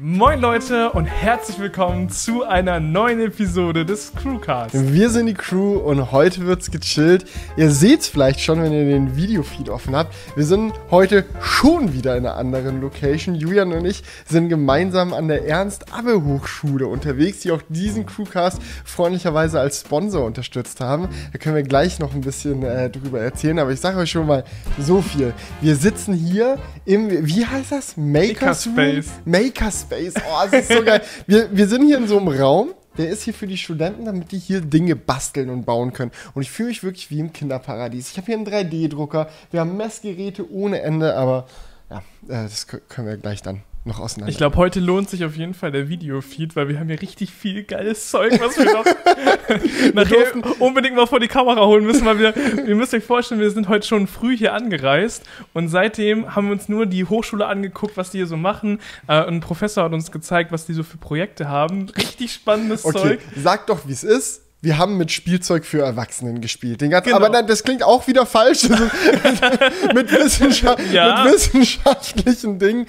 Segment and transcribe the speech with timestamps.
[0.00, 4.92] Moin Leute und herzlich willkommen zu einer neuen Episode des Crewcast.
[4.92, 7.24] Wir sind die Crew und heute wird's gechillt.
[7.56, 10.14] Ihr seht's vielleicht schon, wenn ihr den Videofeed offen habt.
[10.36, 13.34] Wir sind heute schon wieder in einer anderen Location.
[13.34, 19.80] Julian und ich sind gemeinsam an der Ernst-Abbe-Hochschule unterwegs, die auch diesen Crewcast freundlicherweise als
[19.80, 21.08] Sponsor unterstützt haben.
[21.32, 24.28] Da können wir gleich noch ein bisschen äh, drüber erzählen, aber ich sage euch schon
[24.28, 24.44] mal
[24.78, 25.34] so viel.
[25.60, 27.96] Wir sitzen hier im, wie heißt das?
[27.96, 29.08] Makerspace.
[29.24, 29.87] Makerspace.
[29.90, 31.02] Oh, das ist so geil.
[31.26, 34.32] Wir, wir sind hier in so einem Raum, der ist hier für die Studenten, damit
[34.32, 36.10] die hier Dinge basteln und bauen können.
[36.34, 38.10] Und ich fühle mich wirklich wie im Kinderparadies.
[38.10, 41.46] Ich habe hier einen 3D-Drucker, wir haben Messgeräte ohne Ende, aber
[41.90, 44.30] ja, äh, das können wir gleich dann noch auseinander.
[44.30, 47.32] Ich glaube, heute lohnt sich auf jeden Fall der Videofeed, weil wir haben hier richtig
[47.32, 48.84] viel geiles Zeug, was wir noch
[49.94, 53.50] nachher unbedingt mal vor die Kamera holen müssen, weil wir, ihr müsst euch vorstellen, wir
[53.50, 55.24] sind heute schon früh hier angereist
[55.54, 58.78] und seitdem haben wir uns nur die Hochschule angeguckt, was die hier so machen.
[59.08, 61.88] Äh, ein Professor hat uns gezeigt, was die so für Projekte haben.
[61.88, 63.20] Richtig spannendes okay, Zeug.
[63.36, 66.80] Sag doch, wie es ist wir haben mit Spielzeug für Erwachsenen gespielt.
[66.80, 67.18] Den ganzen, genau.
[67.18, 68.68] Aber dann, das klingt auch wieder falsch.
[69.94, 71.22] mit, Wissenschaft, ja.
[71.22, 72.86] mit, wissenschaftlichen Dingen.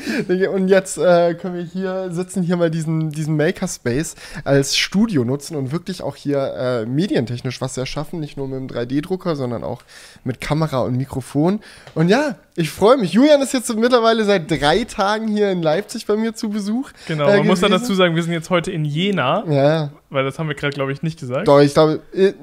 [0.51, 5.55] Und jetzt äh, können wir hier sitzen, hier mal diesen, diesen Makerspace als Studio nutzen
[5.55, 8.19] und wirklich auch hier äh, medientechnisch was erschaffen.
[8.19, 9.83] Nicht nur mit dem 3D-Drucker, sondern auch
[10.23, 11.59] mit Kamera und Mikrofon.
[11.93, 13.13] Und ja, ich freue mich.
[13.13, 16.91] Julian ist jetzt mittlerweile seit drei Tagen hier in Leipzig bei mir zu Besuch.
[17.07, 19.45] Genau, äh, man muss dann dazu sagen, wir sind jetzt heute in Jena.
[19.47, 19.91] Ja.
[20.09, 21.47] Weil das haben wir gerade, glaube ich, nicht gesagt.
[21.47, 22.33] Doch, ich glaube, äh,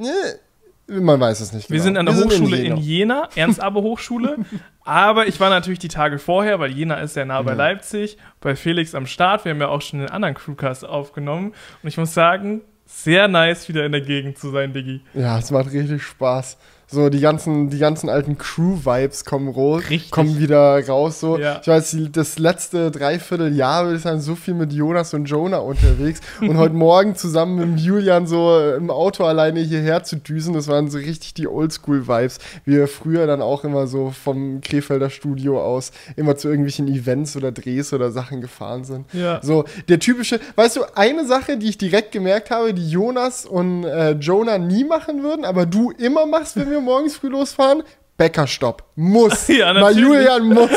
[0.89, 1.69] man weiß es nicht.
[1.69, 1.75] Genau.
[1.75, 4.39] Wir sind an der wir Hochschule in Jena, Jena Ernst-Aber-Hochschule.
[4.85, 7.59] aber ich war natürlich die Tage vorher, weil Jena ist sehr nah bei ja.
[7.59, 9.45] Leipzig, bei Felix am Start.
[9.45, 11.53] Wir haben ja auch schon den anderen Crewcast aufgenommen.
[11.83, 15.03] Und ich muss sagen, sehr nice, wieder in der Gegend zu sein, Diggi.
[15.13, 16.57] Ja, es macht richtig Spaß.
[16.89, 21.19] So, die ganzen, die ganzen alten Crew-Vibes kommen raus, kommen wieder raus.
[21.19, 21.37] So.
[21.37, 21.59] Ja.
[21.61, 26.21] Ich weiß, das letzte Dreivierteljahr würde ich sagen, so viel mit Jonas und Jonah unterwegs.
[26.41, 30.89] und heute Morgen zusammen mit Julian so im Auto alleine hierher zu düsen, das waren
[30.89, 35.91] so richtig die Oldschool-Vibes, wie wir früher dann auch immer so vom Krefelder Studio aus
[36.15, 39.07] immer zu irgendwelchen Events oder Drehs oder Sachen gefahren sind.
[39.13, 39.41] Ja.
[39.43, 43.83] So, der typische, weißt du, eine Sache, die ich direkt gemerkt habe, die Jonas und
[43.83, 47.83] äh, Jonah nie machen würden, aber du immer machst, wenn wir wir morgens früh losfahren?
[48.17, 48.83] Bäckerstopp.
[48.97, 49.49] Muss.
[49.49, 50.71] Ja, Mal Julian muss.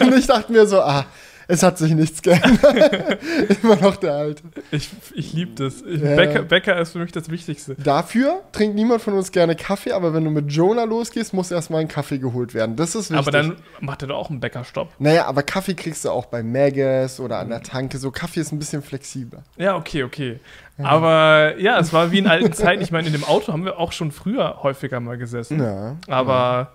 [0.00, 1.06] Und ich dachte mir so, ah,
[1.50, 3.18] es hat sich nichts geändert.
[3.62, 4.42] Immer noch der Alte.
[4.70, 5.80] Ich, ich liebe das.
[5.80, 6.14] Ich, ja.
[6.14, 7.74] Bäcker, Bäcker, ist für mich das Wichtigste.
[7.74, 11.80] Dafür trinkt niemand von uns gerne Kaffee, aber wenn du mit Jonah losgehst, muss erstmal
[11.80, 12.76] ein Kaffee geholt werden.
[12.76, 13.16] Das ist wichtig.
[13.16, 14.92] Aber dann macht er doch auch einen Bäckerstopp.
[14.98, 17.96] Naja, aber Kaffee kriegst du auch bei Magus oder an der Tanke.
[17.96, 19.42] So Kaffee ist ein bisschen flexibler.
[19.56, 20.40] Ja, okay, okay.
[20.76, 22.82] Aber ja, es war wie in alten Zeiten.
[22.82, 25.60] Ich meine, in dem Auto haben wir auch schon früher häufiger mal gesessen.
[25.60, 25.96] Ja.
[26.06, 26.34] Aber.
[26.34, 26.72] Ja.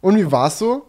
[0.00, 0.86] Und wie war es so?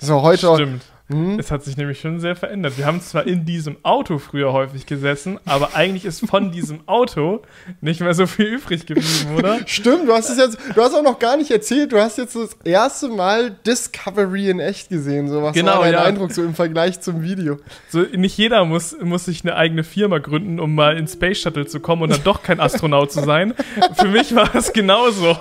[0.00, 0.54] So heute.
[0.54, 0.82] Stimmt.
[1.10, 1.38] Mhm.
[1.38, 2.78] Es hat sich nämlich schon sehr verändert.
[2.78, 7.42] Wir haben zwar in diesem Auto früher häufig gesessen, aber eigentlich ist von diesem Auto
[7.80, 9.58] nicht mehr so viel übrig geblieben, oder?
[9.66, 12.36] Stimmt, du hast es jetzt, du hast auch noch gar nicht erzählt, du hast jetzt
[12.36, 15.28] das erste Mal Discovery in echt gesehen.
[15.28, 16.04] So was genau, war dein ja.
[16.04, 17.58] Eindruck so im Vergleich zum Video?
[17.88, 21.66] So, nicht jeder muss, muss sich eine eigene Firma gründen, um mal ins Space Shuttle
[21.66, 23.54] zu kommen und dann doch kein Astronaut zu sein.
[23.96, 25.36] Für mich war es genauso.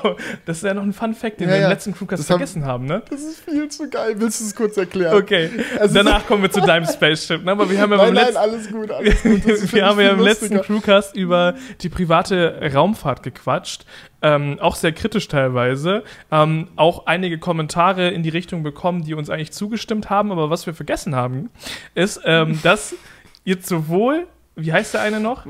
[0.46, 2.86] Das ist ja noch ein Fun Fact, den ja, wir im letzten Crewcast vergessen haben,
[2.86, 3.04] ne?
[3.10, 4.16] Das ist viel zu geil.
[4.18, 5.16] Willst du es kurz erklären?
[5.16, 5.50] Okay.
[5.80, 7.44] Also Danach kommen wir zu deinem Spaceship.
[7.44, 7.52] Ne?
[7.52, 9.46] Aber wir haben ja nein, nein, alles gut, alles gut.
[9.74, 13.86] wir haben ja im letzten Crewcast über die private Raumfahrt gequatscht.
[14.22, 16.04] Ähm, auch sehr kritisch teilweise.
[16.32, 20.32] Ähm, auch einige Kommentare in die Richtung bekommen, die uns eigentlich zugestimmt haben.
[20.32, 21.50] Aber was wir vergessen haben,
[21.96, 22.96] ist, ähm, dass
[23.44, 24.28] jetzt sowohl
[24.60, 25.46] wie heißt der eine noch?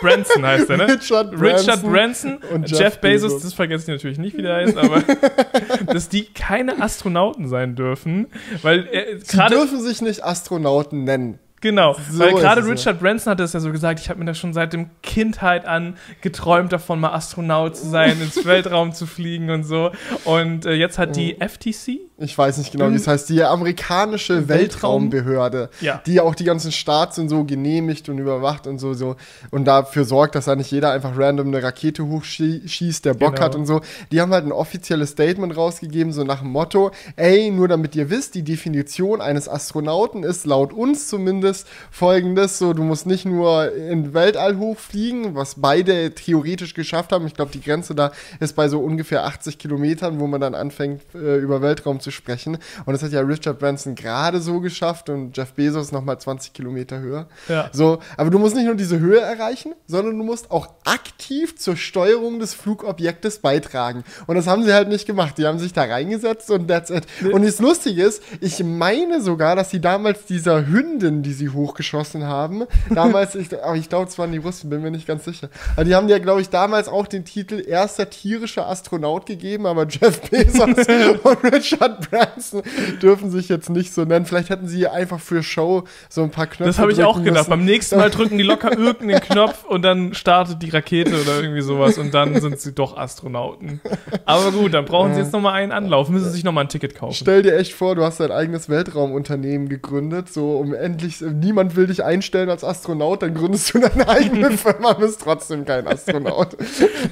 [0.00, 0.88] Branson heißt er, ne?
[1.00, 4.42] Richard Branson, Richard Branson und Jeff, Jeff Bezos, Bezos, das vergesse ich natürlich nicht, wie
[4.42, 5.02] der heißt, aber
[5.92, 8.28] dass die keine Astronauten sein dürfen,
[8.62, 11.38] weil er, Sie dürfen sich nicht Astronauten nennen.
[11.60, 13.00] Genau, so weil gerade Richard.
[13.00, 15.96] Branson hat das ja so gesagt, ich habe mir das schon seit dem Kindheit an
[16.20, 19.90] geträumt davon, mal Astronaut zu sein, ins Weltraum zu fliegen und so.
[20.24, 21.36] Und äh, jetzt hat die.
[21.38, 26.02] FTC, ich weiß nicht genau, wie es heißt, die amerikanische Weltraum Weltraumbehörde, ja.
[26.04, 29.14] die ja auch die ganzen Starts und so genehmigt und überwacht und so, so
[29.50, 33.44] und dafür sorgt, dass da nicht jeder einfach random eine Rakete hochschießt, der Bock genau.
[33.44, 33.82] hat und so.
[34.10, 38.10] Die haben halt ein offizielles Statement rausgegeben, so nach dem Motto, ey, nur damit ihr
[38.10, 43.72] wisst, die Definition eines Astronauten ist laut uns zumindest folgendes, so, du musst nicht nur
[43.72, 47.28] in Weltall hochfliegen, was beide theoretisch geschafft haben.
[47.28, 48.10] Ich glaube, die Grenze da
[48.40, 52.12] ist bei so ungefähr 80 Kilometern, wo man dann anfängt, äh, über Weltraum zu zu
[52.12, 52.58] sprechen.
[52.86, 57.00] Und das hat ja Richard Branson gerade so geschafft und Jeff Bezos nochmal 20 Kilometer
[57.00, 57.28] höher.
[57.48, 57.68] Ja.
[57.72, 61.76] So, aber du musst nicht nur diese Höhe erreichen, sondern du musst auch aktiv zur
[61.76, 64.04] Steuerung des Flugobjektes beitragen.
[64.26, 65.36] Und das haben sie halt nicht gemacht.
[65.36, 67.04] Die haben sich da reingesetzt und that's it.
[67.32, 72.24] Und das Lustige ist, ich meine sogar, dass sie damals dieser Hündin, die sie hochgeschossen
[72.24, 72.64] haben,
[72.94, 75.50] damals, ich, aber ich glaube, es waren die Russen, bin mir nicht ganz sicher.
[75.74, 79.86] Aber die haben ja, glaube ich, damals auch den Titel erster tierischer Astronaut gegeben, aber
[79.86, 80.60] Jeff Bezos
[81.22, 82.62] und Richard Branson
[83.02, 84.26] dürfen sich jetzt nicht so nennen.
[84.26, 86.64] Vielleicht hätten sie einfach für Show so ein paar Knöpfe.
[86.64, 87.48] Das habe ich auch gedacht.
[87.48, 87.50] Müssen.
[87.50, 91.62] Beim nächsten Mal drücken die locker irgendeinen Knopf und dann startet die Rakete oder irgendwie
[91.62, 93.80] sowas und dann sind sie doch Astronauten.
[94.24, 96.94] Aber gut, dann brauchen sie jetzt nochmal einen Anlauf, müssen sie sich nochmal ein Ticket
[96.94, 97.14] kaufen.
[97.14, 101.86] Stell dir echt vor, du hast dein eigenes Weltraumunternehmen gegründet, so um endlich, niemand will
[101.86, 106.56] dich einstellen als Astronaut, dann gründest du deine eigene Firma, bist trotzdem kein Astronaut.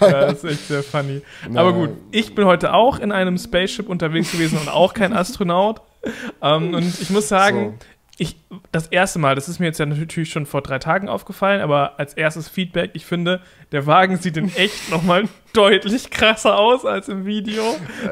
[0.01, 1.23] ja, das ist echt sehr funny.
[1.55, 5.81] Aber gut, ich bin heute auch in einem Spaceship unterwegs gewesen und auch kein Astronaut.
[6.41, 7.87] Ähm, und ich muss sagen, so
[8.19, 8.37] ich,
[8.73, 11.99] das erste Mal, das ist mir jetzt ja natürlich schon vor drei Tagen aufgefallen, aber
[11.99, 13.43] als erstes Feedback, ich finde,
[13.73, 17.63] der Wagen sieht in echt nochmal deutlich krasser aus als im Video.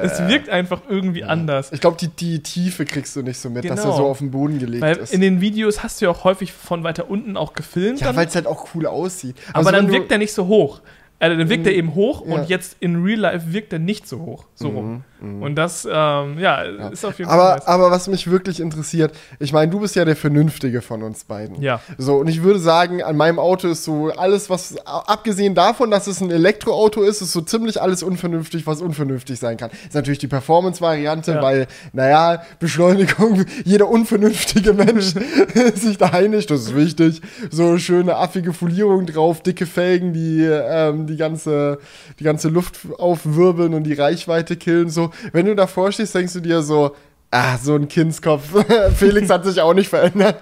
[0.02, 1.28] Es wirkt einfach irgendwie ja.
[1.28, 1.72] anders.
[1.72, 3.76] Ich glaube, die, die Tiefe kriegst du nicht so mit, genau.
[3.76, 5.14] dass er so auf den Boden gelegt Weil ist.
[5.14, 8.00] In den Videos hast du ja auch häufig von weiter unten auch gefilmt.
[8.00, 9.36] Ja, weil es halt auch cool aussieht.
[9.54, 10.82] Aber also dann wirkt er nicht so hoch.
[11.20, 11.78] Also dann wirkt er mhm.
[11.78, 12.34] eben hoch ja.
[12.34, 14.44] und jetzt in Real Life wirkt er nicht so hoch.
[14.54, 14.76] So mhm.
[14.76, 15.04] rum.
[15.20, 15.42] Mhm.
[15.42, 17.40] Und das, ähm, ja, ja, ist auf jeden Fall.
[17.40, 21.24] Aber, aber was mich wirklich interessiert, ich meine, du bist ja der Vernünftige von uns
[21.24, 21.62] beiden.
[21.62, 21.80] Ja.
[21.98, 26.08] So, und ich würde sagen, an meinem Auto ist so alles, was, abgesehen davon, dass
[26.08, 29.70] es ein Elektroauto ist, ist so ziemlich alles unvernünftig, was unvernünftig sein kann.
[29.86, 31.42] Ist natürlich die Performance-Variante, ja.
[31.42, 35.14] weil, naja, Beschleunigung, jeder unvernünftige Mensch
[35.74, 37.22] sich da einigt, das ist wichtig.
[37.50, 41.78] So schöne affige Folierung drauf, dicke Felgen, die ähm, die, ganze,
[42.18, 45.10] die ganze Luft aufwirbeln und die Reichweite killen, so.
[45.32, 46.94] Wenn du davor stehst, denkst du dir so,
[47.30, 48.64] ah, so ein Kindskopf.
[48.96, 50.40] Felix hat sich auch nicht verändert.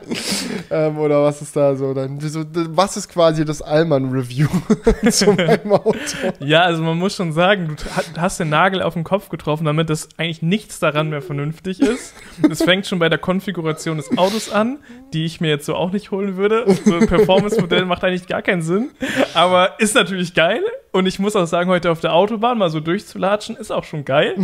[0.70, 1.94] ähm, oder was ist da so?
[1.94, 4.48] Dann, so, was ist quasi das Allmann-Review
[5.10, 5.96] zu meinem Auto?
[6.40, 9.90] Ja, also man muss schon sagen, du hast den Nagel auf den Kopf getroffen, damit
[9.90, 12.14] das eigentlich nichts daran mehr vernünftig ist.
[12.50, 14.78] Es fängt schon bei der Konfiguration des Autos an,
[15.12, 16.64] die ich mir jetzt so auch nicht holen würde.
[16.84, 18.90] So ein Performance-Modell macht eigentlich gar keinen Sinn.
[19.34, 20.62] Aber ist natürlich geil.
[20.94, 24.04] Und ich muss auch sagen, heute auf der Autobahn mal so durchzulatschen, ist auch schon
[24.04, 24.34] geil.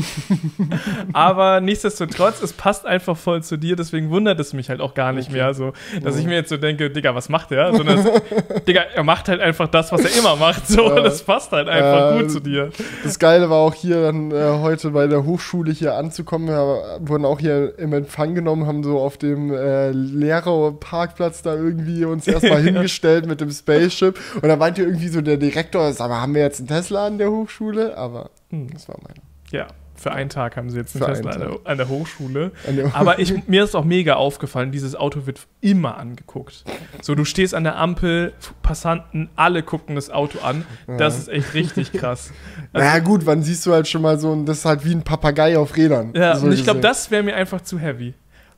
[1.12, 5.12] Aber nichtsdestotrotz, es passt einfach voll zu dir, deswegen wundert es mich halt auch gar
[5.12, 5.36] nicht okay.
[5.36, 6.18] mehr, so, dass oh.
[6.18, 7.74] ich mir jetzt so denke, Digga, was macht der?
[7.74, 8.02] Sondern,
[8.66, 11.02] Digga, er macht halt einfach das, was er immer macht, so, ja.
[11.02, 12.70] das passt halt einfach äh, gut zu dir.
[13.04, 17.26] Das Geile war auch hier dann äh, heute bei der Hochschule hier anzukommen, wir wurden
[17.26, 22.62] auch hier im Empfang genommen, haben so auf dem äh, Lehrerparkplatz da irgendwie uns erstmal
[22.62, 26.37] hingestellt mit dem Spaceship und da meinte irgendwie so der Direktor, sag mal, haben wir
[26.38, 28.72] wir jetzt einen Tesla an der Hochschule, aber hm.
[28.72, 29.20] das war meine.
[29.50, 32.52] Ja, für einen Tag haben sie jetzt einen Tesla an der, an der, Hochschule.
[32.66, 36.64] An der Aber ich, mir ist auch mega aufgefallen, dieses Auto wird immer angeguckt.
[37.02, 38.32] So, du stehst an der Ampel,
[38.62, 40.64] Passanten, alle gucken das Auto an.
[40.86, 41.20] Das ja.
[41.20, 42.30] ist echt richtig krass.
[42.70, 45.02] Also, naja, gut, wann siehst du halt schon mal so, das ist halt wie ein
[45.02, 46.12] Papagei auf Rädern.
[46.14, 48.12] Ja, so und ich glaube, das wäre mir einfach zu heavy.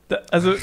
[0.09, 0.55] Da, also,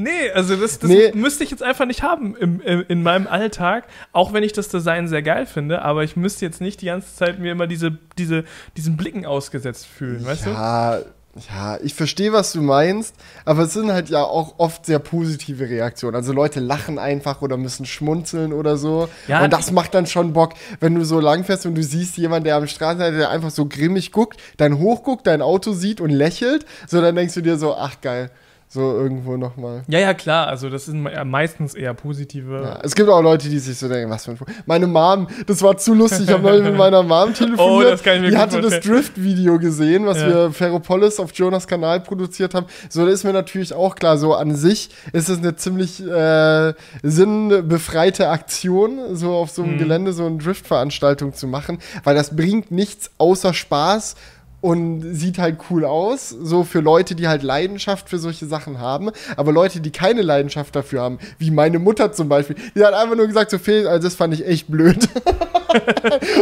[0.00, 1.12] Nee, also das, das nee.
[1.12, 4.68] müsste ich jetzt einfach nicht haben im, im, in meinem Alltag, auch wenn ich das
[4.68, 7.98] Design sehr geil finde, aber ich müsste jetzt nicht die ganze Zeit mir immer diese,
[8.16, 8.44] diese,
[8.78, 10.50] diesen Blicken ausgesetzt fühlen, weißt du?
[10.50, 11.00] Ja,
[11.48, 13.14] ja, ich verstehe, was du meinst,
[13.44, 16.16] aber es sind halt ja auch oft sehr positive Reaktionen.
[16.16, 19.08] Also Leute lachen einfach oder müssen schmunzeln oder so.
[19.28, 22.44] Ja, und das macht dann schon Bock, wenn du so langfährst und du siehst jemanden,
[22.44, 26.64] der am Straßenseite, der einfach so grimmig guckt, dann hochguckt, dein Auto sieht und lächelt,
[26.88, 28.30] so dann denkst du dir so, ach geil
[28.72, 29.82] so irgendwo nochmal.
[29.88, 30.46] Ja, ja, klar.
[30.46, 32.62] Also, das sind meistens eher positive.
[32.62, 34.38] Ja, es gibt auch Leute, die sich so denken, was für ein.
[34.64, 36.28] Meine Mom, das war zu lustig.
[36.28, 37.60] Ich habe neulich mit meiner Mom telefoniert.
[37.60, 40.28] Oh, das kann ich mir Die hatte das Drift-Video gesehen, was ja.
[40.28, 42.66] wir Ferropolis auf Jonas Kanal produziert haben.
[42.88, 46.72] So, da ist mir natürlich auch klar, so an sich ist es eine ziemlich äh,
[47.02, 49.78] sinnbefreite Aktion, so auf so einem mhm.
[49.78, 54.14] Gelände so eine Drift-Veranstaltung zu machen, weil das bringt nichts außer Spaß
[54.60, 59.10] und sieht halt cool aus, so für Leute, die halt Leidenschaft für solche Sachen haben.
[59.36, 63.16] Aber Leute, die keine Leidenschaft dafür haben, wie meine Mutter zum Beispiel, die hat einfach
[63.16, 64.96] nur gesagt, so Phil, also das fand ich echt blöd.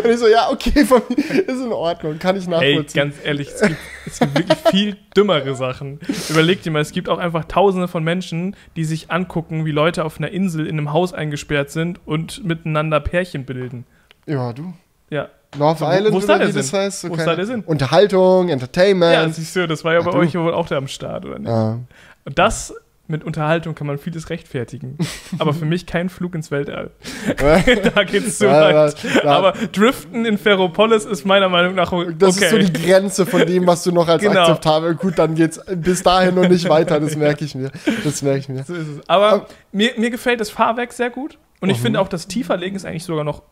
[0.02, 0.80] und ich so, ja, okay,
[1.46, 3.00] ist in Ordnung, kann ich nachvollziehen.
[3.00, 6.00] Ey, ganz ehrlich, es gibt, es gibt wirklich viel dümmere Sachen.
[6.28, 10.04] Überleg dir mal, es gibt auch einfach tausende von Menschen, die sich angucken, wie Leute
[10.04, 13.84] auf einer Insel in einem Haus eingesperrt sind und miteinander Pärchen bilden.
[14.26, 14.74] Ja, du.
[15.10, 16.56] Ja, North Island, wo ist da der Sinn?
[16.56, 17.62] Das heißt, so wo ist da der Sinn?
[17.64, 19.12] Unterhaltung, Entertainment.
[19.12, 20.18] Ja, siehst du, das war ja Ach, bei du?
[20.18, 21.48] euch wohl auch der am Start, oder nicht?
[21.48, 21.78] Ja.
[22.24, 22.74] Und das
[23.10, 24.98] mit Unterhaltung kann man vieles rechtfertigen.
[25.38, 26.90] aber für mich kein Flug ins Weltall.
[27.94, 29.24] da geht's zu weit.
[29.24, 32.14] aber Driften in Ferropolis ist meiner Meinung nach okay.
[32.18, 34.42] Das ist so die Grenze von dem, was du noch als genau.
[34.42, 34.94] akzeptabel.
[34.94, 37.00] Gut, dann geht's bis dahin noch nicht weiter.
[37.00, 37.70] Das merke ich mir.
[38.04, 38.64] Das merke ich mir.
[38.64, 39.08] So ist es.
[39.08, 41.38] Aber, aber mir, mir gefällt das Fahrwerk sehr gut.
[41.60, 41.82] Und ich mhm.
[41.82, 43.42] finde auch, das Tieferlegen ist eigentlich sogar noch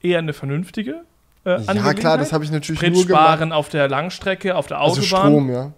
[0.00, 1.02] eher eine vernünftige
[1.44, 3.34] äh, Ja, klar, das habe ich natürlich Sprit nur gemacht.
[3.34, 4.98] sparen auf der Langstrecke, auf der Autobahn.
[4.98, 5.72] Also Strom, ja.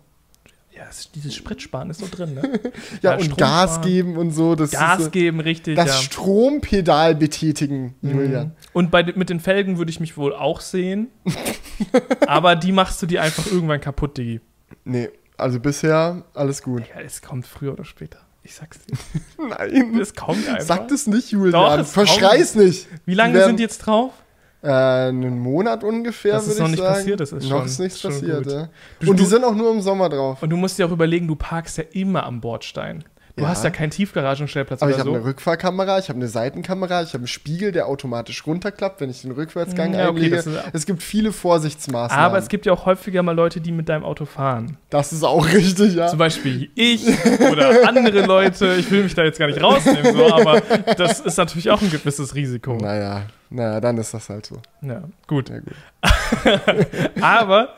[0.77, 0.83] Ja,
[1.15, 2.43] dieses Spritsparen ist so drin, ne?
[3.03, 3.89] ja, ja, und Strom Gas sparen.
[3.89, 4.57] geben und so.
[4.57, 5.77] Das Gas ist, geben, richtig.
[5.77, 5.95] Das ja.
[5.95, 8.11] Strompedal betätigen, mhm.
[8.11, 8.57] Julian.
[8.73, 11.09] Und bei, mit den Felgen würde ich mich wohl auch sehen.
[12.27, 14.41] aber die machst du dir einfach irgendwann kaputt, Digi.
[14.85, 16.83] Nee, also bisher alles gut.
[16.93, 18.19] Ja, es kommt früher oder später.
[18.43, 18.97] Ich sag's dir.
[19.49, 19.99] Nein.
[20.01, 20.61] Es kommt einfach.
[20.61, 21.53] Sag das nicht, Julian.
[21.53, 22.65] Doch, es Verschrei's kommt.
[22.65, 22.89] nicht.
[23.07, 24.13] Wie lange sind jetzt drauf?
[24.65, 26.57] Äh, einen Monat ungefähr, würde ich sagen.
[26.57, 28.69] Das ist noch nicht passiert, das ist Noch schon, ist nichts passiert, ja.
[29.07, 30.43] Und die sind auch nur im Sommer drauf.
[30.43, 33.05] Und du musst dir auch überlegen, du parkst ja immer am Bordstein.
[33.37, 33.49] Du ja.
[33.49, 35.17] hast ja keinen Tiefgaragenstellplatz Aber ich habe so.
[35.17, 39.23] eine Rückfahrkamera, ich habe eine Seitenkamera, ich habe einen Spiegel, der automatisch runterklappt, wenn ich
[39.23, 40.63] den Rückwärtsgang ja, okay, einlege.
[40.73, 42.25] es gibt viele Vorsichtsmaßnahmen.
[42.25, 44.77] Aber es gibt ja auch häufiger mal Leute, die mit deinem Auto fahren.
[44.89, 46.07] Das ist auch richtig, ja.
[46.07, 47.09] Zum Beispiel ich
[47.51, 48.77] oder andere Leute.
[48.79, 50.61] Ich will mich da jetzt gar nicht rausnehmen, so, aber
[50.97, 52.77] das ist natürlich auch ein gewisses Risiko.
[52.77, 54.63] Naja, naja, dann ist das halt so.
[54.81, 55.51] Ja, gut.
[55.51, 55.75] Ja, gut.
[57.21, 57.71] aber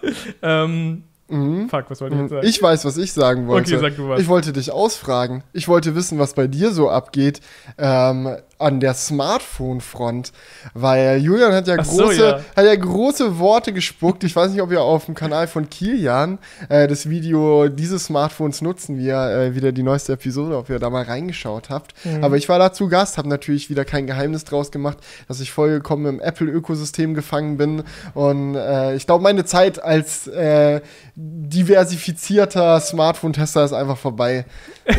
[0.42, 1.68] ähm, Mhm.
[1.68, 2.46] Fuck, was wollte ich jetzt sagen?
[2.46, 3.74] Ich weiß, was ich sagen wollte.
[3.74, 4.20] Okay, sag du was.
[4.20, 5.42] Ich wollte dich ausfragen.
[5.52, 7.40] Ich wollte wissen, was bei dir so abgeht
[7.78, 10.32] ähm, an der Smartphone-Front.
[10.74, 12.40] Weil Julian hat ja, große, so, ja.
[12.54, 14.22] hat ja große Worte gespuckt.
[14.22, 18.62] Ich weiß nicht, ob ihr auf dem Kanal von Kilian äh, das Video Diese Smartphones
[18.62, 21.94] nutzen wir, äh, wieder die neueste Episode, ob ihr da mal reingeschaut habt.
[22.04, 22.22] Mhm.
[22.22, 26.06] Aber ich war dazu Gast, habe natürlich wieder kein Geheimnis draus gemacht, dass ich vollkommen
[26.06, 27.82] im Apple-Ökosystem gefangen bin.
[28.14, 30.80] Und äh, ich glaube, meine Zeit als äh,
[31.16, 34.44] diversifizierter Smartphone-Tester ist einfach vorbei.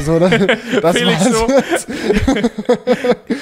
[0.03, 0.31] So, das,
[0.81, 1.47] das Felix so.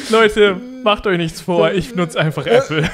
[0.16, 2.84] Leute, macht euch nichts vor, ich nutze einfach Apple.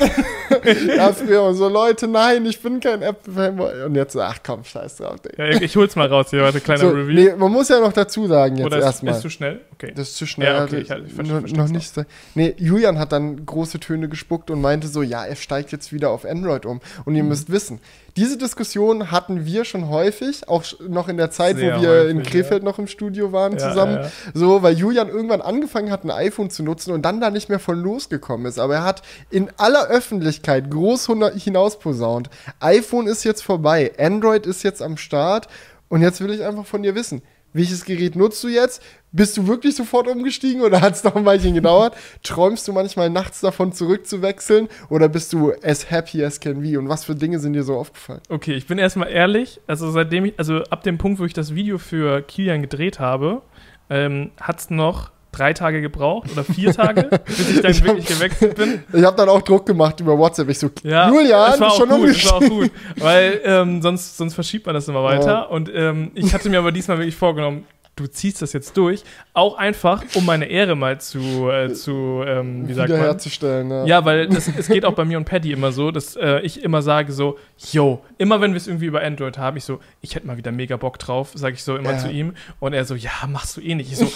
[0.97, 3.83] ja, früher so, Leute, nein, ich bin kein Apple-Fanboy.
[3.83, 6.89] Und jetzt, ach komm, scheiß drauf, Ja, ich hol's mal raus hier, warte, kleiner so,
[6.89, 7.13] Review.
[7.13, 9.13] Nee, man muss ja noch dazu sagen jetzt erstmal.
[9.13, 9.61] Ist zu schnell?
[9.73, 9.93] Okay.
[9.95, 10.53] Das ist zu schnell.
[10.53, 11.93] Ja, okay, ich, ich, ich noch, noch nicht.
[11.93, 12.03] So.
[12.33, 16.09] Nee, Julian hat dann große Töne gespuckt und meinte so, ja, er steigt jetzt wieder
[16.09, 16.81] auf Android um.
[17.05, 17.29] Und ihr mhm.
[17.29, 17.79] müsst wissen,
[18.17, 22.11] diese Diskussion hatten wir schon häufig, auch noch in der Zeit, Sehr wo wir häufig,
[22.11, 22.69] in Krefeld ja.
[22.69, 23.99] noch im Studio waren ja, zusammen.
[24.33, 27.59] So, weil Julian irgendwann angefangen hat, ein iPhone zu nutzen und dann da nicht mehr
[27.59, 28.59] von losgekommen ist.
[28.59, 32.29] Aber er hat in aller Öffentlichkeit groß hinausposaunt.
[32.59, 35.47] iPhone ist jetzt vorbei, Android ist jetzt am Start
[35.89, 37.21] und jetzt will ich einfach von dir wissen,
[37.53, 38.81] welches Gerät nutzt du jetzt?
[39.11, 41.95] Bist du wirklich sofort umgestiegen oder hat es noch ein Weilchen gedauert?
[42.23, 46.79] Träumst du manchmal nachts davon zurückzuwechseln oder bist du as happy as can be?
[46.79, 48.21] Und was für Dinge sind dir so aufgefallen?
[48.29, 49.59] Okay, ich bin erstmal ehrlich.
[49.67, 53.41] Also seitdem ich, also ab dem Punkt, wo ich das Video für Kilian gedreht habe,
[53.89, 58.09] ähm, hat es noch drei Tage gebraucht oder vier Tage, bis ich dann ich wirklich
[58.09, 58.83] hab, gewechselt bin.
[58.93, 60.49] Ich habe dann auch Druck gemacht über WhatsApp.
[60.49, 63.81] Ich so, ja, Julian, das war auch schon gut, das war auch gut, weil ähm,
[63.81, 65.31] sonst, sonst verschiebt man das immer weiter.
[65.31, 65.41] Ja.
[65.43, 67.65] Und ähm, ich hatte mir aber diesmal wirklich vorgenommen,
[68.01, 69.03] du ziehst das jetzt durch,
[69.33, 72.99] auch einfach, um meine Ehre mal zu, äh, zu ähm, wie sagt man?
[72.99, 73.69] herzustellen.
[73.69, 76.39] Ja, ja weil das, es geht auch bei mir und Paddy immer so, dass äh,
[76.41, 77.37] ich immer sage so,
[77.71, 80.51] yo, immer wenn wir es irgendwie über Android haben, ich so, ich hätte mal wieder
[80.51, 81.97] mega Bock drauf, sage ich so immer ja.
[81.97, 83.91] zu ihm und er so, ja, machst du eh nicht.
[83.91, 84.11] Ich so,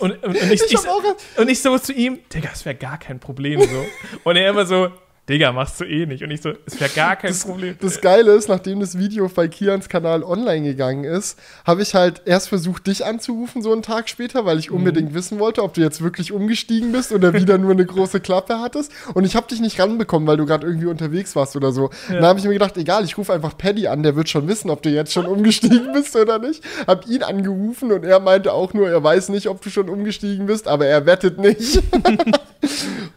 [0.00, 2.98] und, und, und, ich, ich, ich, und ich so zu ihm, Digga, das wäre gar
[2.98, 3.86] kein Problem so.
[4.24, 4.90] Und er immer so,
[5.28, 6.22] Digga, machst du eh nicht.
[6.22, 7.76] Und ich so, es wäre gar kein das, Problem.
[7.80, 12.22] Das Geile ist, nachdem das Video bei Kians Kanal online gegangen ist, habe ich halt
[12.24, 14.76] erst versucht, dich anzurufen, so einen Tag später, weil ich mhm.
[14.76, 18.60] unbedingt wissen wollte, ob du jetzt wirklich umgestiegen bist oder wieder nur eine große Klappe
[18.60, 18.90] hattest.
[19.12, 21.90] Und ich habe dich nicht ranbekommen, weil du gerade irgendwie unterwegs warst oder so.
[22.08, 22.14] Ja.
[22.14, 24.70] Dann habe ich mir gedacht, egal, ich rufe einfach Paddy an, der wird schon wissen,
[24.70, 26.64] ob du jetzt schon umgestiegen bist oder nicht.
[26.86, 30.46] Hab ihn angerufen und er meinte auch nur, er weiß nicht, ob du schon umgestiegen
[30.46, 31.82] bist, aber er wettet nicht.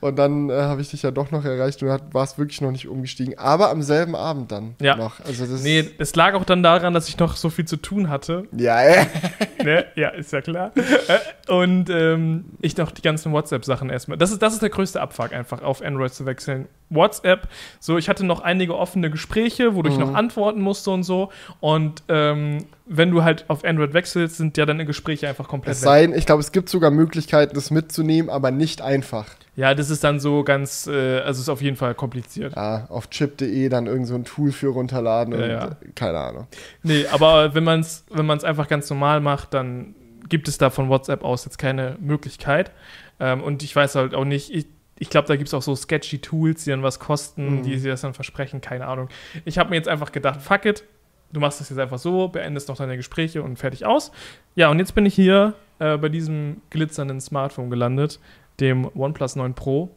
[0.02, 2.88] und dann äh, habe ich dich ja doch noch erreicht und warst wirklich noch nicht
[2.88, 3.38] umgestiegen.
[3.38, 4.96] Aber am selben Abend dann ja.
[4.96, 5.20] noch.
[5.24, 8.10] Also das nee, es lag auch dann daran, dass ich noch so viel zu tun
[8.10, 8.48] hatte.
[8.52, 9.06] Ja, äh.
[9.64, 9.86] ne?
[9.96, 10.72] ja ist ja klar.
[10.76, 14.18] Äh, und ähm, ich noch die ganzen WhatsApp-Sachen erstmal.
[14.18, 16.68] Das ist, das ist der größte Abfuck, einfach auf Android zu wechseln.
[16.90, 17.48] WhatsApp,
[17.80, 20.02] so ich hatte noch einige offene Gespräche, wodurch mhm.
[20.02, 21.32] ich noch antworten musste und so.
[21.60, 25.82] Und ähm, wenn du halt auf Android wechselst, sind ja deine Gespräche einfach komplett es
[25.82, 29.28] sein, Ich glaube, es gibt sogar Möglichkeiten, das mitzunehmen, aber nicht einfach.
[29.56, 32.56] Ja, das ist dann so ganz, äh, also ist auf jeden Fall kompliziert.
[32.56, 35.78] Ja, auf chip.de dann irgend so ein Tool für runterladen ja, und ja.
[35.96, 36.48] keine Ahnung.
[36.84, 39.96] Nee, aber wenn man es wenn einfach ganz normal macht, dann
[40.28, 42.72] gibt es da von WhatsApp aus jetzt keine Möglichkeit.
[43.20, 44.66] Ähm, und ich weiß halt auch nicht, ich,
[45.00, 47.64] ich glaube, da gibt es auch so sketchy Tools, die dann was kosten, mhm.
[47.64, 49.08] die sie das dann versprechen, keine Ahnung.
[49.46, 50.84] Ich habe mir jetzt einfach gedacht, fuck it,
[51.34, 54.12] du machst das jetzt einfach so, beendest noch deine Gespräche und fertig aus.
[54.56, 58.20] Ja, und jetzt bin ich hier äh, bei diesem glitzernden Smartphone gelandet,
[58.60, 59.90] dem OnePlus 9 Pro.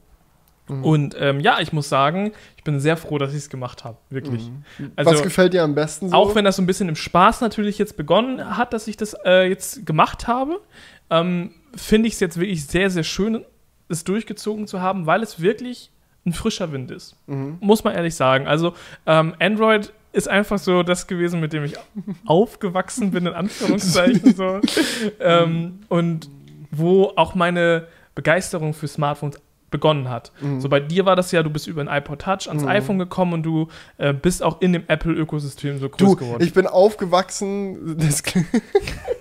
[0.69, 0.85] Mhm.
[0.85, 3.99] Und ähm, ja, ich muss sagen, ich bin sehr froh, dass ich es gemacht habe.
[4.11, 4.49] Wirklich.
[4.79, 4.93] Mhm.
[4.97, 6.17] Also, Was gefällt dir am besten so?
[6.17, 9.15] Auch wenn das so ein bisschen im Spaß natürlich jetzt begonnen hat, dass ich das
[9.25, 10.61] äh, jetzt gemacht habe,
[11.11, 13.45] ähm, finde ich es jetzt wirklich sehr, sehr schön,
[13.89, 15.91] es durchgezogen zu haben, weil es wirklich
[16.25, 17.17] ein frischer Wind ist.
[17.27, 17.59] Mhm.
[17.61, 18.47] Muss man ehrlich sagen.
[18.47, 18.75] Also
[19.07, 21.75] ähm, Android ist einfach so das gewesen, mit dem ich
[22.25, 24.35] aufgewachsen bin, in Anführungszeichen.
[24.35, 24.61] so.
[25.21, 26.31] ähm, und
[26.71, 29.41] wo auch meine Begeisterung für Smartphones
[29.75, 30.31] begonnen hat.
[30.41, 30.61] Mhm.
[30.61, 32.69] So bei dir war das ja, du bist über ein iPod Touch ans mhm.
[32.69, 33.67] iPhone gekommen und du
[33.99, 36.45] äh, bist auch in dem Apple-Ökosystem so groß du, geworden.
[36.45, 37.99] Ich bin aufgewachsen.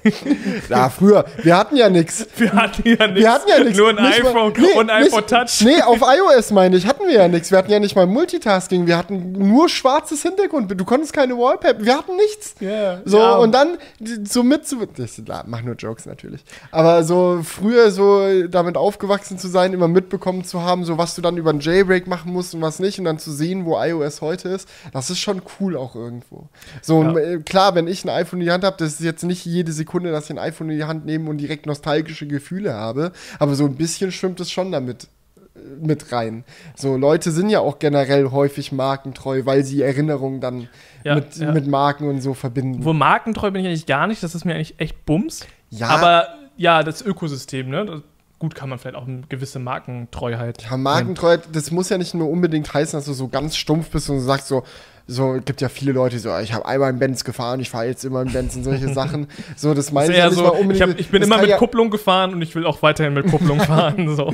[0.70, 1.26] ja, früher.
[1.42, 2.28] Wir hatten ja nichts.
[2.38, 3.20] Wir hatten ja nichts.
[3.20, 3.80] Wir hatten ja nichts.
[3.80, 5.62] Nur ein nicht iPhone mal, nee, und ein iPod Touch.
[5.62, 7.50] Nee, auf iOS meine ich, hatten wir ja nichts.
[7.50, 8.86] Wir hatten ja nicht mal Multitasking.
[8.86, 10.72] Wir hatten nur schwarzes Hintergrund.
[10.80, 11.84] Du konntest keine Wallpaper.
[11.84, 12.56] Wir hatten nichts.
[12.62, 13.38] Yeah, so, ja.
[13.38, 13.78] und dann
[14.24, 14.78] so mit zu.
[14.84, 16.44] Ich mach nur Jokes natürlich.
[16.70, 21.22] Aber so früher so damit aufgewachsen zu sein, immer mitbekommen zu haben, so was du
[21.22, 24.22] dann über einen Jailbreak machen musst und was nicht und dann zu sehen, wo iOS
[24.22, 26.50] heute ist, das ist schon cool auch irgendwo.
[26.82, 27.18] So ja.
[27.18, 29.72] Äh, klar, wenn ich ein iPhone in die Hand habe, das ist jetzt nicht jede
[29.72, 33.56] Sekunde, dass ich ein iPhone in die Hand nehme und direkt nostalgische Gefühle habe, aber
[33.56, 35.08] so ein bisschen schwimmt es schon damit
[35.56, 36.44] äh, mit rein.
[36.76, 40.68] So, Leute sind ja auch generell häufig markentreu, weil sie Erinnerungen dann
[41.04, 41.52] ja, mit, ja.
[41.52, 42.84] mit Marken und so verbinden.
[42.84, 45.46] Wo markentreu bin ich eigentlich gar nicht, das ist mir eigentlich echt Bums.
[45.70, 45.88] Ja.
[45.88, 48.04] Aber ja, das Ökosystem, ne?
[48.44, 50.64] Gut kann man vielleicht auch eine gewisse Markentreuheit.
[50.70, 54.10] Ja, Markentreuheit, das muss ja nicht nur unbedingt heißen, dass du so ganz stumpf bist
[54.10, 54.64] und sagst so,
[55.06, 57.88] so gibt ja viele Leute, die so, ich habe einmal in Benz gefahren, ich fahre
[57.88, 59.28] jetzt immer in Benz und solche Sachen.
[59.58, 60.76] So, das meine ich ja so, unbedingt.
[60.76, 63.30] Ich, hab, ich bin immer mit ja Kupplung gefahren und ich will auch weiterhin mit
[63.30, 64.16] Kupplung fahren.
[64.16, 64.34] So.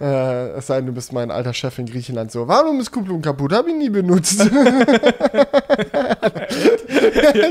[0.00, 3.22] äh, es sei denn, du bist mein alter Chef in Griechenland so, warum ist Kupplung
[3.22, 3.52] kaputt?
[3.52, 4.40] Habe ich nie benutzt.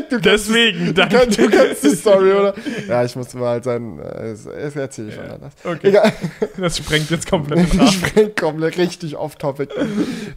[0.09, 2.53] du Deswegen, du, kannst, du kennst die Story, oder?
[2.88, 5.53] Ja, ich muss mal halt sein, äh, das erzähle ich schon anders.
[5.63, 5.88] Okay.
[5.88, 6.13] Egal.
[6.57, 9.69] Das sprengt jetzt komplett Das sprengt komplett richtig off-topic.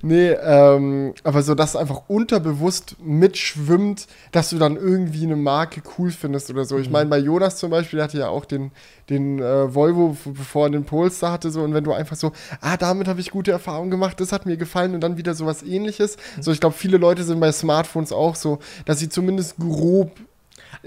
[0.02, 0.30] Nee,
[0.76, 6.50] ähm, aber so, dass einfach unterbewusst mitschwimmt, dass du dann irgendwie eine Marke cool findest
[6.50, 6.78] oder so.
[6.78, 6.92] Ich mhm.
[6.92, 8.72] meine, bei Jonas zum Beispiel, der hatte ja auch den,
[9.08, 12.76] den äh, Volvo, bevor er den Polestar hatte, so, und wenn du einfach so, ah,
[12.76, 15.62] damit habe ich gute Erfahrungen gemacht, das hat mir gefallen und dann wieder so was
[15.62, 16.16] ähnliches.
[16.36, 16.42] Mhm.
[16.42, 20.12] So, ich glaube, viele Leute sind bei Smartphones auch so, dass sie zumindest grob.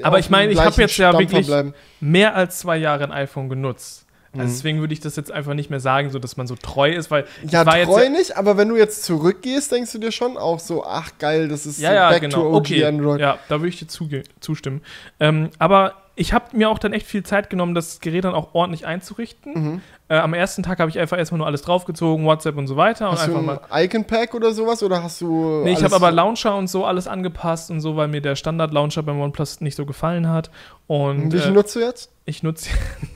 [0.02, 1.52] Aber ich meine, ich habe jetzt ja wirklich
[2.00, 4.06] mehr als zwei Jahre ein iPhone genutzt.
[4.34, 4.52] Also mhm.
[4.52, 7.12] deswegen würde ich das jetzt einfach nicht mehr sagen, so dass man so treu ist,
[7.12, 10.84] weil ja treu nicht, aber wenn du jetzt zurückgehst, denkst du dir schon auch so,
[10.84, 12.42] ach geil, das ist ja, so ja, back genau.
[12.42, 12.86] to OG okay.
[12.86, 13.20] Android.
[13.20, 14.82] Ja, da würde ich dir zustimmen.
[15.20, 18.54] Ähm, aber ich habe mir auch dann echt viel Zeit genommen, das Gerät dann auch
[18.54, 19.54] ordentlich einzurichten.
[19.54, 19.82] Mhm.
[20.10, 23.12] Äh, am ersten Tag habe ich einfach erstmal nur alles draufgezogen, WhatsApp und so weiter.
[23.12, 25.62] Hast und du ein Icon-Pack oder sowas oder hast du.
[25.64, 29.02] Nee, ich habe aber Launcher und so alles angepasst und so, weil mir der Standard-Launcher
[29.02, 30.52] beim OnePlus nicht so gefallen hat.
[30.86, 32.12] Und, Welchen äh, nutzt du jetzt?
[32.26, 32.70] Ich nutze.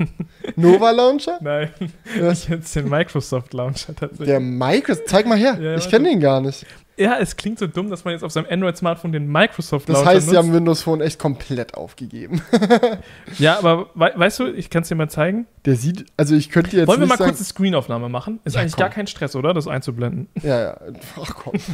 [0.55, 1.37] Nova Launcher?
[1.41, 1.69] Nein.
[2.19, 2.31] Ja.
[2.31, 4.27] Ich nutze den Microsoft Launcher tatsächlich.
[4.27, 5.07] Der Microsoft?
[5.07, 5.57] Zeig mal her.
[5.61, 6.65] Ja, ich kenne den gar nicht.
[6.99, 10.15] Ja, es klingt so dumm, dass man jetzt auf seinem Android-Smartphone den Microsoft Das heißt,
[10.15, 10.29] nutzt.
[10.31, 12.41] sie haben Windows Phone echt komplett aufgegeben.
[13.37, 15.45] ja, aber we weißt du, ich kann es dir mal zeigen.
[15.65, 16.87] Der sieht, also ich könnte jetzt.
[16.87, 18.39] Wollen wir mal sagen, kurz eine Screenaufnahme machen?
[18.45, 18.81] Ist ja, eigentlich komm.
[18.81, 19.53] gar kein Stress, oder?
[19.53, 20.27] Das einzublenden.
[20.41, 20.77] Ja, ja.
[21.21, 21.59] Ach komm.
[21.67, 21.73] so,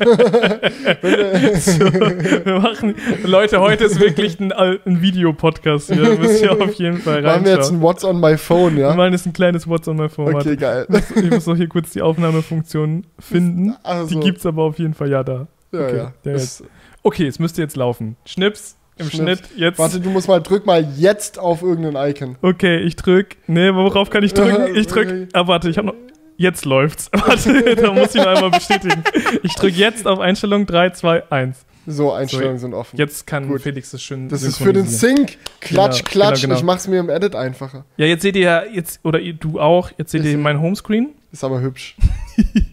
[2.44, 6.18] wir machen, Leute, heute ist wirklich ein, ein Videopodcast hier.
[6.18, 7.34] Müsst ihr auf jeden Fall reinschauen.
[7.34, 8.90] Machen wir jetzt ein What's on my phone, ja?
[8.90, 10.36] Wir machen jetzt ein kleines What's on my phone.
[10.36, 10.86] Okay, geil.
[11.16, 13.76] Ich muss noch hier kurz die Aufnahmefunktion finden.
[13.84, 14.20] Also.
[14.20, 15.48] Die es aber auf jeden Fall ja da.
[15.72, 16.14] Ja, okay, ja.
[16.24, 16.64] Jetzt.
[17.02, 18.18] okay, es müsste jetzt laufen.
[18.26, 18.78] Schnips.
[18.98, 19.80] Im Schnitt jetzt.
[19.80, 22.36] Warte, du musst mal, drück mal jetzt auf irgendein Icon.
[22.42, 23.38] Okay, ich drück.
[23.48, 24.76] Nee, worauf kann ich drücken?
[24.76, 25.30] Ich drück.
[25.34, 25.96] Ah, warte, ich hab noch.
[26.36, 27.12] Jetzt läuft's.
[27.14, 29.04] Warte, da muss ich noch einmal bestätigen.
[29.44, 31.64] Ich drück jetzt auf Einstellung 3, 2, 1.
[31.86, 32.98] So, Einstellungen so, sind offen.
[32.98, 33.62] Jetzt kann Gut.
[33.62, 34.30] Felix das schön.
[34.30, 35.38] Das ist für den Sync.
[35.62, 36.42] Klatsch, genau, klatsch.
[36.42, 36.56] Genau, genau.
[36.56, 37.86] Ich mach's mir im Edit einfacher.
[37.98, 41.10] Ja, jetzt seht ihr ja, jetzt, oder du auch, jetzt seht ist ihr mein Homescreen.
[41.32, 41.96] Ist aber hübsch.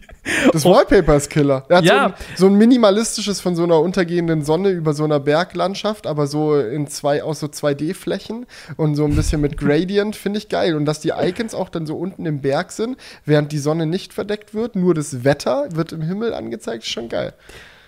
[0.51, 1.65] Das Wallpaper ist Killer.
[1.69, 1.93] Er hat ja.
[1.93, 6.27] so, ein, so, ein, minimalistisches von so einer untergehenden Sonne über so einer Berglandschaft, aber
[6.27, 8.45] so in zwei, aus so 2D-Flächen
[8.77, 10.75] und so ein bisschen mit Gradient, finde ich geil.
[10.75, 14.13] Und dass die Icons auch dann so unten im Berg sind, während die Sonne nicht
[14.13, 17.33] verdeckt wird, nur das Wetter wird im Himmel angezeigt, ist schon geil.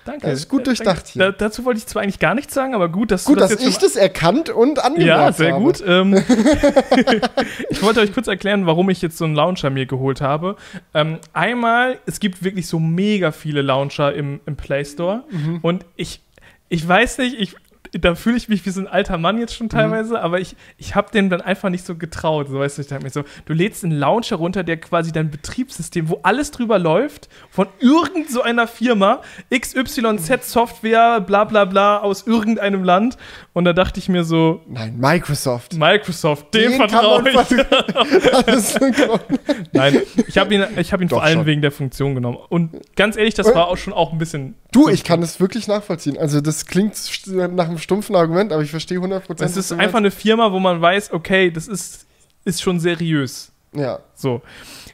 [0.05, 0.27] Danke.
[0.27, 1.25] Das ist gut durchdacht hier.
[1.25, 3.51] Da, dazu wollte ich zwar eigentlich gar nichts sagen, aber gut, dass gut, du das
[3.51, 5.63] dass jetzt ich das erkannt und angemerkt Ja, sehr habe.
[5.63, 5.83] gut.
[5.85, 6.13] Ähm,
[7.69, 10.57] ich wollte euch kurz erklären, warum ich jetzt so einen Launcher mir geholt habe.
[10.93, 15.59] Ähm, einmal, es gibt wirklich so mega viele Launcher im, im Play Store mhm.
[15.61, 16.21] und ich,
[16.69, 17.55] ich weiß nicht, ich
[17.99, 20.19] da fühle ich mich wie so ein alter Mann jetzt schon teilweise, mhm.
[20.19, 22.49] aber ich, ich habe dem dann einfach nicht so getraut.
[22.49, 25.29] So, weißt du, ich dachte mir so, du lädst einen Launcher runter, der quasi dein
[25.29, 29.21] Betriebssystem, wo alles drüber läuft, von irgend so einer Firma,
[29.55, 33.17] XYZ Software, bla bla bla, aus irgendeinem Land.
[33.53, 34.61] Und da dachte ich mir so.
[34.67, 35.75] Nein, Microsoft.
[35.75, 37.35] Microsoft, dem vertraue ich.
[39.73, 41.45] Nein, ich habe ihn, ich hab ihn vor allem schon.
[41.45, 42.39] wegen der Funktion genommen.
[42.49, 44.55] Und ganz ehrlich, das war auch schon auch ein bisschen.
[44.71, 46.17] Du, ich kann das wirklich nachvollziehen.
[46.17, 46.95] Also, das klingt
[47.27, 49.43] nach einem stumpfen Argument, aber ich verstehe 100%.
[49.43, 52.07] Es ist einfach eine Firma, wo man weiß, okay, das ist,
[52.45, 53.51] ist schon seriös.
[53.75, 53.99] Ja.
[54.15, 54.41] So.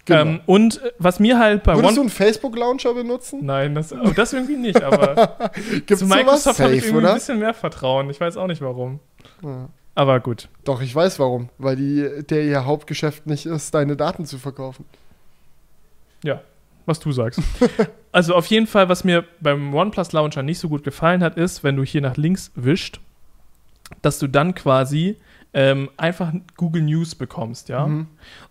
[0.09, 0.21] Genau.
[0.21, 3.45] Ähm, und äh, was mir halt bei Würdest One du einen Facebook-Launcher benutzen?
[3.45, 5.37] Nein, das, oh, das irgendwie nicht, aber
[5.85, 7.09] Gibt's zu Microsoft habe ich irgendwie oder?
[7.09, 8.09] ein bisschen mehr Vertrauen.
[8.09, 8.99] Ich weiß auch nicht warum.
[9.43, 9.69] Ja.
[9.95, 10.49] Aber gut.
[10.63, 11.49] Doch, ich weiß warum.
[11.57, 14.85] Weil die, der ihr Hauptgeschäft nicht ist, deine Daten zu verkaufen.
[16.23, 16.41] Ja,
[16.85, 17.41] was du sagst.
[18.11, 21.63] also auf jeden Fall, was mir beim OnePlus Launcher nicht so gut gefallen hat, ist,
[21.63, 22.99] wenn du hier nach links wischt,
[24.01, 25.17] dass du dann quasi
[25.53, 27.85] ähm, einfach Google News bekommst, ja.
[27.85, 28.07] Mhm.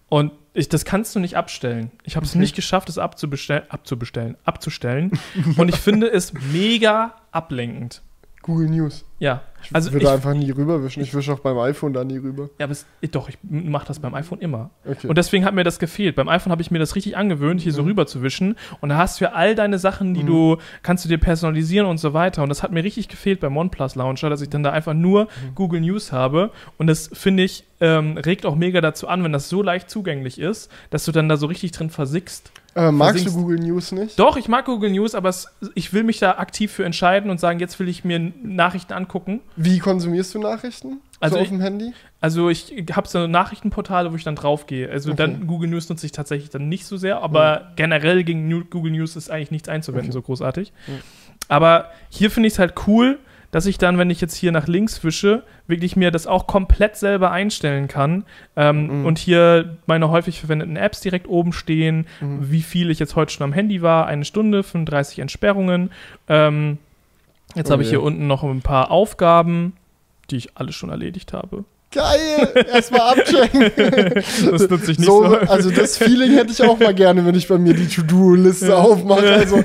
[0.08, 1.90] Und ich, das kannst du nicht abstellen.
[2.04, 2.40] Ich habe es okay.
[2.40, 5.12] nicht geschafft, es abzubestellen, abzubestellen, abzustellen.
[5.56, 8.02] Und ich finde es mega ablenkend.
[8.48, 9.04] Google News.
[9.18, 9.42] Ja.
[9.62, 11.02] Ich also würde ich, einfach nie rüberwischen.
[11.02, 12.48] Ich wische auch beim iPhone da nie rüber.
[12.58, 14.70] Ja, aber es, doch, ich mache das beim iPhone immer.
[14.86, 15.06] Okay.
[15.06, 16.16] Und deswegen hat mir das gefehlt.
[16.16, 17.76] Beim iPhone habe ich mir das richtig angewöhnt, hier mhm.
[17.76, 18.56] so rüber zu wischen.
[18.80, 20.28] Und da hast du ja all deine Sachen, die mhm.
[20.28, 22.42] du, kannst du dir personalisieren und so weiter.
[22.42, 25.24] Und das hat mir richtig gefehlt beim OnePlus Launcher, dass ich dann da einfach nur
[25.24, 25.54] mhm.
[25.54, 26.50] Google News habe.
[26.78, 30.38] Und das finde ich, ähm, regt auch mega dazu an, wenn das so leicht zugänglich
[30.38, 32.50] ist, dass du dann da so richtig drin versickst.
[32.74, 34.18] Äh, magst du Google News nicht?
[34.18, 37.40] Doch, ich mag Google News, aber es, ich will mich da aktiv für entscheiden und
[37.40, 39.40] sagen, jetzt will ich mir Nachrichten angucken.
[39.56, 41.00] Wie konsumierst du Nachrichten?
[41.20, 41.92] Also so auf dem Handy?
[42.20, 44.88] Also ich habe so Nachrichtenportale, wo ich dann drauf gehe.
[44.88, 45.16] Also okay.
[45.16, 47.76] dann Google News nutze ich tatsächlich dann nicht so sehr, aber mhm.
[47.76, 50.14] generell gegen Google News ist eigentlich nichts einzuwenden, okay.
[50.14, 50.72] so großartig.
[50.86, 51.00] Mhm.
[51.48, 53.18] Aber hier finde ich es halt cool,
[53.50, 56.96] dass ich dann, wenn ich jetzt hier nach links wische, wirklich mir das auch komplett
[56.96, 58.24] selber einstellen kann
[58.56, 59.06] ähm, mhm.
[59.06, 62.50] und hier meine häufig verwendeten Apps direkt oben stehen, mhm.
[62.50, 65.90] wie viel ich jetzt heute schon am Handy war, eine Stunde, 35 Entsperrungen.
[66.28, 66.78] Ähm,
[67.54, 69.74] jetzt oh habe ich hier unten noch ein paar Aufgaben,
[70.30, 71.64] die ich alle schon erledigt habe.
[71.90, 72.66] Geil!
[72.72, 73.70] Erstmal abchecken.
[74.50, 75.36] das nutze ich nicht so, so.
[75.36, 78.76] Also das Feeling hätte ich auch mal gerne, wenn ich bei mir die To-Do-Liste ja.
[78.76, 79.32] aufmache.
[79.32, 79.64] Also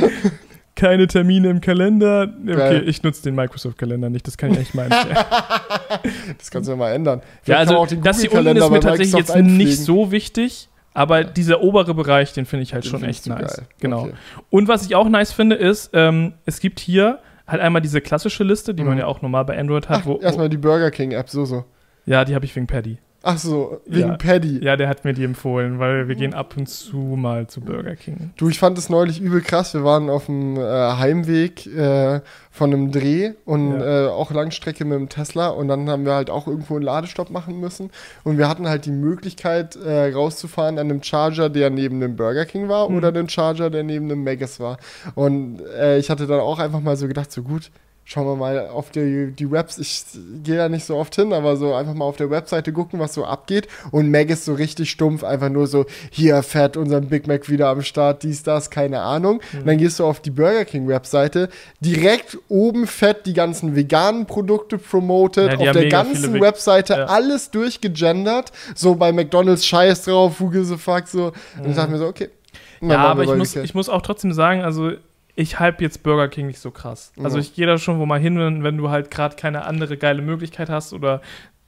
[0.82, 2.28] keine Termine im Kalender.
[2.42, 2.88] Okay, Geil.
[2.88, 4.90] ich nutze den Microsoft-Kalender nicht, das kann ich echt meinen.
[6.38, 7.22] das kannst du ja mal ändern.
[7.42, 9.56] Vielleicht ja, also das hier unten ist mir tatsächlich jetzt einpflegen.
[9.56, 11.24] nicht so wichtig, aber ja.
[11.24, 13.56] dieser obere Bereich, den finde ich halt den schon echt nice.
[13.58, 13.66] Geil.
[13.78, 14.02] Genau.
[14.02, 14.12] Okay.
[14.50, 18.42] Und was ich auch nice finde, ist, ähm, es gibt hier halt einmal diese klassische
[18.42, 18.88] Liste, die mhm.
[18.88, 20.00] man ja auch normal bei Android hat.
[20.02, 21.64] Ach, wo, erstmal die Burger King-App, so so.
[22.06, 22.98] Ja, die habe ich wegen Paddy.
[23.24, 24.16] Ach so, wegen ja.
[24.16, 24.64] Paddy.
[24.64, 27.94] Ja, der hat mir die empfohlen, weil wir gehen ab und zu mal zu Burger
[27.94, 28.30] King.
[28.36, 29.74] Du, ich fand es neulich übel krass.
[29.74, 34.06] Wir waren auf dem äh, Heimweg äh, von einem Dreh und ja.
[34.06, 37.30] äh, auch Langstrecke mit dem Tesla und dann haben wir halt auch irgendwo einen Ladestopp
[37.30, 37.90] machen müssen
[38.24, 42.44] und wir hatten halt die Möglichkeit äh, rauszufahren an einem Charger, der neben dem Burger
[42.44, 42.96] King war mhm.
[42.96, 44.78] oder einem Charger, der neben dem Magus war.
[45.14, 47.70] Und äh, ich hatte dann auch einfach mal so gedacht, so gut,
[48.04, 49.78] schauen wir mal auf die, die Webs.
[49.78, 50.04] Ich
[50.42, 53.14] gehe da nicht so oft hin, aber so einfach mal auf der Webseite gucken, was
[53.14, 53.68] so abgeht.
[53.90, 57.68] Und Meg ist so richtig stumpf, einfach nur so, hier fett, unseren Big Mac wieder
[57.68, 59.40] am Start, dies, das, keine Ahnung.
[59.52, 59.58] Mhm.
[59.60, 61.48] Und dann gehst du auf die Burger King Webseite,
[61.80, 67.04] direkt oben fett die ganzen veganen Produkte promoted, ja, auf der ganzen Webseite ja.
[67.06, 68.52] alles durchgegendert.
[68.74, 71.32] So bei McDonalds Scheiß drauf, who gives a fuck, so.
[71.56, 71.64] Mhm.
[71.64, 72.30] Und ich dachte mir so, okay.
[72.80, 74.92] Ja, aber ich muss, ich muss auch trotzdem sagen, also
[75.34, 77.12] ich hype jetzt Burger King nicht so krass.
[77.22, 79.96] Also ich gehe da schon wo mal hin, wenn, wenn du halt gerade keine andere
[79.96, 81.22] geile Möglichkeit hast oder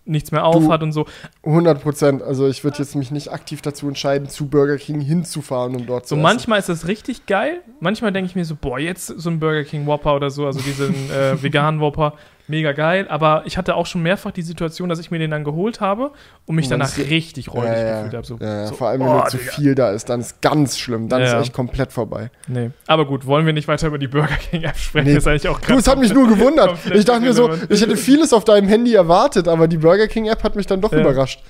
[0.07, 1.07] nichts mehr auf du, hat und so.
[1.45, 2.23] 100 Prozent.
[2.23, 6.07] Also ich würde jetzt mich nicht aktiv dazu entscheiden, zu Burger King hinzufahren, um dort
[6.07, 7.63] so zu So manchmal ist das richtig geil.
[7.81, 10.61] Manchmal denke ich mir so, boah, jetzt so ein Burger King Whopper oder so, also
[10.61, 12.15] diesen äh, veganen Whopper
[12.47, 13.07] mega geil.
[13.09, 16.13] Aber ich hatte auch schon mehrfach die Situation, dass ich mir den dann geholt habe
[16.47, 17.97] und mich danach richtig räudig ja, ja.
[17.97, 18.27] gefühlt habe.
[18.27, 21.09] So, ja, so, vor allem, wenn oh, zu viel da ist, dann ist ganz schlimm.
[21.09, 22.31] Dann ist echt komplett vorbei.
[22.47, 22.71] Nee.
[22.87, 25.09] Aber gut, wollen wir nicht weiter über die Burger King-App sprechen?
[25.09, 25.15] Nee.
[25.15, 25.69] Das ist eigentlich auch krass.
[25.69, 26.79] Du, es hat mich nur gewundert.
[26.95, 30.43] Ich dachte mir so, ich hätte vieles auf deinem Handy erwartet, aber die Burger King-App
[30.45, 31.43] hat mich dann doch überrascht.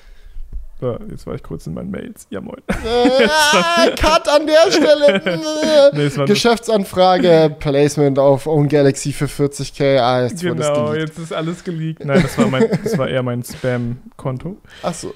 [0.80, 2.26] So, jetzt war ich kurz in meinen Mails.
[2.30, 2.60] Ja, moin.
[2.84, 5.90] Äh, Cut an der Stelle.
[5.94, 9.98] nee, Geschäftsanfrage, Placement auf Own Galaxy für 40k.
[9.98, 12.04] Ah, jetzt genau, jetzt ist alles geleakt.
[12.04, 14.56] Nein, das war, mein, das war eher mein Spam-Konto.
[14.82, 15.14] Ach so.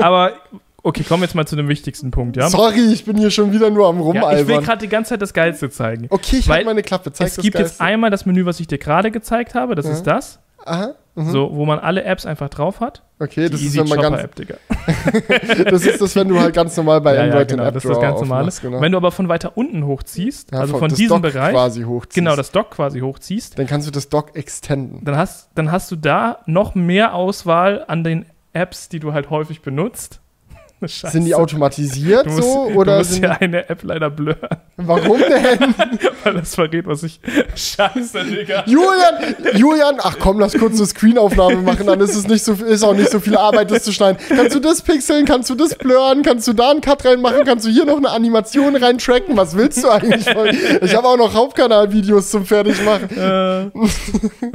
[0.00, 0.34] Aber
[0.86, 2.50] Okay, kommen wir jetzt mal zu dem wichtigsten Punkt, ja?
[2.50, 4.32] Sorry, ich bin hier schon wieder nur am rumalbern.
[4.32, 6.08] Ja, ich will gerade die ganze Zeit das Geilste zeigen.
[6.10, 7.10] Okay, ich halte meine Klappe.
[7.10, 7.72] Zeig es gibt Geilste.
[7.72, 9.76] jetzt einmal das Menü, was ich dir gerade gezeigt habe.
[9.76, 9.92] Das ja.
[9.92, 10.40] ist das.
[10.66, 10.94] Aha.
[11.14, 11.30] Mhm.
[11.30, 13.02] so, wo man alle Apps einfach drauf hat.
[13.18, 14.22] Okay, das ist, wenn man ganz.
[14.22, 14.56] App, Digga.
[15.70, 17.74] das ist das, wenn du halt ganz normal bei ja, Android ja, genau, den App
[17.74, 18.52] das ist das ganz normale.
[18.60, 18.80] Genau.
[18.80, 22.14] Wenn du aber von weiter unten hochziehst, ja, also von diesem Dock Bereich, quasi hochziehst.
[22.14, 25.04] genau, das Dock quasi hochziehst, dann kannst du das Dock extenden.
[25.04, 29.30] Dann hast, dann hast du da noch mehr Auswahl an den Apps, die du halt
[29.30, 30.20] häufig benutzt.
[30.82, 31.10] Scheiße.
[31.12, 32.64] Sind die automatisiert musst, so?
[32.74, 34.58] Oder du musst ja eine App leider blurren.
[34.76, 35.74] Warum denn?
[36.24, 37.20] Weil das verrät, was ich.
[37.54, 38.64] Scheiße, Digga.
[38.66, 42.82] Julian, Julian, ach komm, lass kurz eine Screenaufnahme machen, dann ist es nicht so, ist
[42.82, 44.18] auch nicht so viel Arbeit, das zu schneiden.
[44.28, 45.26] Kannst du das pixeln?
[45.26, 46.22] Kannst du das blurren?
[46.22, 47.44] Kannst du da einen Cut reinmachen?
[47.44, 49.36] Kannst du hier noch eine Animation reintracken?
[49.36, 50.26] Was willst du eigentlich?
[50.82, 53.10] Ich habe auch noch Hauptkanalvideos zum Fertigmachen.
[53.16, 53.70] Äh,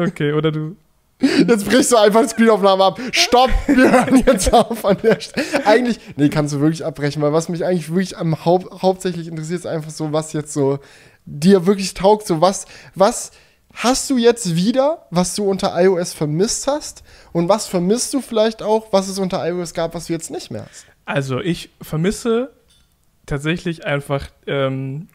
[0.02, 0.76] okay, oder du
[1.22, 3.00] Jetzt brichst du einfach die Screenaufnahme ab.
[3.12, 5.66] Stopp, wir hören jetzt auf an der Stelle.
[5.66, 9.60] Eigentlich, nee, kannst du wirklich abbrechen, weil was mich eigentlich wirklich am Haupt, hauptsächlich interessiert,
[9.60, 10.80] ist einfach so, was jetzt so
[11.26, 13.32] dir wirklich taugt, so was, was
[13.74, 17.04] hast du jetzt wieder, was du unter iOS vermisst hast?
[17.34, 20.52] Und was vermisst du vielleicht auch, was es unter iOS gab, was du jetzt nicht
[20.52, 20.86] mehr hast?
[21.06, 22.52] Also, ich vermisse
[23.26, 25.08] tatsächlich einfach ähm,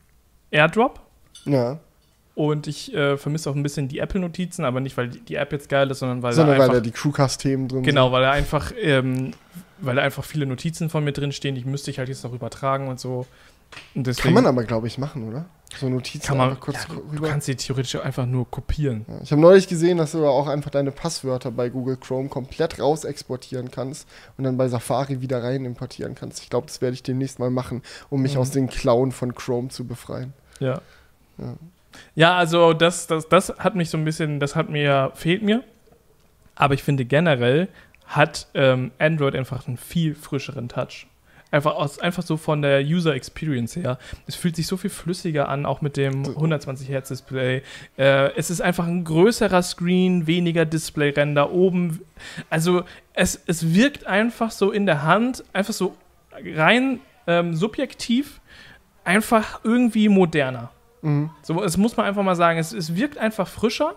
[0.51, 1.01] AirDrop.
[1.45, 1.79] Ja.
[2.35, 5.69] Und ich äh, vermisse auch ein bisschen die Apple-Notizen, aber nicht, weil die, App jetzt
[5.69, 7.87] geil ist, sondern weil sondern da einfach, weil da die Crewcast-Themen drin genau, sind.
[7.87, 9.31] Genau, weil da einfach, ähm,
[9.79, 12.33] weil da einfach viele Notizen von mir drin stehen, die müsste ich halt jetzt noch
[12.33, 13.27] übertragen und so.
[13.95, 15.47] Und deswegen, kann man aber, glaube ich, machen, oder?
[15.79, 17.17] So Notizen kann man, kurz ja, rüber.
[17.17, 19.05] Du kannst sie theoretisch einfach nur kopieren.
[19.09, 22.81] Ja, ich habe neulich gesehen, dass du auch einfach deine Passwörter bei Google Chrome komplett
[22.81, 26.43] raus exportieren kannst und dann bei Safari wieder rein importieren kannst.
[26.43, 28.41] Ich glaube, das werde ich demnächst mal machen, um mich mhm.
[28.41, 30.33] aus den Klauen von Chrome zu befreien.
[30.61, 30.81] Ja.
[31.39, 31.55] ja.
[32.15, 35.63] Ja, also das, das, das hat mich so ein bisschen, das hat mir, fehlt mir.
[36.55, 37.69] Aber ich finde generell
[38.07, 41.07] hat ähm, Android einfach einen viel frischeren Touch.
[41.51, 43.99] Einfach, aus, einfach so von der User Experience her.
[44.27, 47.63] Es fühlt sich so viel flüssiger an, auch mit dem 120 Hertz Display.
[47.97, 52.01] Äh, es ist einfach ein größerer Screen, weniger Display-Ränder oben.
[52.51, 55.97] Also es, es wirkt einfach so in der Hand, einfach so
[56.33, 58.41] rein ähm, subjektiv,
[59.05, 60.73] einfach irgendwie moderner.
[61.05, 61.31] Mhm.
[61.43, 63.95] So, es muss man einfach mal sagen, es, es wirkt einfach frischer.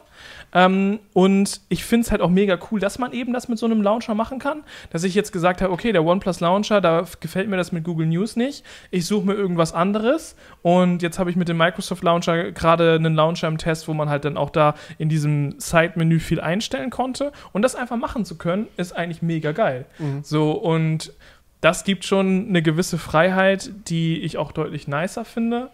[0.53, 3.65] Ähm, und ich finde es halt auch mega cool, dass man eben das mit so
[3.65, 4.63] einem Launcher machen kann.
[4.91, 8.07] Dass ich jetzt gesagt habe, okay, der OnePlus Launcher, da gefällt mir das mit Google
[8.07, 8.63] News nicht.
[8.91, 10.35] Ich suche mir irgendwas anderes.
[10.61, 14.09] Und jetzt habe ich mit dem Microsoft Launcher gerade einen Launcher im Test, wo man
[14.09, 17.31] halt dann auch da in diesem Side-Menü viel einstellen konnte.
[17.53, 19.85] Und das einfach machen zu können, ist eigentlich mega geil.
[19.97, 20.23] Mhm.
[20.23, 21.13] So, und
[21.61, 25.69] das gibt schon eine gewisse Freiheit, die ich auch deutlich nicer finde.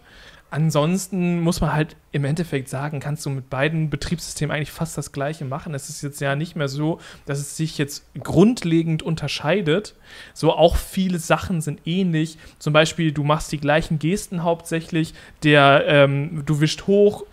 [0.54, 5.10] Ansonsten muss man halt im Endeffekt sagen, kannst du mit beiden Betriebssystemen eigentlich fast das
[5.10, 5.74] gleiche machen.
[5.74, 9.96] Es ist jetzt ja nicht mehr so, dass es sich jetzt grundlegend unterscheidet.
[10.32, 12.38] So auch viele Sachen sind ähnlich.
[12.60, 15.12] Zum Beispiel, du machst die gleichen Gesten hauptsächlich.
[15.42, 17.24] Der, ähm, du wischt hoch,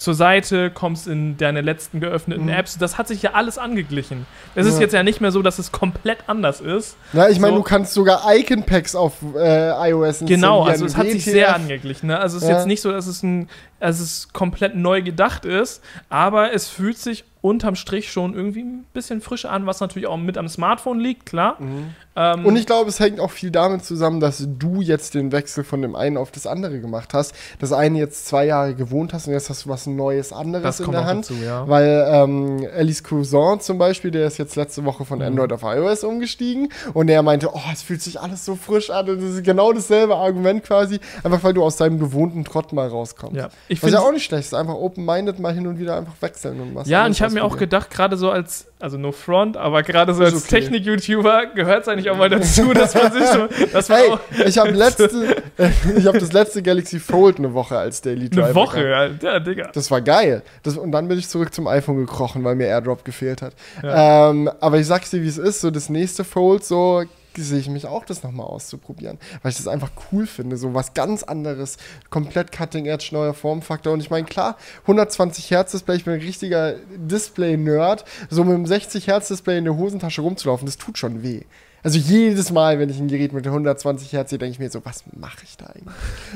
[0.00, 2.48] zur Seite, kommst in deine letzten geöffneten mhm.
[2.48, 2.78] Apps.
[2.78, 4.26] Das hat sich ja alles angeglichen.
[4.54, 4.72] Es ja.
[4.72, 6.96] ist jetzt ja nicht mehr so, dass es komplett anders ist.
[7.12, 7.58] Ja, ich meine, so.
[7.58, 10.40] du kannst sogar Icon-Packs auf äh, iOS installieren.
[10.40, 12.06] Genau, also es hat sich sehr angeglichen.
[12.06, 12.18] Ne?
[12.18, 12.56] Also es ist ja.
[12.56, 16.98] jetzt nicht so, dass es, ein, dass es komplett neu gedacht ist, aber es fühlt
[16.98, 21.00] sich unterm Strich schon irgendwie ein bisschen frisch an, was natürlich auch mit am Smartphone
[21.00, 21.56] liegt, klar.
[21.58, 21.94] Mhm.
[22.14, 25.64] Ähm, und ich glaube, es hängt auch viel damit zusammen, dass du jetzt den Wechsel
[25.64, 27.34] von dem einen auf das andere gemacht hast.
[27.58, 30.90] Das eine jetzt zwei Jahre gewohnt hast und jetzt hast du was Neues anderes in
[30.90, 31.30] der Hand.
[31.30, 31.66] Dazu, ja.
[31.66, 35.26] Weil ähm, Alice Cousin zum Beispiel, der ist jetzt letzte Woche von mhm.
[35.26, 39.08] Android auf iOS umgestiegen und der meinte, oh, es fühlt sich alles so frisch an.
[39.08, 42.88] Und das ist genau dasselbe Argument quasi, einfach weil du aus deinem gewohnten Trott mal
[42.88, 43.36] rauskommst.
[43.36, 43.48] Ja.
[43.70, 46.60] Ich was ja auch nicht schlecht ist, einfach open-minded mal hin und wieder einfach wechseln
[46.60, 46.88] und was.
[46.88, 50.12] Ja, und ich habe mir auch gedacht, gerade so als, also no front, aber gerade
[50.12, 50.60] so als okay.
[50.60, 53.66] Technik-YouTuber gehört es eigentlich auch mal dazu, dass man sich so.
[53.72, 55.08] Dass man hey, ich habe letzte,
[55.96, 58.46] ich habe das letzte Galaxy Fold eine Woche als Daily Driver.
[58.46, 59.70] Eine Woche, ja, ja, Digga.
[59.72, 60.42] Das war geil.
[60.64, 63.54] Das, und dann bin ich zurück zum iPhone gekrochen, weil mir AirDrop gefehlt hat.
[63.84, 64.30] Ja.
[64.30, 67.04] Ähm, aber ich sag's dir, wie es ist, so das nächste Fold, so
[67.36, 70.94] sehe ich mich auch, das nochmal auszuprobieren, weil ich das einfach cool finde, so was
[70.94, 71.76] ganz anderes,
[72.10, 76.20] komplett Cutting Edge, neuer Formfaktor und ich meine, klar, 120 Hertz Display, ich bin ein
[76.20, 81.22] richtiger Display-Nerd, so mit einem 60 Hertz Display in der Hosentasche rumzulaufen, das tut schon
[81.22, 81.42] weh.
[81.82, 84.84] Also jedes Mal, wenn ich ein Gerät mit 120 Hertz sehe, denke ich mir so,
[84.84, 85.94] was mache ich da eigentlich?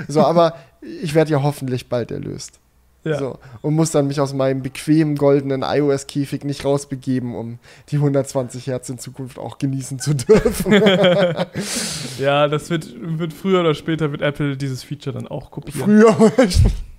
[0.09, 2.61] So, aber ich werde ja hoffentlich bald erlöst.
[3.05, 3.19] Ja.
[3.19, 7.59] So, und muss dann mich aus meinem bequemen goldenen iOS-Käfig nicht rausbegeben, um
[7.91, 10.73] die 120 Hertz in Zukunft auch genießen zu dürfen.
[12.19, 15.83] ja, das wird, wird früher oder später wird Apple dieses Feature dann auch kopieren.
[15.85, 16.33] Früher.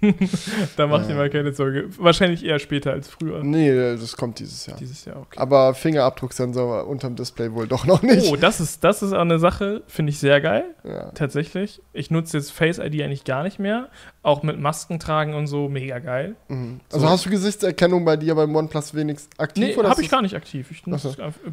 [0.77, 1.12] da macht ja.
[1.12, 1.89] ihr mal keine Sorge.
[1.97, 3.43] Wahrscheinlich eher später als früher.
[3.43, 4.77] Nee, das kommt dieses Jahr.
[4.77, 5.39] Dieses Jahr, okay.
[5.39, 8.29] Aber Fingerabdrucksensor unterm Display wohl doch noch nicht.
[8.29, 10.65] Oh, das ist, das ist auch eine Sache, finde ich sehr geil.
[10.84, 11.12] Ja.
[11.12, 11.81] Tatsächlich.
[11.93, 13.89] Ich nutze jetzt Face ID eigentlich gar nicht mehr.
[14.21, 16.36] Auch mit Masken tragen und so, mega geil.
[16.47, 16.81] Mhm.
[16.91, 17.12] Also so.
[17.12, 19.77] hast du Gesichtserkennung bei dir beim OnePlus wenigstens aktiv?
[19.77, 20.71] Nee, habe ich gar nicht aktiv.
[20.71, 20.84] Ich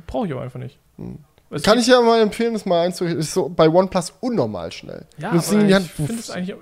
[0.07, 0.79] brauche ich aber einfach nicht.
[0.97, 1.19] Mhm.
[1.63, 3.21] Kann ich ja mal empfehlen, das mal einzurichten.
[3.21, 5.05] Ist so bei OnePlus unnormal schnell.
[5.19, 6.57] Ja, aber ich finde es eigentlich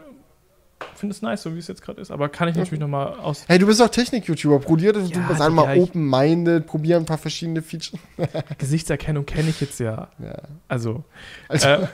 [0.95, 3.45] finde es nice, so wie es jetzt gerade ist, aber kann ich natürlich nochmal aus.
[3.49, 4.61] Hey, du bist doch Technik-YouTuber.
[4.61, 7.99] Probier das, ja, du einmal ja, open-minded, probier ein paar verschiedene Features.
[8.59, 10.09] Gesichtserkennung kenne ich jetzt ja.
[10.19, 10.37] ja.
[10.69, 11.05] Also,
[11.49, 11.87] also äh,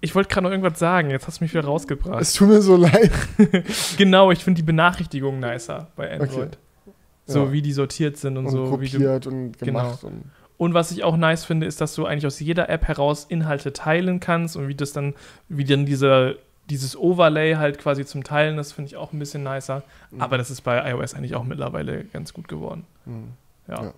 [0.00, 2.20] ich wollte gerade noch irgendwas sagen, jetzt hast du mich wieder rausgebracht.
[2.20, 3.10] Es tut mir so leid.
[3.96, 6.58] genau, ich finde die Benachrichtigungen nicer bei Android.
[6.86, 6.94] Okay.
[7.26, 8.68] So wie die sortiert sind und, und so.
[8.68, 10.00] Kopiert wie du, und gemacht.
[10.00, 10.12] Genau.
[10.12, 13.26] Und und was ich auch nice finde, ist, dass du eigentlich aus jeder App heraus
[13.28, 15.14] Inhalte teilen kannst und wie das dann,
[15.48, 16.36] wie dann dieser
[16.70, 19.82] dieses Overlay halt quasi zum Teilen, das finde ich auch ein bisschen nicer.
[20.10, 20.20] Mhm.
[20.20, 22.86] Aber das ist bei iOS eigentlich auch mittlerweile ganz gut geworden.
[23.04, 23.32] Mhm.
[23.68, 23.82] Ja.
[23.82, 23.94] ja.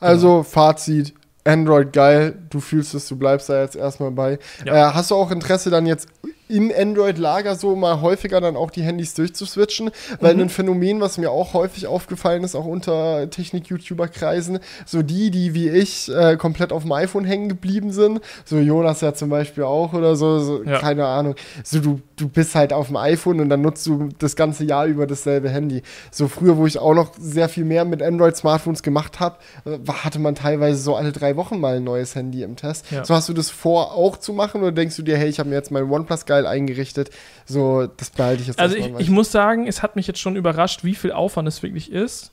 [0.00, 0.42] Also, genau.
[0.42, 4.38] Fazit: Android geil, du fühlst es, du bleibst da jetzt erstmal bei.
[4.64, 4.90] Ja.
[4.90, 6.08] Äh, hast du auch Interesse dann jetzt
[6.48, 10.42] im Android-Lager so mal häufiger dann auch die Handys durchzuswitchen, weil mhm.
[10.42, 15.70] ein Phänomen, was mir auch häufig aufgefallen ist, auch unter Technik-YouTuber-Kreisen, so die, die wie
[15.70, 19.92] ich äh, komplett auf dem iPhone hängen geblieben sind, so Jonas ja zum Beispiel auch
[19.92, 20.78] oder so, so ja.
[20.78, 24.36] keine Ahnung, so du, du bist halt auf dem iPhone und dann nutzt du das
[24.36, 25.82] ganze Jahr über dasselbe Handy.
[26.10, 30.18] So früher, wo ich auch noch sehr viel mehr mit Android-Smartphones gemacht habe, äh, hatte
[30.18, 32.90] man teilweise so alle drei Wochen mal ein neues Handy im Test.
[32.90, 33.04] Ja.
[33.04, 35.48] So hast du das vor auch zu machen oder denkst du dir, hey, ich habe
[35.48, 37.10] mir jetzt mein OnePlus geil geil eingerichtet.
[37.44, 40.36] So, das behalte ich jetzt Also ich, ich muss sagen, es hat mich jetzt schon
[40.36, 42.32] überrascht, wie viel Aufwand es wirklich ist,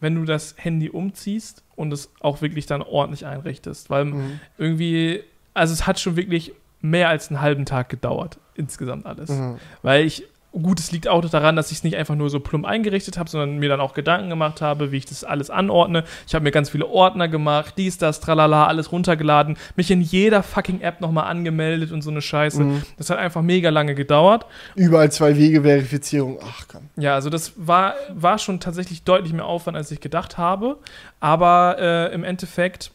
[0.00, 3.90] wenn du das Handy umziehst und es auch wirklich dann ordentlich einrichtest.
[3.90, 4.40] Weil mhm.
[4.56, 5.22] irgendwie,
[5.54, 9.30] also es hat schon wirklich mehr als einen halben Tag gedauert, insgesamt alles.
[9.30, 9.56] Mhm.
[9.82, 12.64] Weil ich Gut, es liegt auch daran, dass ich es nicht einfach nur so plump
[12.64, 16.04] eingerichtet habe, sondern mir dann auch Gedanken gemacht habe, wie ich das alles anordne.
[16.26, 20.42] Ich habe mir ganz viele Ordner gemacht, dies, das, tralala, alles runtergeladen, mich in jeder
[20.42, 22.64] fucking App nochmal angemeldet und so eine Scheiße.
[22.64, 22.82] Mhm.
[22.96, 24.46] Das hat einfach mega lange gedauert.
[24.74, 26.88] Überall zwei Wege Verifizierung, ach komm.
[26.96, 30.78] Ja, also das war, war schon tatsächlich deutlich mehr Aufwand, als ich gedacht habe.
[31.20, 32.90] Aber äh, im Endeffekt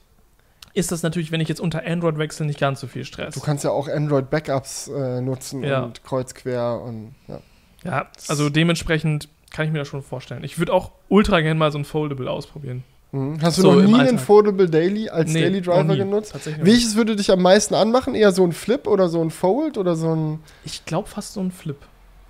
[0.73, 3.35] ist das natürlich, wenn ich jetzt unter Android wechsle, nicht ganz so viel Stress.
[3.35, 5.83] Du kannst ja auch Android-Backups äh, nutzen ja.
[5.83, 7.39] und kreuz quer und ja.
[7.83, 10.43] Ja, also dementsprechend kann ich mir das schon vorstellen.
[10.43, 12.83] Ich würde auch ultra gerne mal so ein Foldable ausprobieren.
[13.11, 13.39] Mhm.
[13.41, 16.33] Hast du so noch nie einen Foldable Daily als nee, Daily Driver genutzt?
[16.61, 18.15] Welches würde dich am meisten anmachen?
[18.15, 20.39] Eher so ein Flip oder so ein Fold oder so ein.
[20.65, 21.77] Ich glaube fast so ein Flip.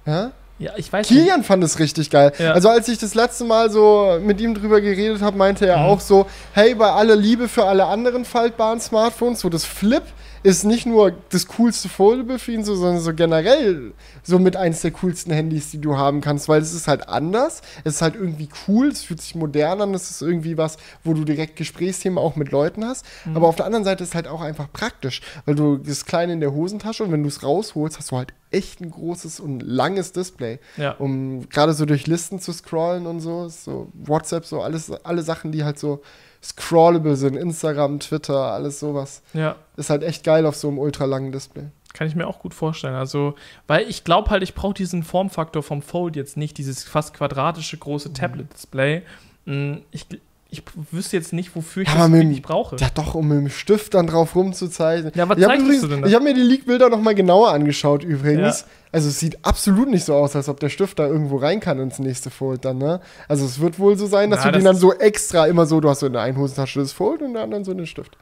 [0.06, 0.34] Ja?
[0.60, 1.48] Ja, ich weiß Kilian nicht.
[1.48, 2.32] fand es richtig geil.
[2.38, 2.54] Ja.
[2.54, 5.86] Also als ich das letzte Mal so mit ihm drüber geredet habe, meinte er mhm.
[5.86, 10.04] auch so, hey, bei aller Liebe für alle anderen faltbaren Smartphones, so das Flip
[10.44, 14.82] ist nicht nur das coolste Foldable für ihn, so, sondern so generell so mit eins
[14.82, 18.16] der coolsten Handys, die du haben kannst, weil es ist halt anders, es ist halt
[18.16, 22.18] irgendwie cool, es fühlt sich modern an, es ist irgendwie was, wo du direkt Gesprächsthemen
[22.20, 23.38] auch mit Leuten hast, mhm.
[23.38, 26.34] aber auf der anderen Seite ist es halt auch einfach praktisch, weil du das Kleine
[26.34, 29.62] in der Hosentasche und wenn du es rausholst, hast du halt echt ein großes und
[29.62, 30.92] langes Display, ja.
[30.92, 35.52] um gerade so durch Listen zu scrollen und so, so WhatsApp, so alles, alle Sachen,
[35.52, 36.02] die halt so
[36.44, 39.24] scrollable sind, Instagram, Twitter, alles sowas.
[39.34, 39.56] Ja.
[39.78, 41.66] Ist halt echt geil auf so einem ultralangen Display.
[41.94, 42.96] Kann ich mir auch gut vorstellen.
[42.96, 43.36] Also,
[43.68, 47.78] weil ich glaube halt, ich brauche diesen Formfaktor vom Fold jetzt nicht, dieses fast quadratische
[47.78, 48.14] große mhm.
[48.16, 49.04] Tablet-Display.
[49.46, 50.08] Mm, ich,
[50.54, 52.76] ich wüsste jetzt nicht, wofür ich ja, das wirklich brauche.
[52.76, 55.12] Ja, doch, um mit dem Stift dann drauf rumzuzeichnen.
[55.16, 56.08] Ja, was zeigst übrigens, du denn da?
[56.08, 58.62] Ich habe mir die Leak-Bilder nochmal genauer angeschaut übrigens.
[58.62, 58.68] Ja.
[58.92, 61.80] Also es sieht absolut nicht so aus, als ob der Stift da irgendwo rein kann
[61.80, 63.02] ins nächste Fold dann, ne?
[63.28, 65.66] Also es wird wohl so sein, dass Na, du das den dann so extra immer
[65.66, 67.72] so, du hast so in der einen Hosentasche das Fold und in der anderen so
[67.72, 68.16] einen Stift.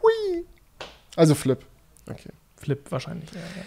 [0.00, 0.44] Hui.
[1.16, 1.58] Also Flip.
[2.08, 2.30] Okay.
[2.56, 3.40] Flip wahrscheinlich, ja.
[3.40, 3.64] ja.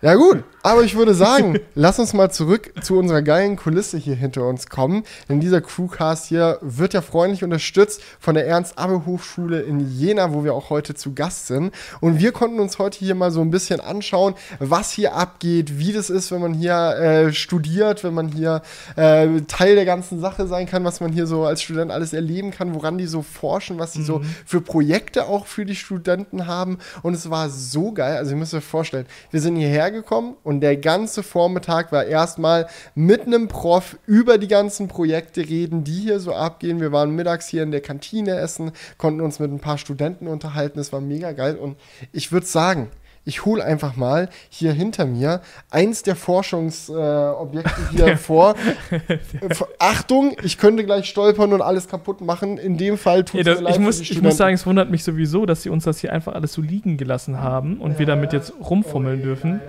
[0.00, 4.14] Ja gut, aber ich würde sagen, lass uns mal zurück zu unserer geilen Kulisse hier
[4.14, 5.02] hinter uns kommen.
[5.28, 10.54] Denn dieser Crewcast hier wird ja freundlich unterstützt von der Ernst-Abbe-Hochschule in Jena, wo wir
[10.54, 11.74] auch heute zu Gast sind.
[12.00, 15.92] Und wir konnten uns heute hier mal so ein bisschen anschauen, was hier abgeht, wie
[15.92, 18.62] das ist, wenn man hier äh, studiert, wenn man hier
[18.94, 22.52] äh, Teil der ganzen Sache sein kann, was man hier so als Student alles erleben
[22.52, 24.04] kann, woran die so forschen, was sie mhm.
[24.04, 26.78] so für Projekte auch für die Studenten haben.
[27.02, 28.16] Und es war so geil.
[28.16, 32.68] Also ihr müsst euch vorstellen, wir sind hierher gekommen und der ganze Vormittag war erstmal
[32.94, 36.80] mit einem Prof über die ganzen Projekte reden, die hier so abgehen.
[36.80, 40.78] Wir waren mittags hier in der Kantine essen, konnten uns mit ein paar Studenten unterhalten.
[40.78, 41.76] Es war mega geil und
[42.12, 42.90] ich würde sagen,
[43.24, 48.54] ich hole einfach mal hier hinter mir eins der Forschungsobjekte äh, hier vor.
[49.78, 52.58] Achtung, ich könnte gleich stolpern und alles kaputt machen.
[52.58, 53.74] In dem Fall tut es ja, mir leid.
[53.74, 56.34] Ich muss, ich muss sagen, es wundert mich sowieso, dass sie uns das hier einfach
[56.34, 59.60] alles so liegen gelassen haben und ja, wir damit jetzt rumfummeln dürfen.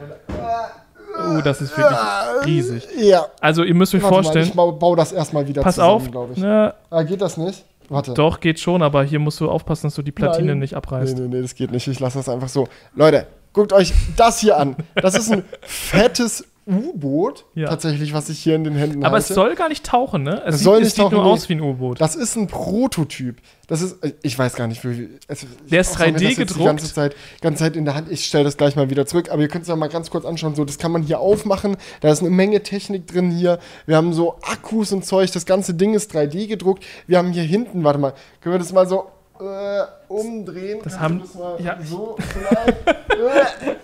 [1.18, 2.00] Oh, das ist wirklich
[2.46, 2.88] riesig.
[2.98, 3.26] Ja.
[3.42, 4.46] Also ihr müsst euch Warte vorstellen.
[4.46, 6.12] Mal, ich baue, baue das erstmal wieder pass zusammen, auf.
[6.12, 6.40] glaube ich.
[6.40, 7.66] Na, Ah, geht das nicht?
[7.90, 8.14] Warte.
[8.14, 10.60] doch, geht schon, aber hier musst du aufpassen, dass du die Platine Nein.
[10.60, 11.18] nicht abreißt.
[11.18, 11.88] Nee, nee, nee, das geht nicht.
[11.88, 12.68] Ich lasse das einfach so.
[12.96, 14.76] Leute, guckt euch das hier an.
[14.96, 17.68] Das ist ein fettes U-Boot, Ja.
[17.70, 19.30] tatsächlich, was ich hier in den Händen Aber halte.
[19.30, 20.44] es soll gar nicht tauchen, ne?
[20.46, 21.30] Es, Es sieht, soll es nicht sieht tauchen, nur nee.
[21.32, 22.00] aus wie ein U-Boot.
[22.00, 23.38] Das ist ein Prototyp.
[23.66, 25.10] Das ist, ich weiß gar nicht, wie.
[25.28, 26.66] Es, Der ist ich hab mir 3D das jetzt Die gedruckt.
[26.66, 28.12] ganze Zeit, ganze Zeit in der Hand.
[28.12, 29.32] Ich stelle das gleich mal wieder zurück.
[29.32, 30.54] Aber ihr könnt es ja mal ganz kurz anschauen.
[30.54, 31.76] So, das kann man hier aufmachen.
[32.02, 33.58] Da ist eine Menge Technik drin hier.
[33.88, 35.32] Wir haben so Akkus und Zeug.
[35.32, 36.84] Das ganze Ding ist 3D gedruckt.
[37.08, 39.06] Wir haben hier hinten, warte mal, können wir das mal so
[39.40, 40.80] äh, umdrehen?
[40.84, 41.78] Das Kannst haben- du mal ja.
[41.84, 42.72] so äh,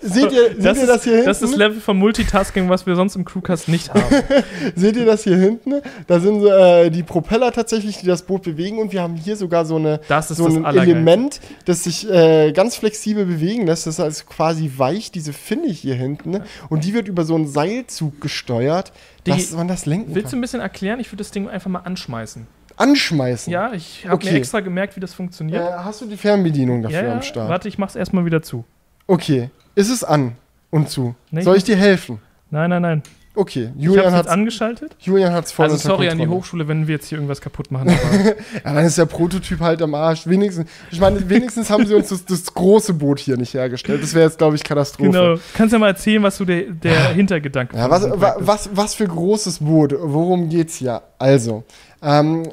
[0.00, 1.26] seht ihr, seht Das ihr ist, das hier hinten?
[1.26, 4.02] das ist das Level von Multitasking, was wir sonst im Crewcast nicht haben.
[4.74, 5.82] Seht ihr das hier hinten?
[6.06, 9.64] Da sind äh, die Propeller tatsächlich, die das Boot bewegen und wir haben hier sogar
[9.66, 10.64] so, eine, Das ist so das ein.
[10.64, 13.86] Element, das sich äh, ganz flexibel bewegen lässt.
[13.86, 16.40] Das ist also quasi weich, diese Finne hier hinten.
[16.68, 18.92] Und die wird über so einen Seilzug gesteuert,
[19.26, 20.38] Digi, dass man das lenken Willst du kann.
[20.38, 21.00] ein bisschen erklären?
[21.00, 22.46] Ich würde das Ding einfach mal anschmeißen.
[22.76, 23.52] Anschmeißen.
[23.52, 24.32] Ja, ich habe Okay.
[24.32, 25.62] mir extra gemerkt, wie das funktioniert.
[25.62, 27.48] Äh, hast du die Fernbedienung dafür ja, am Start?
[27.48, 28.64] Warte, ich mach's erstmal wieder zu.
[29.06, 29.50] Okay.
[29.74, 30.32] Ist es an
[30.70, 31.14] und zu?
[31.30, 32.18] Nee, Soll ich dir helfen?
[32.50, 33.02] Nein, nein, nein.
[33.38, 33.70] Okay.
[33.76, 34.96] Julian hat jetzt angeschaltet.
[34.98, 36.26] Julian hat's voll Also sorry an die.
[36.26, 37.88] Hochschule, wenn wir jetzt hier irgendwas kaputt machen.
[38.64, 40.26] Ja, dann ist der Prototyp halt am Arsch.
[40.26, 44.02] Wenigstens, ich meine, wenigstens haben sie uns das, das große Boot hier nicht hergestellt.
[44.02, 45.10] Das wäre jetzt, glaube ich, Katastrophe.
[45.10, 45.34] genau.
[45.54, 48.46] Kannst ja mal erzählen, was so der, der Hintergedanke Ja, was, diesem wa, Projekt ist.
[48.48, 49.94] was, was für großes Boot?
[50.00, 51.02] Worum geht's hier?
[51.18, 51.62] Also,
[52.02, 52.48] ähm,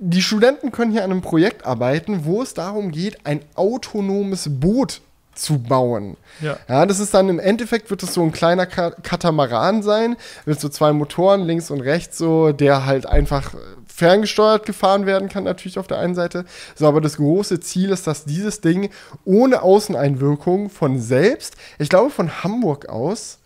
[0.00, 5.00] die Studenten können hier an einem Projekt arbeiten, wo es darum geht, ein autonomes Boot
[5.34, 6.16] zu bauen.
[6.40, 6.58] Ja.
[6.68, 10.60] Ja, das ist dann im Endeffekt wird es so ein kleiner Ka Katamaran sein, mit
[10.60, 15.44] so zwei Motoren links und rechts so, der halt einfach äh, ferngesteuert gefahren werden kann
[15.44, 16.44] natürlich auf der einen Seite.
[16.74, 18.90] So, aber das große Ziel ist, dass dieses Ding
[19.24, 23.38] ohne Außeneinwirkung von selbst, ich glaube von Hamburg aus,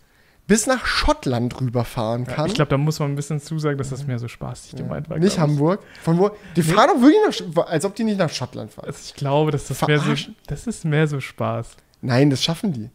[0.53, 2.45] bis nach Schottland rüberfahren kann.
[2.45, 5.17] Ich glaube, da muss man ein bisschen zusagen, dass das mehr so spaßig gemeint war.
[5.17, 5.39] nicht.
[5.39, 5.79] Hamburg.
[6.03, 6.29] Von wo?
[6.55, 8.85] Die fahren doch wirklich nach, als ob die nicht nach Schottland fahren.
[8.85, 10.13] Also ich glaube, dass das mehr so,
[10.45, 11.75] das ist mehr so Spaß.
[12.03, 12.91] Nein, das schaffen die.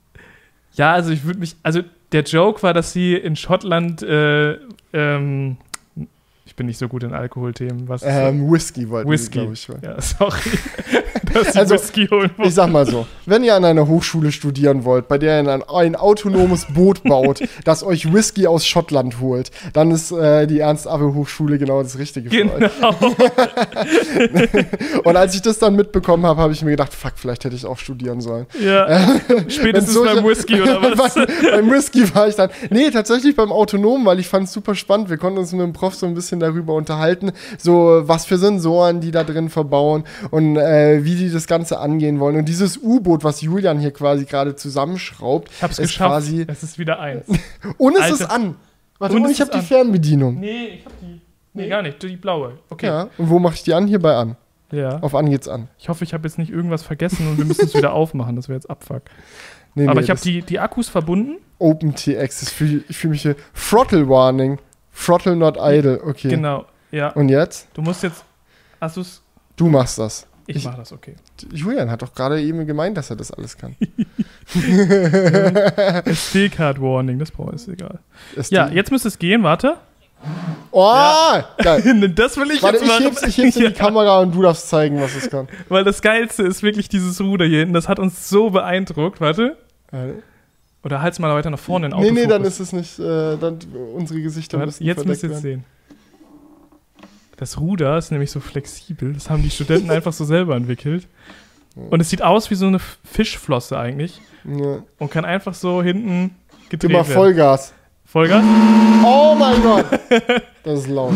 [0.74, 1.80] Ja, also ich würde mich, also
[2.12, 4.52] der Joke war, dass sie in Schottland, äh,
[4.92, 5.56] ähm,
[6.46, 9.38] ich bin nicht so gut in Alkoholthemen, was Ähm, Whisky wollten Whisky.
[9.40, 9.68] glaube ich.
[9.68, 9.80] holen.
[9.82, 10.38] Ja, sorry.
[11.34, 14.84] dass sie Also, Whisky holen Ich sag mal so, wenn ihr an einer Hochschule studieren
[14.84, 19.50] wollt, bei der ihr ein, ein autonomes Boot baut, das euch Whisky aus Schottland holt,
[19.72, 22.70] dann ist äh, die Ernst-Abbe-Hochschule genau das Richtige für euch.
[22.80, 22.94] Genau.
[25.04, 27.66] Und als ich das dann mitbekommen habe, habe ich mir gedacht, fuck, vielleicht hätte ich
[27.66, 28.46] auch studieren sollen.
[28.62, 29.16] Ja.
[29.48, 31.14] Spätestens solche- beim Whisky oder was?
[31.14, 32.50] beim, beim Whisky war ich dann.
[32.70, 35.10] Nee, tatsächlich beim Autonomen, weil ich fand es super spannend.
[35.10, 39.00] Wir konnten uns mit dem Prof so ein bisschen darüber unterhalten, so was für Sensoren
[39.00, 42.36] die da drin verbauen und äh, wie die das Ganze angehen wollen.
[42.36, 46.10] Und dieses U-Boot, was Julian hier quasi gerade zusammenschraubt, Ich hab's ist geschafft.
[46.10, 46.44] quasi.
[46.48, 47.26] es ist wieder eins.
[47.78, 48.14] Und es Alter.
[48.14, 48.54] ist an.
[48.98, 49.60] Warte, Und und, ich habe die.
[49.60, 50.40] Fernbedienung.
[50.40, 51.20] Nee, ich hab die.
[51.54, 52.02] Nee, gar nicht.
[52.02, 52.58] Die blaue.
[52.70, 52.86] Okay.
[52.86, 53.08] Ja.
[53.18, 53.86] Und wo mache ich die an?
[53.86, 54.36] Hier bei an.
[54.72, 54.98] Ja.
[55.00, 55.68] Auf an geht's an.
[55.78, 58.36] Ich hoffe, ich habe jetzt nicht irgendwas vergessen und wir müssen es wieder aufmachen.
[58.36, 59.02] Das wäre jetzt Abfuck.
[59.74, 61.36] Nee, Aber nee, ich habe die, die Akkus verbunden.
[61.58, 62.50] OpenTX.
[62.50, 63.36] Fühl, ich fühle mich hier.
[63.54, 64.58] Throttle Warning.
[64.94, 66.00] Throttle not idle.
[66.04, 66.28] Okay.
[66.28, 66.66] Genau.
[66.90, 67.10] Ja.
[67.10, 67.68] Und jetzt?
[67.74, 68.24] Du musst jetzt.
[68.80, 69.22] Hast du's?
[69.56, 70.26] Du machst das.
[70.50, 71.14] Ich, Ich- mach das, okay.
[71.52, 73.76] Julian hat doch gerade eben gemeint, dass er das alles kann.
[76.04, 77.98] SD-Card Warning, das brauche ich, ist egal.
[78.34, 79.76] Ist Ja, jetzt müsste es gehen, warte.
[80.70, 81.48] Oh, Ja.
[81.58, 82.08] geil.
[82.14, 83.04] Das will ich Warte, jetzt ich machen.
[83.04, 85.48] heb's, ich heb's in die Kamera und du darfst zeigen, was es kann.
[85.68, 87.74] Weil das Geilste ist wirklich dieses Ruder hier hinten.
[87.74, 89.20] Das hat uns so beeindruckt.
[89.20, 89.56] Warte.
[90.82, 92.48] Oder halt's mal weiter nach vorne in nee, nee, dann Autofokus.
[92.54, 93.58] ist es nicht, äh, dann
[93.94, 95.64] unsere Gesichter Warte, müssen Jetzt müsst ihr es sehen.
[97.38, 99.12] Das Ruder ist nämlich so flexibel.
[99.14, 101.06] Das haben die Studenten einfach so selber entwickelt.
[101.76, 104.20] Und es sieht aus wie so eine Fischflosse eigentlich.
[104.44, 104.82] Ja.
[104.98, 106.34] Und kann einfach so hinten
[106.68, 107.14] gedreht mal werden.
[107.14, 107.72] Vollgas.
[108.04, 108.42] Vollgas?
[109.04, 109.86] Oh mein Gott.
[110.64, 111.12] Das ist laut.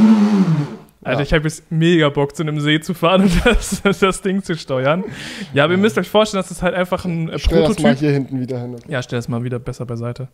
[1.03, 1.25] Alter, Ja.
[1.25, 3.33] ich habe jetzt mega Bock, zu einem See zu fahren und
[3.83, 5.03] das, das Ding zu steuern.
[5.53, 7.75] Ja, aber ihr müsst euch vorstellen, das ist halt einfach ein äh, Stell das mal
[7.75, 7.99] Prototyp.
[7.99, 8.77] hier hinten wieder hin.
[8.87, 10.29] Ja, stell das mal wieder besser beiseite.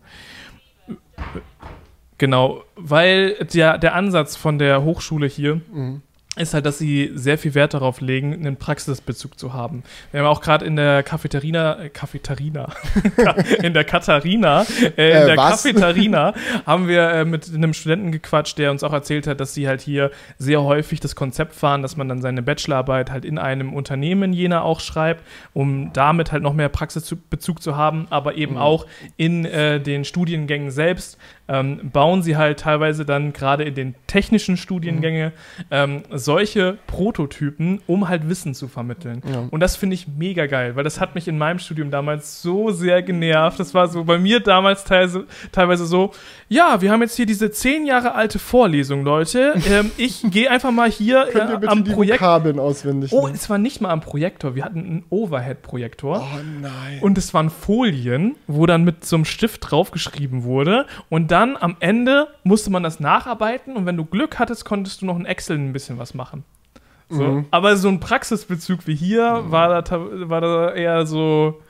[2.19, 6.03] Genau, weil der, der Ansatz von der Hochschule hier Mhm.
[6.37, 9.83] ist halt, dass sie sehr viel Wert darauf legen, einen Praxisbezug zu haben.
[10.13, 12.69] Wir haben auch gerade in der Cafeterina, äh, Cafeterina,
[13.63, 14.63] in der Katharina,
[14.97, 15.65] äh, in Äh, der was?
[15.65, 19.67] Cafeterina haben wir äh, mit einem Studenten gequatscht, der uns auch erzählt hat, dass sie
[19.67, 23.73] halt hier sehr häufig das Konzept fahren, dass man dann seine Bachelorarbeit halt in einem
[23.73, 28.59] Unternehmen jener auch schreibt, um damit halt noch mehr Praxisbezug zu haben, aber eben Mhm.
[28.61, 33.95] auch in äh, den Studiengängen selbst ähm, bauen sie halt teilweise dann gerade in den
[34.07, 35.65] technischen Studiengänge mhm.
[35.71, 39.23] ähm, solche Prototypen, um halt Wissen zu vermitteln.
[39.31, 39.49] Ja.
[39.51, 42.71] Und das finde ich mega geil, weil das hat mich in meinem Studium damals so
[42.71, 43.59] sehr genervt.
[43.59, 46.13] Das war so bei mir damals teilweise, teilweise so,
[46.49, 49.55] ja, wir haben jetzt hier diese zehn Jahre alte Vorlesung, Leute.
[49.71, 53.13] Ähm, ich gehe einfach mal hier bitte am Projekt Vokabeln auswendig.
[53.13, 54.55] Oh, es war nicht mal am Projektor.
[54.55, 56.21] Wir hatten einen Overhead-Projektor.
[56.21, 56.99] Oh nein.
[57.01, 60.87] Und es waren Folien, wo dann mit so einem Stift draufgeschrieben wurde.
[61.09, 63.77] Und dann am Ende musste man das nacharbeiten.
[63.77, 66.45] Und wenn du Glück hattest, konntest du noch in Excel ein bisschen was machen.
[67.09, 67.23] So.
[67.23, 67.47] Mhm.
[67.51, 69.53] Aber so ein Praxisbezug wie hier mhm.
[69.53, 71.61] war, da, war da eher so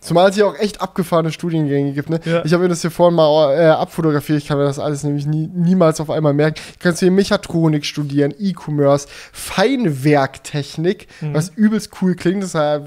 [0.00, 2.08] Zumal es hier auch echt abgefahrene Studiengänge gibt.
[2.08, 2.20] Ne?
[2.24, 2.44] Ja.
[2.44, 4.38] Ich habe mir das hier vorhin mal äh, abfotografiert.
[4.38, 6.60] Ich kann mir das alles nämlich nie, niemals auf einmal merken.
[6.74, 11.34] Du kannst hier Mechatronik studieren, E-Commerce, Feinwerktechnik, mhm.
[11.34, 12.44] was übelst cool klingt.
[12.44, 12.80] Das ist ja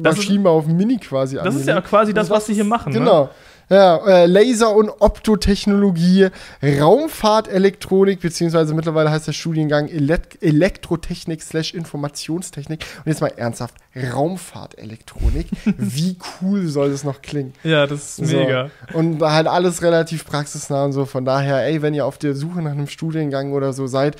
[0.00, 1.36] Maschinenbau auf Mini quasi.
[1.42, 2.92] Das ist ja quasi das, was sie hier machen.
[2.92, 3.00] Ne?
[3.00, 3.24] Genau.
[3.24, 3.30] Ne?
[3.74, 6.28] Ja, äh, Laser- und Optotechnologie,
[6.62, 12.86] Raumfahrtelektronik, beziehungsweise mittlerweile heißt der Studiengang Elekt Elektrotechnik slash Informationstechnik.
[12.98, 15.48] Und jetzt mal ernsthaft, Raumfahrtelektronik.
[15.76, 17.52] Wie cool soll das noch klingen?
[17.64, 18.36] Ja, das ist so.
[18.36, 18.70] mega.
[18.92, 21.04] Und halt alles relativ praxisnah und so.
[21.04, 24.14] Von daher, ey, wenn ihr auf der Suche nach einem Studiengang oder so seid,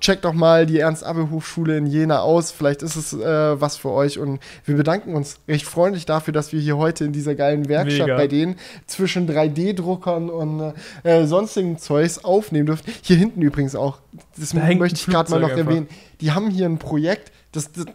[0.00, 2.52] checkt doch mal die Ernst-Abbe-Hochschule in Jena aus.
[2.52, 4.20] Vielleicht ist es äh, was für euch.
[4.20, 8.06] Und wir bedanken uns recht freundlich dafür, dass wir hier heute in dieser geilen Werkstatt
[8.06, 8.16] mega.
[8.16, 8.56] bei denen
[9.00, 12.84] zwischen 3D-Druckern und äh, sonstigen Zeugs aufnehmen dürfen.
[13.02, 13.98] Hier hinten übrigens auch,
[14.38, 15.66] das da möchte ich gerade mal noch einfach.
[15.66, 15.88] erwähnen.
[16.20, 17.86] Die haben hier ein Projekt, das, das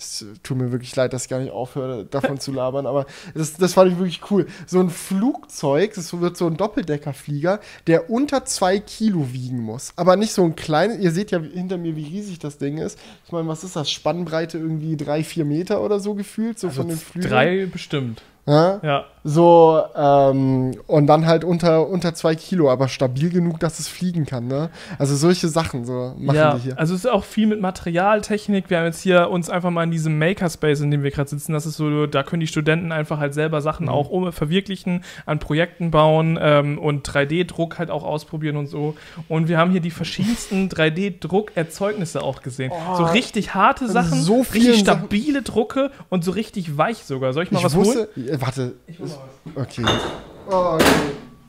[0.00, 3.54] es tut mir wirklich leid, dass ich gar nicht aufhöre, davon zu labern, aber das,
[3.54, 4.46] das fand ich wirklich cool.
[4.66, 7.58] So ein Flugzeug, das wird so ein Doppeldeckerflieger,
[7.88, 9.92] der unter zwei Kilo wiegen muss.
[9.96, 12.96] Aber nicht so ein kleines, ihr seht ja hinter mir, wie riesig das Ding ist.
[13.26, 13.90] Ich meine, was ist das?
[13.90, 17.32] Spannbreite irgendwie drei, vier Meter oder so gefühlt, so also von den Flügeln.
[17.32, 18.22] Drei bestimmt.
[18.46, 18.80] Ja.
[18.82, 19.04] ja.
[19.30, 24.24] So, ähm, und dann halt unter, unter zwei Kilo, aber stabil genug, dass es fliegen
[24.24, 24.70] kann, ne?
[24.98, 26.78] Also solche Sachen so machen ja, die hier.
[26.78, 28.70] Also es ist auch viel mit Materialtechnik.
[28.70, 31.52] Wir haben jetzt hier uns einfach mal in diesem Makerspace, in dem wir gerade sitzen,
[31.52, 33.92] das ist so, da können die Studenten einfach halt selber Sachen mhm.
[33.92, 38.96] auch um, verwirklichen, an Projekten bauen ähm, und 3D-Druck halt auch ausprobieren und so.
[39.28, 42.72] Und wir haben hier die verschiedensten 3D-Druckerzeugnisse auch gesehen.
[42.72, 45.44] Oh, so richtig harte Sachen, so richtig stabile Sachen.
[45.44, 47.34] Drucke und so richtig weich sogar.
[47.34, 48.40] Soll ich mal ich was wusste, holen?
[48.40, 48.72] Warte.
[48.86, 49.17] Ich muss
[49.54, 49.84] Okay.
[50.50, 50.84] Oh, okay.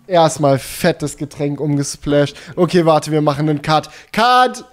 [0.07, 2.35] Erstmal fettes Getränk umgesplasht.
[2.55, 3.89] Okay, warte, wir machen einen Cut.
[4.11, 4.65] Cut!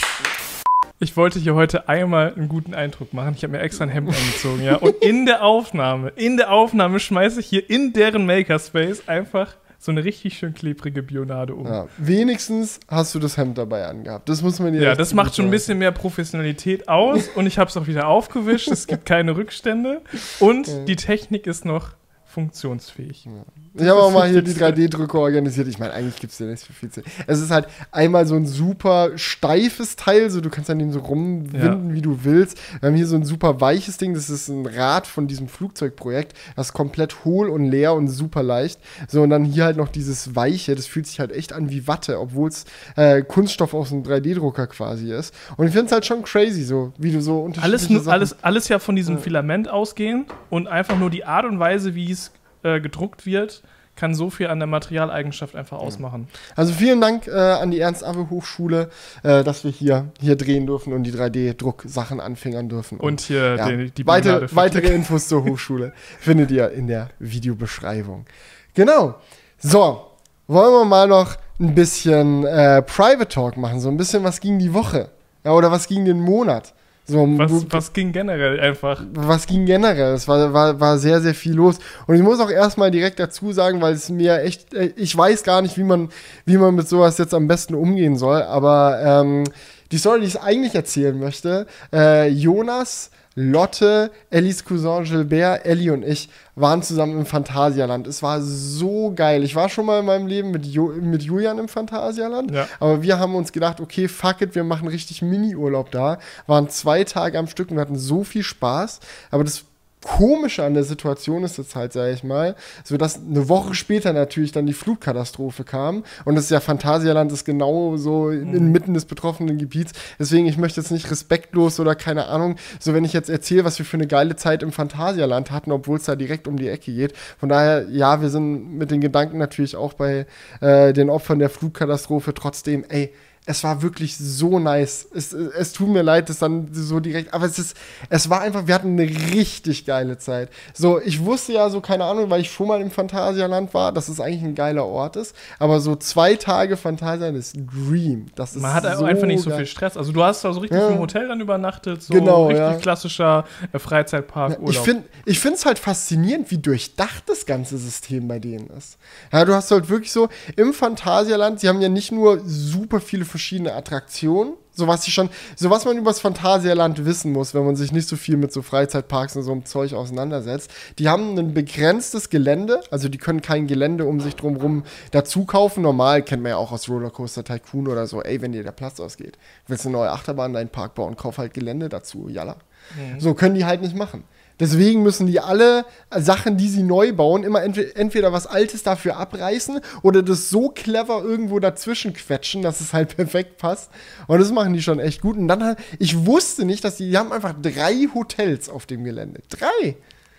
[0.98, 3.34] Ich wollte hier heute einmal einen guten Eindruck machen.
[3.36, 4.76] Ich habe mir extra ein Hemd angezogen, ja.
[4.76, 9.92] Und in der Aufnahme, in der Aufnahme schmeiße ich hier in deren Makerspace einfach so
[9.92, 11.66] eine richtig schön klebrige Bionade um.
[11.66, 14.28] Ja, wenigstens hast du das Hemd dabei angehabt.
[14.28, 17.58] Das muss man dir Ja, das macht schon ein bisschen mehr Professionalität aus und ich
[17.58, 18.68] habe es auch wieder aufgewischt.
[18.68, 20.00] Es gibt keine Rückstände
[20.40, 21.90] und die Technik ist noch
[22.36, 23.24] funktionsfähig.
[23.24, 23.32] Ja.
[23.72, 25.68] Ich habe auch mal hier die 3D-Drucker organisiert.
[25.68, 27.00] Ich meine, eigentlich gibt es ja nicht so viel zu.
[27.26, 30.98] Es ist halt einmal so ein super steifes Teil, so du kannst an dem so
[30.98, 31.94] rumwinden, ja.
[31.94, 32.58] wie du willst.
[32.80, 36.34] Wir haben hier so ein super weiches Ding, das ist ein Rad von diesem Flugzeugprojekt.
[36.56, 38.80] Das ist komplett hohl und leer und super leicht.
[39.08, 41.88] So, und dann hier halt noch dieses Weiche, das fühlt sich halt echt an wie
[41.88, 42.66] Watte, obwohl es
[42.96, 45.34] äh, Kunststoff aus einem 3D-Drucker quasi ist.
[45.56, 48.44] Und ich finde es halt schon crazy, so wie du so unterschiedliche alles, Sachen alles,
[48.44, 49.22] alles ja von diesem ja.
[49.22, 52.25] Filament ausgehen und einfach nur die Art und Weise, wie es
[52.66, 53.62] äh, gedruckt wird,
[53.96, 56.28] kann so viel an der Materialeigenschaft einfach ausmachen.
[56.54, 58.90] Also vielen Dank äh, an die Ernst-Abbe-Hochschule,
[59.22, 62.98] äh, dass wir hier, hier drehen dürfen und die 3D-Drucksachen anfingern dürfen.
[62.98, 67.08] Und, und hier ja, die, die weitere, weitere Infos zur Hochschule findet ihr in der
[67.18, 68.26] Videobeschreibung.
[68.74, 69.14] Genau.
[69.58, 70.02] So,
[70.46, 74.58] wollen wir mal noch ein bisschen äh, Private Talk machen, so ein bisschen was ging
[74.58, 75.08] die Woche.
[75.42, 76.74] Ja, oder was ging den Monat.
[77.08, 79.00] So, was, was ging generell einfach?
[79.12, 80.14] Was ging generell?
[80.14, 81.78] Es war, war, war sehr, sehr viel los.
[82.08, 85.44] Und ich muss auch erstmal direkt dazu sagen, weil es mir echt, äh, ich weiß
[85.44, 86.08] gar nicht, wie man,
[86.46, 89.44] wie man mit sowas jetzt am besten umgehen soll, aber ähm,
[89.92, 96.02] die Story, die ich eigentlich erzählen möchte, äh, Jonas Lotte, Ellis Cousin Gilbert, Ellie und
[96.02, 98.06] ich waren zusammen im Phantasialand.
[98.06, 99.44] Es war so geil.
[99.44, 102.66] Ich war schon mal in meinem Leben mit, jo mit Julian im Phantasialand, ja.
[102.80, 106.18] aber wir haben uns gedacht, okay, fuck it, wir machen richtig Mini-Urlaub da.
[106.46, 109.00] Waren zwei Tage am Stück und hatten so viel Spaß.
[109.30, 109.65] Aber das
[110.06, 112.54] Komische an der Situation ist jetzt halt, sage ich mal,
[112.84, 117.32] so dass eine Woche später natürlich dann die Flutkatastrophe kam und das ist ja Phantasialand
[117.32, 118.54] ist genau so mhm.
[118.54, 119.92] inmitten des betroffenen Gebiets.
[120.16, 123.80] Deswegen, ich möchte jetzt nicht respektlos oder keine Ahnung, so wenn ich jetzt erzähle, was
[123.80, 126.92] wir für eine geile Zeit im Phantasialand hatten, obwohl es da direkt um die Ecke
[126.92, 127.12] geht.
[127.38, 130.26] Von daher, ja, wir sind mit den Gedanken natürlich auch bei
[130.60, 132.32] äh, den Opfern der Flutkatastrophe.
[132.32, 133.12] Trotzdem, ey,
[133.48, 135.06] es war wirklich so nice.
[135.14, 137.76] Es, es tut mir leid, das dann so direkt, aber es ist,
[138.10, 140.50] es war einfach, wir hatten eine richtig geile Zeit.
[140.74, 144.08] So, ich wusste ja so, keine Ahnung, weil ich schon mal im Phantasialand war, dass
[144.08, 148.26] es eigentlich ein geiler Ort ist, aber so zwei Tage Phantasialand ist Dream.
[148.34, 149.96] Das ist Man hat so einfach nicht so viel Stress.
[149.96, 150.88] Also du hast da so richtig ja.
[150.88, 152.74] im Hotel dann übernachtet, so genau, richtig ja.
[152.74, 154.58] klassischer äh, Freizeitpark.
[154.60, 158.98] Ja, ich finde ich es halt faszinierend, wie durchdacht das ganze System bei denen ist.
[159.32, 163.24] Ja, du hast halt wirklich so, im Phantasialand, sie haben ja nicht nur super viele
[163.36, 164.54] verschiedene Attraktionen.
[164.72, 167.92] So was, ich schon, so was man über das Phantasialand wissen muss, wenn man sich
[167.92, 170.70] nicht so viel mit so Freizeitparks und so einem Zeug auseinandersetzt.
[170.98, 175.82] Die haben ein begrenztes Gelände, also die können kein Gelände um sich drumherum dazu kaufen.
[175.82, 179.00] Normal kennt man ja auch aus Rollercoaster Tycoon oder so, ey, wenn dir der Platz
[179.00, 182.56] ausgeht, willst du eine neue Achterbahn in deinen Park bauen, kauf halt Gelände dazu, jalla.
[182.96, 183.20] Mhm.
[183.20, 184.24] So können die halt nicht machen.
[184.58, 189.80] Deswegen müssen die alle Sachen, die sie neu bauen, immer entweder was Altes dafür abreißen
[190.02, 193.90] oder das so clever irgendwo dazwischen quetschen, dass es halt perfekt passt.
[194.26, 195.36] Und das machen die schon echt gut.
[195.36, 199.42] Und dann, ich wusste nicht, dass die, die haben einfach drei Hotels auf dem Gelände.
[199.50, 199.96] Drei.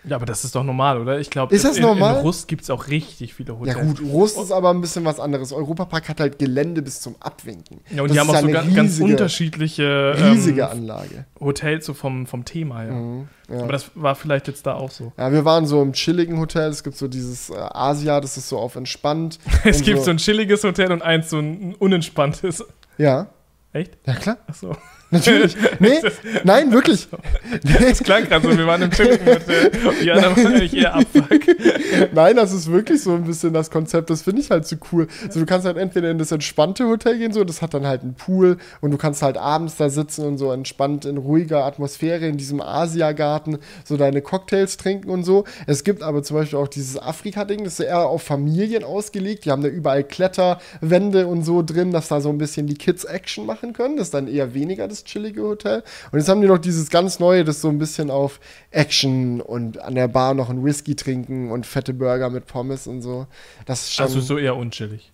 [0.08, 1.20] Ja, aber das ist doch normal, oder?
[1.20, 3.78] Ich glaube, in, in Rust gibt es auch richtig viele Hotels.
[3.78, 5.52] Ja gut, Rust ist aber ein bisschen was anderes.
[5.52, 7.82] Europapark hat halt Gelände bis zum Abwinken.
[7.90, 11.26] Ja, und das die haben auch so riesige, ganz unterschiedliche riesige ähm, Anlage.
[11.40, 12.94] Hotels so vom, vom Thema her.
[12.94, 13.60] Mhm, ja.
[13.60, 15.12] Aber das war vielleicht jetzt da auch so.
[15.18, 16.70] Ja, wir waren so im chilligen Hotel.
[16.70, 19.40] Es gibt so dieses äh, Asia, das ist so auf entspannt.
[19.66, 22.64] es gibt so, so ein chilliges Hotel und eins so ein unentspanntes.
[22.98, 23.28] Ja.
[23.74, 23.98] Echt?
[24.06, 24.38] Ja, klar.
[24.48, 24.76] Ach so.
[25.10, 25.56] Natürlich.
[25.80, 26.00] Nee,
[26.44, 27.08] nein, wirklich.
[27.64, 29.72] Das klang gerade so, wir waren im chilligen Hotel.
[30.02, 31.40] Die anderen ich eher abfuck.
[32.14, 34.10] Nein, das ist wirklich so ein bisschen das Konzept.
[34.10, 35.08] Das finde ich halt so cool.
[35.26, 38.02] Also, du kannst halt entweder in das entspannte Hotel gehen, so, das hat dann halt
[38.02, 42.28] einen Pool und du kannst halt abends da sitzen und so entspannt in ruhiger Atmosphäre
[42.28, 45.46] in diesem Asiagarten so deine Cocktails trinken und so.
[45.66, 49.46] Es gibt aber zum Beispiel auch dieses Afrika-Ding, das ist eher auf Familien ausgelegt.
[49.46, 53.06] Die haben da überall Kletterwände und so drin, dass da so ein bisschen die Kids
[53.06, 53.98] Action machen können.
[53.98, 55.84] Das ist dann eher weniger das das chillige Hotel.
[56.12, 58.40] Und jetzt haben die noch dieses ganz neue, das so ein bisschen auf
[58.72, 63.02] Action und an der Bar noch einen Whisky trinken und fette Burger mit Pommes und
[63.02, 63.28] so.
[63.66, 64.06] Das ist schon.
[64.06, 65.12] Also so eher unchillig.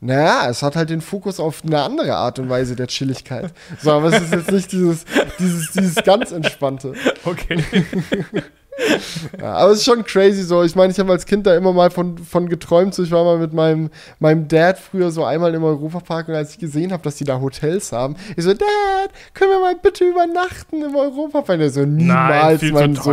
[0.00, 3.52] Naja, es hat halt den Fokus auf eine andere Art und Weise der Chilligkeit.
[3.82, 5.04] So, aber es ist jetzt nicht dieses,
[5.40, 6.94] dieses, dieses ganz entspannte.
[7.24, 7.62] Okay.
[9.40, 10.62] ja, aber es ist schon crazy so.
[10.62, 12.94] Ich meine, ich habe als Kind da immer mal von, von geträumt.
[12.94, 16.52] So, ich war mal mit meinem, meinem Dad früher so einmal im Europapark und als
[16.52, 20.04] ich gesehen habe, dass die da Hotels haben, ich so, Dad, können wir mal bitte
[20.04, 21.58] übernachten im Europapark?
[21.58, 23.10] Der so, niemals, Nein, mein so.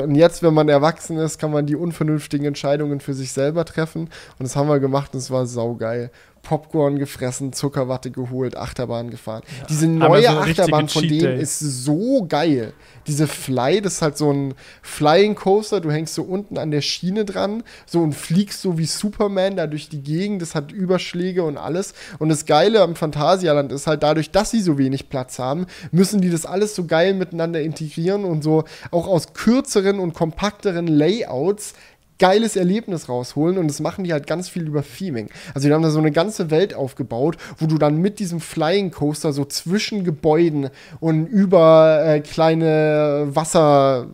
[0.00, 4.02] Und jetzt, wenn man erwachsen ist, kann man die unvernünftigen Entscheidungen für sich selber treffen.
[4.38, 6.10] Und das haben wir gemacht und es war saugeil.
[6.44, 9.42] Popcorn gefressen, Zuckerwatte geholt, Achterbahn gefahren.
[9.60, 9.66] Ja.
[9.66, 12.72] Diese neue so Achterbahn von denen ist so geil.
[13.06, 16.80] Diese Fly, das ist halt so ein Flying Coaster, du hängst so unten an der
[16.80, 21.42] Schiene dran, so und fliegst so wie Superman da durch die Gegend, das hat Überschläge
[21.42, 21.94] und alles.
[22.18, 26.20] Und das Geile am Phantasialand ist halt dadurch, dass sie so wenig Platz haben, müssen
[26.20, 31.74] die das alles so geil miteinander integrieren und so auch aus kürzeren und kompakteren Layouts
[32.18, 35.30] geiles Erlebnis rausholen und das machen die halt ganz viel über Theming.
[35.54, 38.90] Also die haben da so eine ganze Welt aufgebaut, wo du dann mit diesem Flying
[38.90, 44.08] Coaster so zwischen Gebäuden und über äh, kleine Wasser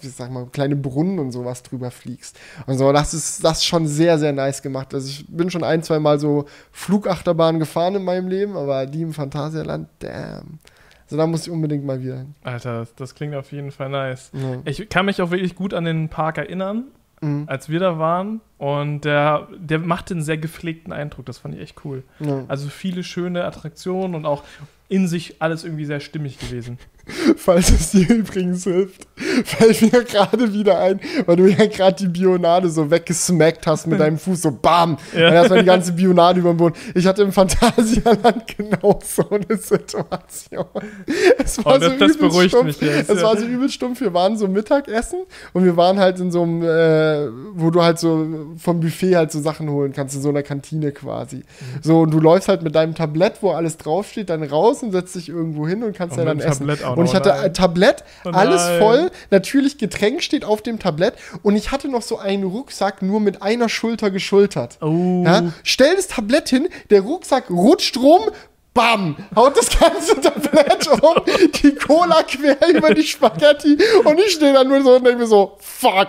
[0.00, 2.38] wie sag mal, kleine Brunnen und sowas drüber fliegst.
[2.66, 4.92] Und so, das ist das ist schon sehr, sehr nice gemacht.
[4.94, 9.02] Also ich bin schon ein, zwei Mal so Flugachterbahn gefahren in meinem Leben, aber die
[9.02, 10.58] im Phantasialand, damn.
[11.12, 12.34] Also da muss ich unbedingt mal wieder hin.
[12.42, 14.30] Alter, das klingt auf jeden Fall nice.
[14.32, 14.62] Ja.
[14.64, 16.84] Ich kann mich auch wirklich gut an den Park erinnern,
[17.20, 17.44] mhm.
[17.48, 18.40] als wir da waren.
[18.62, 21.26] Und der, der machte einen sehr gepflegten Eindruck.
[21.26, 22.04] Das fand ich echt cool.
[22.20, 22.44] Ja.
[22.46, 24.44] Also viele schöne Attraktionen und auch
[24.88, 26.78] in sich alles irgendwie sehr stimmig gewesen.
[27.36, 29.08] Falls es dir übrigens hilft,
[29.44, 33.98] fällt mir gerade wieder ein, weil du ja gerade die Bionade so weggesmackt hast mit
[34.00, 34.98] deinem Fuß, so BAM!
[35.16, 35.28] Ja.
[35.28, 36.76] Und erstmal die ganze Bionade über den Boden.
[36.94, 40.66] Ich hatte im Phantasialand genau so eine Situation.
[41.42, 42.66] Es war oh, das, so das beruhigt stumpf.
[42.66, 43.10] mich jetzt.
[43.10, 43.26] Es ja.
[43.26, 44.00] war so übel stumpf.
[44.00, 45.20] Wir waren so Mittagessen
[45.54, 49.32] und wir waren halt in so einem, äh, wo du halt so vom Buffet halt
[49.32, 51.36] so Sachen holen kannst, in so einer Kantine quasi.
[51.36, 51.42] Mhm.
[51.82, 55.14] So, und du läufst halt mit deinem Tablett, wo alles draufsteht, dann raus und setzt
[55.14, 56.68] dich irgendwo hin und kannst und ja dann essen.
[56.68, 61.56] Und ich hatte ein Tablett, oh alles voll, natürlich Getränk steht auf dem Tablett und
[61.56, 64.78] ich hatte noch so einen Rucksack nur mit einer Schulter geschultert.
[64.80, 65.22] Oh.
[65.24, 65.52] Ja?
[65.62, 68.22] Stell das Tablett hin, der Rucksack rutscht rum,
[68.74, 69.16] Bam!
[69.36, 71.22] Haut das ganze Tablett um,
[71.62, 75.26] die Cola quer über die Spaghetti und ich stehe da nur so und denke mir
[75.26, 76.08] so, fuck!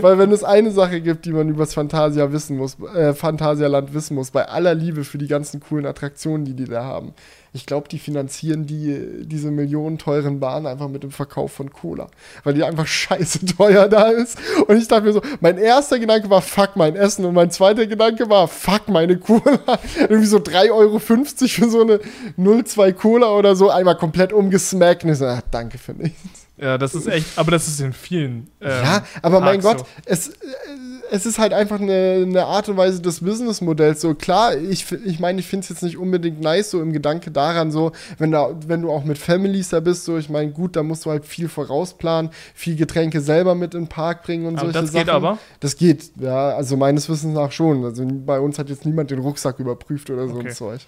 [0.00, 4.14] Weil wenn es eine Sache gibt, die man übers Fantasia wissen muss, äh, Phantasialand wissen
[4.14, 7.14] muss, bei aller Liebe für die ganzen coolen Attraktionen, die die da haben,
[7.54, 12.08] ich glaube, die finanzieren die, diese millionen teuren Bahnen einfach mit dem Verkauf von Cola.
[12.44, 14.38] Weil die einfach scheiße teuer da ist.
[14.66, 17.26] Und ich dachte mir so, mein erster Gedanke war, fuck mein Essen.
[17.26, 19.60] Und mein zweiter Gedanke war, fuck meine Cola.
[19.98, 22.00] Irgendwie so 3,50 Euro für so eine
[22.38, 23.68] 0,2 Cola oder so.
[23.68, 25.04] Einmal komplett umgesmackt.
[25.04, 26.41] Und ich so, ach, danke für nichts.
[26.62, 28.48] Ja, das ist echt, aber das ist in vielen.
[28.60, 29.86] Ähm, ja, aber mein Gott, so.
[30.04, 30.30] es,
[31.10, 34.00] es ist halt einfach eine, eine Art und Weise des Businessmodells.
[34.00, 37.32] So klar, ich, ich meine, ich finde es jetzt nicht unbedingt nice, so im Gedanke
[37.32, 40.76] daran, so, wenn, da, wenn du auch mit Families da bist, so, ich meine, gut,
[40.76, 44.54] da musst du halt viel vorausplanen, viel Getränke selber mit in den Park bringen und
[44.54, 45.06] aber solche das Sachen.
[45.06, 45.38] Das geht aber?
[45.58, 47.84] Das geht, ja, also meines Wissens nach schon.
[47.84, 50.48] Also bei uns hat jetzt niemand den Rucksack überprüft oder so okay.
[50.48, 50.80] ein Zeug.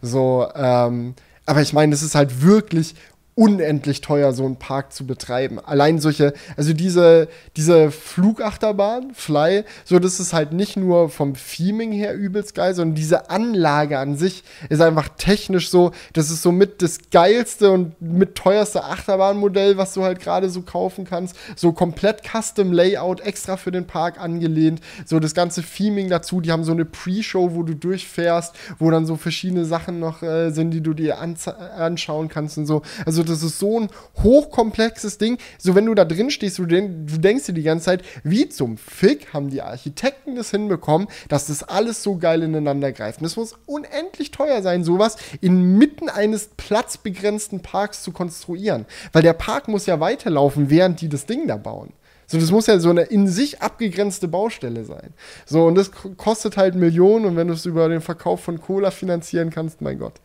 [0.00, 1.14] So, ähm,
[1.44, 2.94] aber ich meine, es ist halt wirklich
[3.38, 5.60] unendlich teuer, so einen Park zu betreiben.
[5.60, 11.92] Allein solche, also diese, diese Flugachterbahn, Fly, so das ist halt nicht nur vom Theming
[11.92, 16.82] her übelst geil, sondern diese Anlage an sich ist einfach technisch so, das ist somit
[16.82, 21.36] das geilste und mit teuerste Achterbahnmodell, was du halt gerade so kaufen kannst.
[21.54, 24.80] So komplett Custom Layout, extra für den Park angelehnt.
[25.06, 29.06] So das ganze Theming dazu, die haben so eine Pre-Show, wo du durchfährst, wo dann
[29.06, 32.82] so verschiedene Sachen noch äh, sind, die du dir anschauen kannst und so.
[33.06, 33.88] Also das ist so ein
[34.22, 35.38] hochkomplexes Ding.
[35.58, 38.48] So, wenn du da drin stehst, du, den, du denkst dir die ganze Zeit, wie
[38.48, 43.20] zum Fick haben die Architekten das hinbekommen, dass das alles so geil ineinander greift.
[43.20, 48.86] Und es muss unendlich teuer sein, sowas inmitten eines platzbegrenzten Parks zu konstruieren.
[49.12, 51.92] Weil der Park muss ja weiterlaufen, während die das Ding da bauen.
[52.26, 55.14] So, das muss ja so eine in sich abgegrenzte Baustelle sein.
[55.46, 58.90] So, und das kostet halt Millionen und wenn du es über den Verkauf von Cola
[58.90, 60.20] finanzieren kannst, mein Gott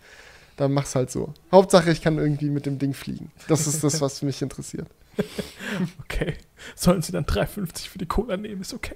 [0.57, 1.33] dann mach's halt so.
[1.51, 3.31] Hauptsache, ich kann irgendwie mit dem Ding fliegen.
[3.47, 4.87] Das ist das, was mich interessiert.
[6.03, 6.35] okay.
[6.75, 8.95] Sollen sie dann 3,50 für die Cola nehmen, ist okay.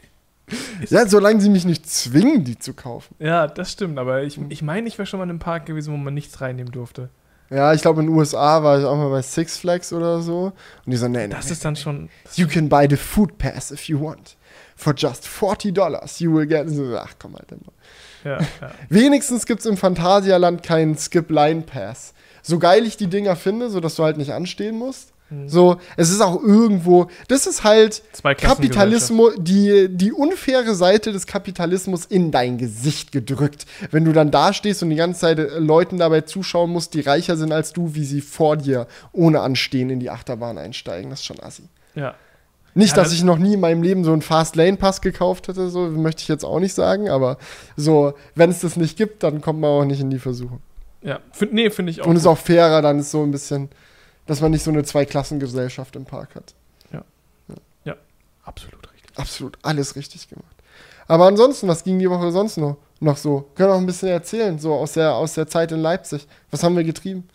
[0.82, 3.16] Ist ja, solange sie mich nicht zwingen, die zu kaufen.
[3.20, 5.92] Ja, das stimmt, aber ich, ich meine, ich wäre schon mal in einem Park gewesen,
[5.92, 7.10] wo man nichts reinnehmen durfte.
[7.50, 10.54] Ja, ich glaube, in den USA war ich auch mal bei Six Flags oder so.
[10.86, 12.10] Und die so, nee, Das nee, ist dann schon.
[12.36, 14.36] You can buy the food pass if you want.
[14.76, 16.68] For just 40 dollars you will get.
[16.96, 17.58] Ach komm, Alter.
[18.24, 18.40] Ja,
[18.90, 22.14] Wenigstens gibt es im Phantasialand keinen Skip-Line-Pass.
[22.42, 25.12] So geil ich die Dinger finde, sodass du halt nicht anstehen musst.
[25.30, 25.50] Mhm.
[25.50, 32.06] So, es ist auch irgendwo, das ist halt Kapitalismus, die, die unfaire Seite des Kapitalismus
[32.06, 33.66] in dein Gesicht gedrückt.
[33.92, 37.02] Wenn du dann da stehst und die ganze Zeit äh, Leuten dabei zuschauen musst, die
[37.02, 41.10] reicher sind als du, wie sie vor dir ohne Anstehen in die Achterbahn einsteigen.
[41.10, 41.64] Das ist schon assi.
[41.96, 42.16] Ja.
[42.78, 45.70] Nicht, dass ich noch nie in meinem Leben so einen Fast Lane Pass gekauft hätte,
[45.70, 47.38] so möchte ich jetzt auch nicht sagen, aber
[47.76, 50.62] so, wenn es das nicht gibt, dann kommt man auch nicht in die Versuchung.
[51.02, 52.06] Ja, find, nee, finde ich auch.
[52.06, 53.70] Und es ist auch fairer, dann ist so ein bisschen,
[54.28, 56.54] dass man nicht so eine Zweiklassengesellschaft im Park hat.
[56.94, 57.04] Ja.
[57.48, 57.56] ja.
[57.86, 57.96] Ja,
[58.44, 59.18] absolut richtig.
[59.18, 60.56] Absolut, alles richtig gemacht.
[61.08, 63.50] Aber ansonsten, was ging die Woche sonst noch, noch so?
[63.56, 66.28] Können wir auch ein bisschen erzählen, so aus der, aus der Zeit in Leipzig.
[66.52, 67.28] Was haben wir getrieben?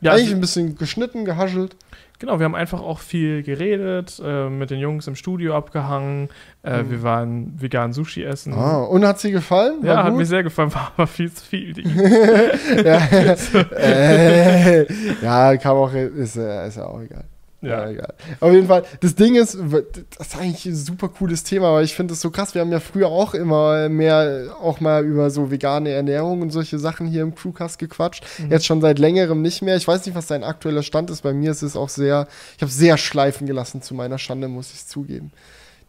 [0.00, 1.76] Ja, Eigentlich also, ein bisschen geschnitten, gehaschelt.
[2.20, 6.28] Genau, wir haben einfach auch viel geredet, äh, mit den Jungs im Studio abgehangen.
[6.62, 6.90] Äh, mhm.
[6.90, 8.52] Wir waren vegan Sushi essen.
[8.52, 9.78] Ah, und hat sie gefallen?
[9.80, 10.04] War ja, gut?
[10.04, 11.74] hat mir sehr gefallen, war aber viel zu viel.
[12.84, 12.98] ja,
[13.74, 14.86] äh,
[15.22, 17.24] ja, kam auch, ist, äh, ist ja auch egal.
[17.62, 17.84] Ja.
[17.84, 18.14] ja, egal.
[18.40, 21.94] Auf jeden Fall, das Ding ist, das ist eigentlich ein super cooles Thema, weil ich
[21.94, 22.54] finde es so krass.
[22.54, 26.78] Wir haben ja früher auch immer mehr auch mal über so vegane Ernährung und solche
[26.78, 28.24] Sachen hier im Crewcast gequatscht.
[28.38, 28.50] Mhm.
[28.50, 29.76] Jetzt schon seit längerem nicht mehr.
[29.76, 31.22] Ich weiß nicht, was dein aktueller Stand ist.
[31.22, 34.72] Bei mir ist es auch sehr, ich habe sehr schleifen gelassen zu meiner Schande, muss
[34.72, 35.30] ich zugeben.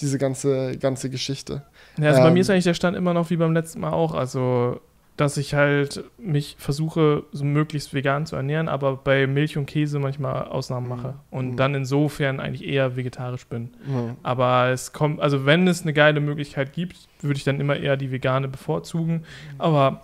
[0.02, 1.64] Diese ganze, ganze Geschichte.
[1.98, 3.92] Ja, also ähm, bei mir ist eigentlich der Stand immer noch wie beim letzten Mal
[3.92, 4.14] auch.
[4.14, 4.82] Also
[5.18, 10.00] dass ich halt mich versuche, so möglichst vegan zu ernähren, aber bei Milch und Käse
[10.00, 11.38] manchmal Ausnahmen mache mhm.
[11.38, 11.58] und mhm.
[11.58, 13.72] dann insofern eigentlich eher vegetarisch bin.
[13.86, 14.16] Mhm.
[14.24, 17.98] Aber es kommt, also wenn es eine geile Möglichkeit gibt, würde ich dann immer eher
[17.98, 19.24] die vegane bevorzugen.
[19.58, 20.02] Aber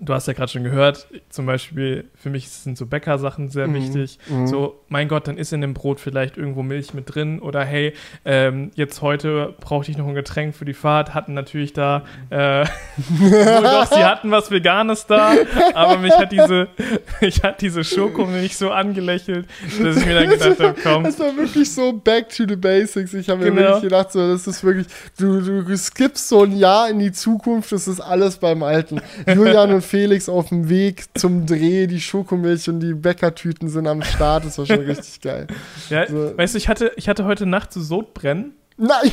[0.00, 3.74] du hast ja gerade schon gehört, zum Beispiel für mich sind so Bäckersachen sehr mhm.
[3.74, 4.18] wichtig.
[4.28, 4.46] Mhm.
[4.46, 7.92] So, mein Gott, dann ist in dem Brot vielleicht irgendwo Milch mit drin oder hey,
[8.24, 12.64] ähm, jetzt heute brauchte ich noch ein Getränk für die Fahrt, hatten natürlich da, äh,
[13.62, 15.34] doch, sie hatten was Veganes da,
[15.74, 16.68] aber mich hat diese,
[17.20, 19.46] ich hat diese Schokomilch so angelächelt,
[19.82, 21.04] dass ich mir dann gedacht habe, komm.
[21.04, 23.12] Das war wirklich so back to the basics.
[23.12, 23.60] Ich habe mir genau.
[23.62, 24.86] wirklich gedacht, so, das ist wirklich,
[25.18, 29.00] du, du skippst so ein Jahr in die Zukunft, das ist alles beim Alten.
[29.26, 34.02] Julian und Felix auf dem Weg zum Dreh, die Schokomilch und die Bäckertüten sind am
[34.02, 34.44] Start.
[34.44, 35.48] Das war schon richtig geil.
[35.88, 36.38] Ja, so.
[36.38, 38.52] weißt du, ich hatte, ich hatte heute Nacht so Sodbrennen.
[38.76, 39.10] Nein!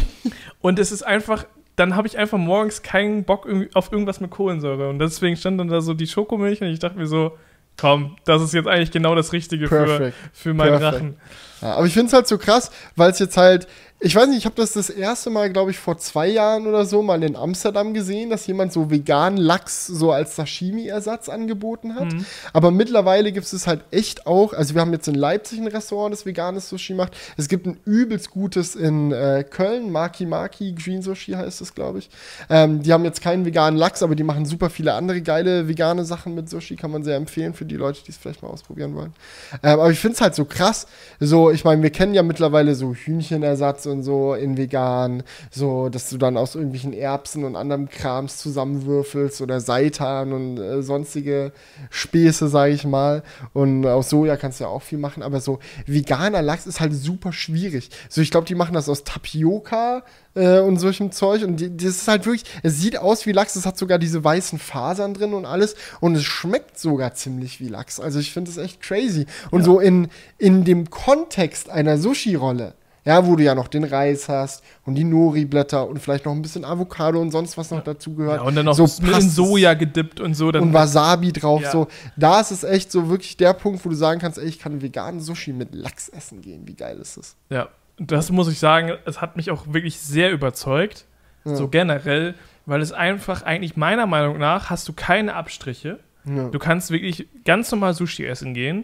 [0.61, 1.47] Und es ist einfach,
[1.78, 4.88] dann habe ich einfach morgens keinen Bock auf irgendwas mit Kohlensäure.
[4.89, 7.36] Und deswegen stand dann da so die Schokomilch und ich dachte mir so,
[7.75, 10.93] komm, das ist jetzt eigentlich genau das Richtige für, für meinen Perfect.
[10.93, 11.15] Rachen.
[11.62, 13.68] Ja, aber ich finde es halt so krass, weil es jetzt halt,
[13.99, 16.86] ich weiß nicht, ich habe das das erste Mal, glaube ich, vor zwei Jahren oder
[16.86, 22.14] so mal in Amsterdam gesehen, dass jemand so veganen Lachs so als Sashimi-Ersatz angeboten hat.
[22.14, 22.24] Mhm.
[22.53, 26.14] Aber mittlerweile gibt es halt echt auch, also wir haben jetzt in Leipzig ein Restaurant,
[26.14, 27.18] das veganes Sushi macht.
[27.38, 31.97] Es gibt ein übelst gutes in äh, Köln, Maki Maki, Green Sushi heißt es, glaube
[31.97, 32.12] ich.
[32.51, 36.05] Ähm, die haben jetzt keinen veganen Lachs, aber die machen super viele andere geile vegane
[36.05, 38.93] Sachen mit Sushi, kann man sehr empfehlen für die Leute, die es vielleicht mal ausprobieren
[38.93, 39.16] wollen.
[39.64, 40.86] Ähm, aber ich finde es halt so krass,
[41.20, 46.10] so, ich meine, wir kennen ja mittlerweile so Hühnchenersatz und so in vegan, so, dass
[46.10, 51.52] du dann aus irgendwelchen Erbsen und anderem Krams zusammenwürfelst oder Seitan und äh, sonstige
[51.89, 53.24] Späße, sage ich mal.
[53.54, 56.93] Und aus Soja kannst du ja auch viel machen, aber so veganer Lachs ist halt
[56.93, 57.89] super schwierig.
[58.10, 60.04] So, ich glaube, die machen das aus Tapioca
[60.38, 61.43] äh, und solchem Zeug.
[61.43, 64.23] Und die, das ist halt wirklich, es sieht aus wie Lachs, es hat sogar diese
[64.23, 65.75] weißen Fasern drin und alles.
[65.99, 67.99] Und es schmeckt sogar ziemlich wie Lachs.
[67.99, 69.25] Also ich finde das echt crazy.
[69.51, 69.65] Und ja.
[69.65, 72.73] so in, in dem Kontext einer Sushi-Rolle
[73.07, 76.41] ja, wo du ja noch den Reis hast und die Nori-Blätter und vielleicht noch ein
[76.41, 78.41] bisschen Avocado und sonst was noch dazu gehört.
[78.41, 80.49] Ja, und dann noch so in Soja gedippt und so.
[80.49, 81.61] und Wasabi drauf.
[81.61, 81.71] Ja.
[81.71, 84.59] So, da ist es echt so wirklich der Punkt, wo du sagen kannst, ey, ich
[84.59, 86.67] kann veganen Sushi mit Lachs essen gehen.
[86.67, 87.38] Wie geil ist das?
[87.49, 91.06] Ja, das muss ich sagen, es hat mich auch wirklich sehr überzeugt.
[91.45, 91.56] Ja.
[91.56, 92.36] So generell,
[92.66, 96.00] weil es einfach eigentlich meiner Meinung nach hast du keine Abstriche.
[96.26, 96.50] Ja.
[96.50, 98.84] Du kannst wirklich ganz normal Sushi essen gehen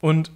[0.00, 0.30] und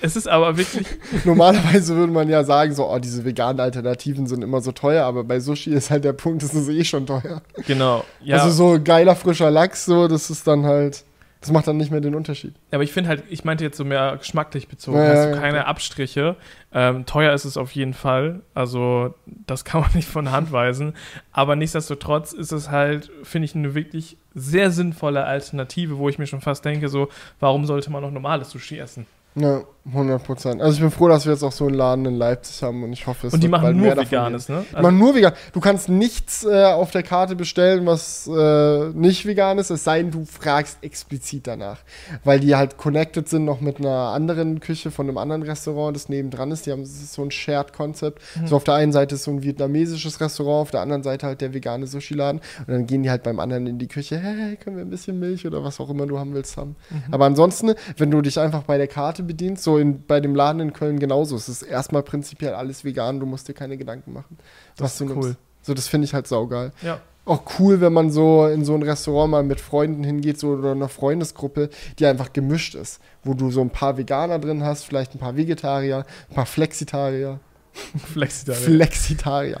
[0.00, 0.86] es ist aber wirklich.
[1.24, 5.24] Normalerweise würde man ja sagen, so, oh, diese veganen Alternativen sind immer so teuer, aber
[5.24, 7.42] bei Sushi ist halt der Punkt, das ist eh schon teuer.
[7.66, 8.04] Genau.
[8.22, 8.38] Ja.
[8.38, 11.04] Also so geiler frischer Lachs, so, das ist dann halt.
[11.44, 12.54] Das macht dann nicht mehr den Unterschied.
[12.70, 14.96] Ja, aber ich finde halt, ich meinte jetzt so mehr geschmacklich bezogen.
[14.96, 16.36] Ja, hast du keine ja, Abstriche.
[16.72, 18.40] Ähm, teuer ist es auf jeden Fall.
[18.54, 20.94] Also, das kann man nicht von Hand weisen.
[21.32, 26.26] Aber nichtsdestotrotz ist es halt, finde ich, eine wirklich sehr sinnvolle Alternative, wo ich mir
[26.26, 27.08] schon fast denke, so,
[27.40, 29.06] warum sollte man noch normales Sushi essen?
[29.34, 30.62] Ja, 100 Prozent.
[30.62, 32.94] Also ich bin froh, dass wir jetzt auch so einen Laden in Leipzig haben und
[32.94, 34.56] ich hoffe, es Und die machen nur Veganes, ne?
[34.56, 35.34] Also die machen nur vegan.
[35.52, 40.00] Du kannst nichts äh, auf der Karte bestellen, was äh, nicht vegan ist, es sei
[40.00, 41.80] denn, du fragst explizit danach.
[42.24, 46.08] Weil die halt connected sind noch mit einer anderen Küche von einem anderen Restaurant, das
[46.08, 46.64] nebendran ist.
[46.64, 48.22] Die haben das ist so ein Shared-Konzept.
[48.40, 48.46] Mhm.
[48.46, 51.42] So auf der einen Seite ist so ein vietnamesisches Restaurant, auf der anderen Seite halt
[51.42, 52.40] der vegane Sushi-Laden.
[52.60, 55.18] Und dann gehen die halt beim anderen in die Küche, hey, können wir ein bisschen
[55.20, 56.76] Milch oder was auch immer du haben willst haben.
[56.88, 57.12] Mhm.
[57.12, 60.60] Aber ansonsten, wenn du dich einfach bei der Karte bedienst, so in, bei dem Laden
[60.60, 61.36] in Köln genauso.
[61.36, 64.38] Es ist erstmal prinzipiell alles vegan, du musst dir keine Gedanken machen.
[64.76, 65.16] Das ist cool.
[65.16, 65.38] Nimmst.
[65.62, 66.72] So, das finde ich halt saugeil.
[66.82, 67.00] Ja.
[67.26, 70.72] Auch cool, wenn man so in so ein Restaurant mal mit Freunden hingeht, so oder
[70.72, 73.00] einer Freundesgruppe, die einfach gemischt ist.
[73.22, 77.40] Wo du so ein paar Veganer drin hast, vielleicht ein paar Vegetarier, ein paar Flexitarier.
[78.12, 78.62] Flexitarier.
[78.62, 79.60] Flexitarier.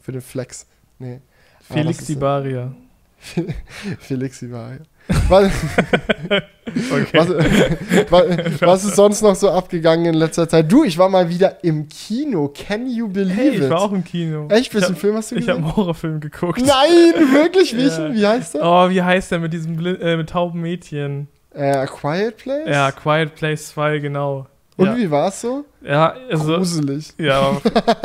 [0.00, 0.66] Für den Flex.
[0.98, 1.20] Nee.
[1.60, 2.74] Felixibaria.
[3.98, 4.80] Felixibaria.
[5.28, 5.52] Was,
[7.12, 7.28] was,
[8.10, 10.70] was, was, ist sonst noch so abgegangen in letzter Zeit?
[10.70, 12.52] Du, ich war mal wieder im Kino.
[12.52, 13.62] Can you believe hey, ich it?
[13.64, 14.48] Ich war auch im Kino.
[14.48, 14.74] Echt?
[14.74, 15.48] Welchen Film hast du gesehen?
[15.48, 16.60] Ich habe einen Horrorfilm geguckt.
[16.60, 17.76] Nein, wirklich?
[17.76, 18.14] Wie, ja.
[18.14, 18.62] wie heißt der?
[18.64, 21.28] Oh, wie heißt der mit diesem äh, mit tauben Mädchen?
[21.54, 22.68] Äh, A Quiet Place?
[22.68, 24.46] Ja, Quiet Place 2, genau.
[24.76, 24.96] Und ja.
[24.96, 25.64] wie war es so?
[25.82, 26.56] Ja, also.
[26.56, 27.14] Gruselig.
[27.16, 27.56] Ja.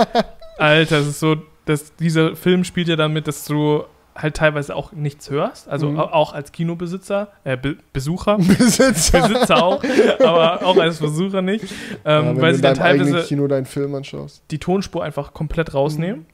[0.57, 1.35] Alter, es ist so,
[1.65, 3.83] dass dieser Film spielt ja damit, dass du
[4.15, 5.99] halt teilweise auch nichts hörst, also mhm.
[5.99, 8.37] auch als Kinobesitzer, äh, Be Besucher.
[8.57, 9.27] Besitzer.
[9.27, 9.83] Besitzer auch,
[10.19, 11.65] aber auch als Besucher nicht.
[12.05, 14.43] Ähm, ja, weil sie dann teilweise Kino deinen Film anschaust.
[14.51, 16.21] die Tonspur einfach komplett rausnehmen.
[16.21, 16.25] Mhm.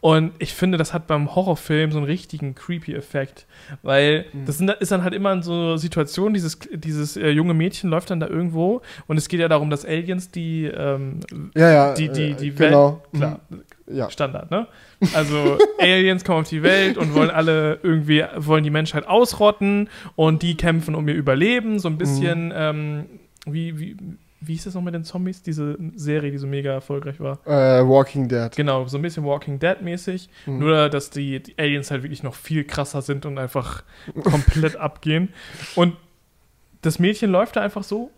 [0.00, 3.46] Und ich finde, das hat beim Horrorfilm so einen richtigen Creepy-Effekt.
[3.82, 4.46] Weil mhm.
[4.46, 8.10] das sind, ist dann halt immer in so Situationen, dieses, dieses äh, junge Mädchen läuft
[8.10, 11.20] dann da irgendwo und es geht ja darum, dass Aliens die, ähm,
[11.54, 13.02] ja, ja, die, die, die genau.
[13.12, 13.62] Welt, klar, mhm
[13.92, 14.10] ja.
[14.10, 14.66] Standard, ne?
[15.14, 20.42] Also Aliens kommen auf die Welt und wollen alle irgendwie, wollen die Menschheit ausrotten und
[20.42, 22.54] die kämpfen um ihr Überleben, so ein bisschen mhm.
[22.54, 23.04] ähm,
[23.46, 23.96] wie, wie,
[24.40, 25.42] wie hieß das noch mit den Zombies?
[25.42, 27.38] Diese Serie, die so mega erfolgreich war.
[27.46, 28.50] Äh, Walking Dead.
[28.54, 30.28] Genau, so ein bisschen Walking Dead-mäßig.
[30.46, 30.58] Mhm.
[30.58, 33.84] Nur, dass die, die, Aliens halt wirklich noch viel krasser sind und einfach
[34.24, 35.32] komplett abgehen.
[35.76, 35.96] Und
[36.82, 38.10] das Mädchen läuft da einfach so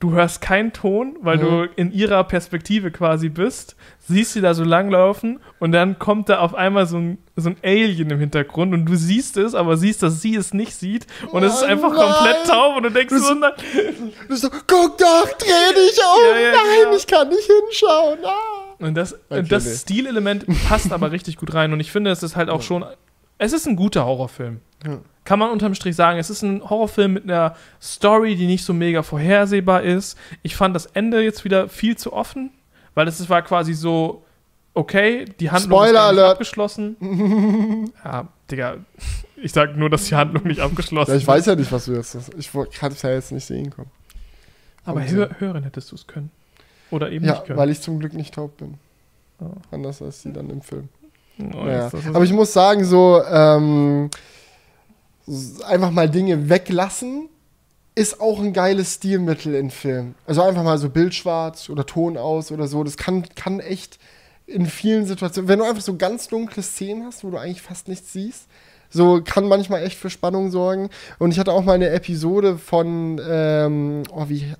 [0.00, 1.40] du hörst keinen Ton, weil mhm.
[1.40, 6.38] du in ihrer Perspektive quasi bist, siehst sie da so langlaufen und dann kommt da
[6.38, 10.02] auf einmal so ein, so ein Alien im Hintergrund und du siehst es, aber siehst,
[10.02, 12.12] dass sie es nicht sieht und oh, es ist einfach nein.
[12.12, 13.52] komplett taub und du denkst du so, nein.
[14.28, 16.96] Du so, guck doch, dreh dich um, ja, ja, nein, genau.
[16.96, 18.18] ich kann nicht hinschauen.
[18.24, 18.84] Ah.
[18.84, 19.82] Und das, okay, das.
[19.82, 22.84] Stilelement passt aber richtig gut rein und ich finde, es ist halt auch schon,
[23.38, 24.60] es ist ein guter Horrorfilm.
[24.84, 28.64] Ja kann man unterm Strich sagen, es ist ein Horrorfilm mit einer Story, die nicht
[28.64, 30.16] so mega vorhersehbar ist.
[30.42, 32.48] Ich fand das Ende jetzt wieder viel zu offen,
[32.94, 34.24] weil es war quasi so,
[34.72, 36.30] okay, die Handlung Spoiler ist Alert.
[36.30, 37.92] abgeschlossen.
[38.02, 38.78] ja, Digga,
[39.36, 41.16] Ich sag nur, dass die Handlung nicht abgeschlossen ist.
[41.16, 42.16] Ja, ich weiß ja nicht, was du jetzt.
[42.38, 43.90] Ich kann es ja jetzt nicht sehen kommen.
[44.86, 46.30] Aber hör, hören hättest du es können.
[46.90, 47.58] Oder eben ja, nicht können.
[47.58, 48.78] weil ich zum Glück nicht taub bin.
[49.40, 49.50] Oh.
[49.72, 50.88] Anders als sie dann im Film.
[51.38, 51.90] Oh, naja.
[52.12, 54.10] Aber ich muss sagen, so ähm,
[55.66, 57.28] einfach mal Dinge weglassen
[57.94, 60.14] ist auch ein geiles Stilmittel in Filmen.
[60.24, 62.84] Also einfach mal so Bildschwarz oder Ton aus oder so.
[62.84, 63.98] Das kann, kann echt
[64.46, 67.88] in vielen Situationen, wenn du einfach so ganz dunkle Szenen hast, wo du eigentlich fast
[67.88, 68.46] nichts siehst,
[68.88, 70.90] so kann manchmal echt für Spannung sorgen.
[71.18, 74.54] Und ich hatte auch mal eine Episode von, ähm, oh, wie,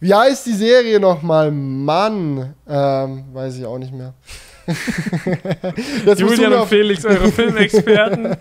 [0.00, 1.52] wie heißt die Serie nochmal?
[1.52, 4.12] Mann, ähm, weiß ich auch nicht mehr.
[6.16, 8.36] Julian und Felix, eure Filmexperten,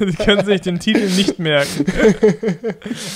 [0.00, 1.84] die können sich den Titel nicht merken.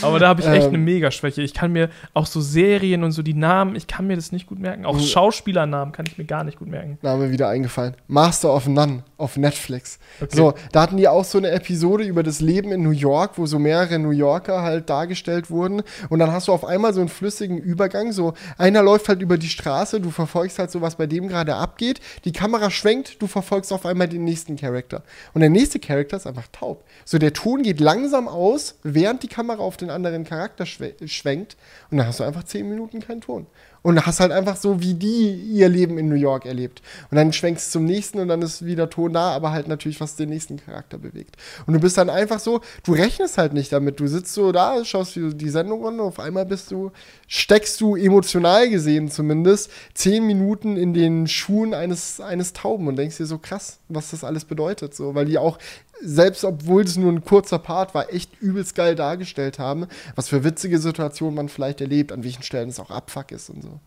[0.02, 1.42] Aber da habe ich echt ähm, eine Megaschwäche.
[1.42, 4.46] Ich kann mir auch so Serien und so die Namen, ich kann mir das nicht
[4.46, 4.84] gut merken.
[4.84, 6.98] Auch Schauspielernamen kann ich mir gar nicht gut merken.
[7.02, 7.94] Name wieder eingefallen.
[8.06, 9.98] Master of None auf Netflix.
[10.20, 10.36] Okay.
[10.36, 13.46] So, da hatten die auch so eine Episode über das Leben in New York, wo
[13.46, 15.82] so mehrere New Yorker halt dargestellt wurden.
[16.10, 18.12] Und dann hast du auf einmal so einen flüssigen Übergang.
[18.12, 21.54] So, einer läuft halt über die Straße, du verfolgst halt so, was bei dem gerade
[21.54, 22.00] abgeht.
[22.24, 25.04] Die Kamera schwenkt, du verfolgst auf einmal den nächsten Charakter.
[25.32, 26.82] Und der nächste Charakter ist einfach taub.
[27.04, 31.56] So, der Ton geht langsam aus, während die Kamera auf den anderen Charakter schwenkt.
[31.92, 33.46] Und dann hast du einfach zehn Minuten keinen Ton.
[33.82, 36.82] Und hast halt einfach so, wie die ihr Leben in New York erlebt.
[37.10, 40.00] Und dann schwenkst du zum nächsten und dann ist wieder Ton da, aber halt natürlich,
[40.00, 41.36] was den nächsten Charakter bewegt.
[41.66, 43.98] Und du bist dann einfach so, du rechnest halt nicht damit.
[43.98, 46.92] Du sitzt so da, schaust die Sendung an und auf einmal bist du,
[47.26, 53.16] steckst du emotional gesehen zumindest zehn Minuten in den Schuhen eines, eines Tauben und denkst
[53.16, 54.94] dir so krass, was das alles bedeutet.
[54.94, 55.58] So, weil die auch
[56.02, 60.44] selbst obwohl es nur ein kurzer Part war, echt übelst geil dargestellt haben, was für
[60.44, 63.80] witzige Situationen man vielleicht erlebt, an welchen Stellen es auch Abfuck ist und so.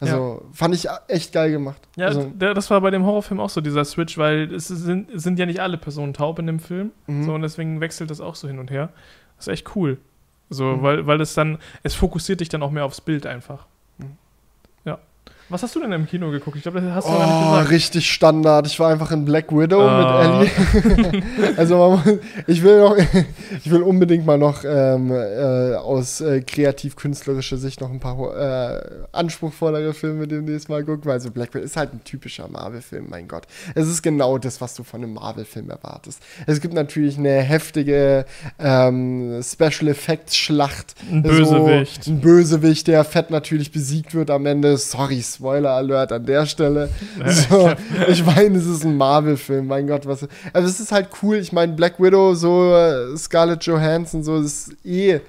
[0.00, 0.50] Also ja.
[0.52, 1.80] fand ich echt geil gemacht.
[1.96, 5.22] Ja, also, das war bei dem Horrorfilm auch so, dieser Switch, weil es sind, es
[5.22, 6.90] sind ja nicht alle Personen taub in dem Film.
[7.06, 7.24] Mhm.
[7.24, 8.90] So, und deswegen wechselt das auch so hin und her.
[9.36, 9.98] Das ist echt cool.
[10.50, 10.82] So, mhm.
[10.82, 13.66] weil, weil es dann, es fokussiert dich dann auch mehr aufs Bild einfach.
[15.50, 16.56] Was hast du denn im Kino geguckt?
[16.56, 17.70] Ich glaube, das hast du oh, noch nicht gesagt.
[17.70, 18.66] richtig Standard.
[18.66, 20.46] Ich war einfach in Black Widow oh.
[20.46, 21.22] mit Ellie.
[21.56, 22.00] also
[22.46, 27.90] ich will noch, ich will unbedingt mal noch ähm, äh, aus äh, kreativ-künstlerischer Sicht noch
[27.90, 28.80] ein paar äh,
[29.12, 33.28] anspruchsvollere Filme demnächst mal gucken, weil so Black Widow ist halt ein typischer Marvel-Film, mein
[33.28, 33.46] Gott.
[33.74, 36.22] Es ist genau das, was du von einem Marvel-Film erwartest.
[36.46, 38.24] Es gibt natürlich eine heftige
[38.58, 40.94] ähm, Special Effects-Schlacht.
[41.10, 42.04] Ein Bösewicht.
[42.04, 44.78] So, ein Bösewicht, der fett natürlich besiegt wird am Ende.
[44.78, 46.88] Sorry, Spoiler Alert an der Stelle.
[47.26, 47.70] So,
[48.08, 50.26] ich meine, es ist ein Marvel-Film, mein Gott, was.
[50.52, 51.36] Also es ist halt cool.
[51.36, 55.20] Ich meine, Black Widow, so äh, Scarlett Johansson, so das ist eh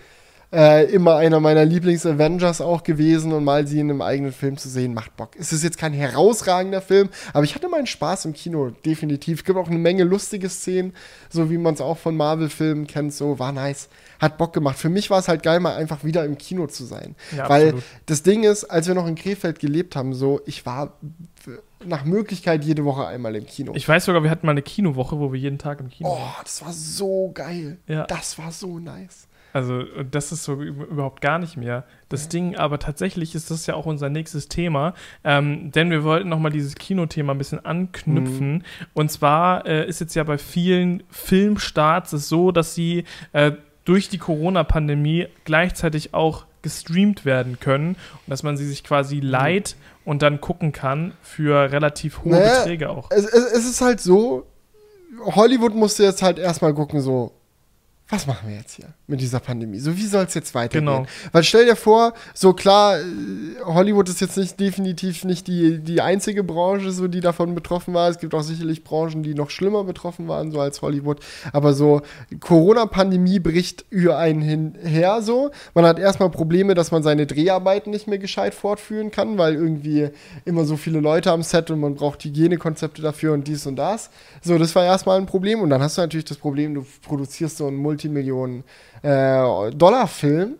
[0.56, 4.70] äh, immer einer meiner Lieblings-Avengers auch gewesen und mal sie in einem eigenen Film zu
[4.70, 5.32] sehen, macht Bock.
[5.38, 9.40] Es ist jetzt kein herausragender Film, aber ich hatte meinen Spaß im Kino, definitiv.
[9.40, 10.94] Es gibt auch eine Menge lustige Szenen,
[11.30, 13.90] so wie man es auch von Marvel-Filmen kennt, so war nice
[14.20, 14.78] hat Bock gemacht.
[14.78, 17.16] Für mich war es halt geil, mal einfach wieder im Kino zu sein.
[17.36, 17.84] Ja, Weil absolut.
[18.06, 20.94] das Ding ist, als wir noch in Krefeld gelebt haben, so, ich war
[21.84, 23.74] nach Möglichkeit jede Woche einmal im Kino.
[23.76, 26.22] Ich weiß sogar, wir hatten mal eine Kinowoche, wo wir jeden Tag im Kino waren.
[26.22, 27.78] Oh, das war so geil.
[27.88, 28.06] Ja.
[28.06, 29.28] Das war so nice.
[29.54, 31.86] Also, das ist so überhaupt gar nicht mehr.
[32.10, 32.30] Das ja.
[32.30, 34.94] Ding, aber tatsächlich ist das ja auch unser nächstes Thema,
[35.24, 38.56] ähm, denn wir wollten nochmal dieses Kinothema ein bisschen anknüpfen.
[38.56, 38.64] Mhm.
[38.94, 43.54] Und zwar äh, ist jetzt ja bei vielen Filmstarts es so, dass sie äh,
[43.86, 49.76] durch die Corona-Pandemie gleichzeitig auch gestreamt werden können und dass man sie sich quasi leiht
[50.04, 53.12] und dann gucken kann für relativ hohe naja, Beträge auch.
[53.12, 54.48] Es, es, es ist halt so,
[55.24, 57.34] Hollywood musste jetzt halt erstmal gucken, so,
[58.08, 59.80] was machen wir jetzt hier mit dieser Pandemie?
[59.80, 60.86] So, wie soll es jetzt weitergehen?
[60.86, 61.08] Genau.
[61.32, 63.04] Weil stell dir vor, so klar, äh,
[63.66, 68.08] Hollywood ist jetzt nicht definitiv nicht die, die einzige Branche, so, die davon betroffen war.
[68.10, 71.20] Es gibt auch sicherlich Branchen, die noch schlimmer betroffen waren, so als Hollywood.
[71.52, 72.04] Aber so,
[72.42, 75.50] Corona-Pandemie bricht über einen hinher, so.
[75.74, 80.10] Man hat erstmal Probleme, dass man seine Dreharbeiten nicht mehr gescheit fortführen kann, weil irgendwie
[80.46, 84.12] immer so viele Leute am Set und man braucht Hygienekonzepte dafür und dies und das.
[84.44, 85.62] So, das war erstmal ein Problem.
[85.62, 90.56] Und dann hast du natürlich das Problem, du produzierst so ein Multi Multimillionen-Dollar-Film äh,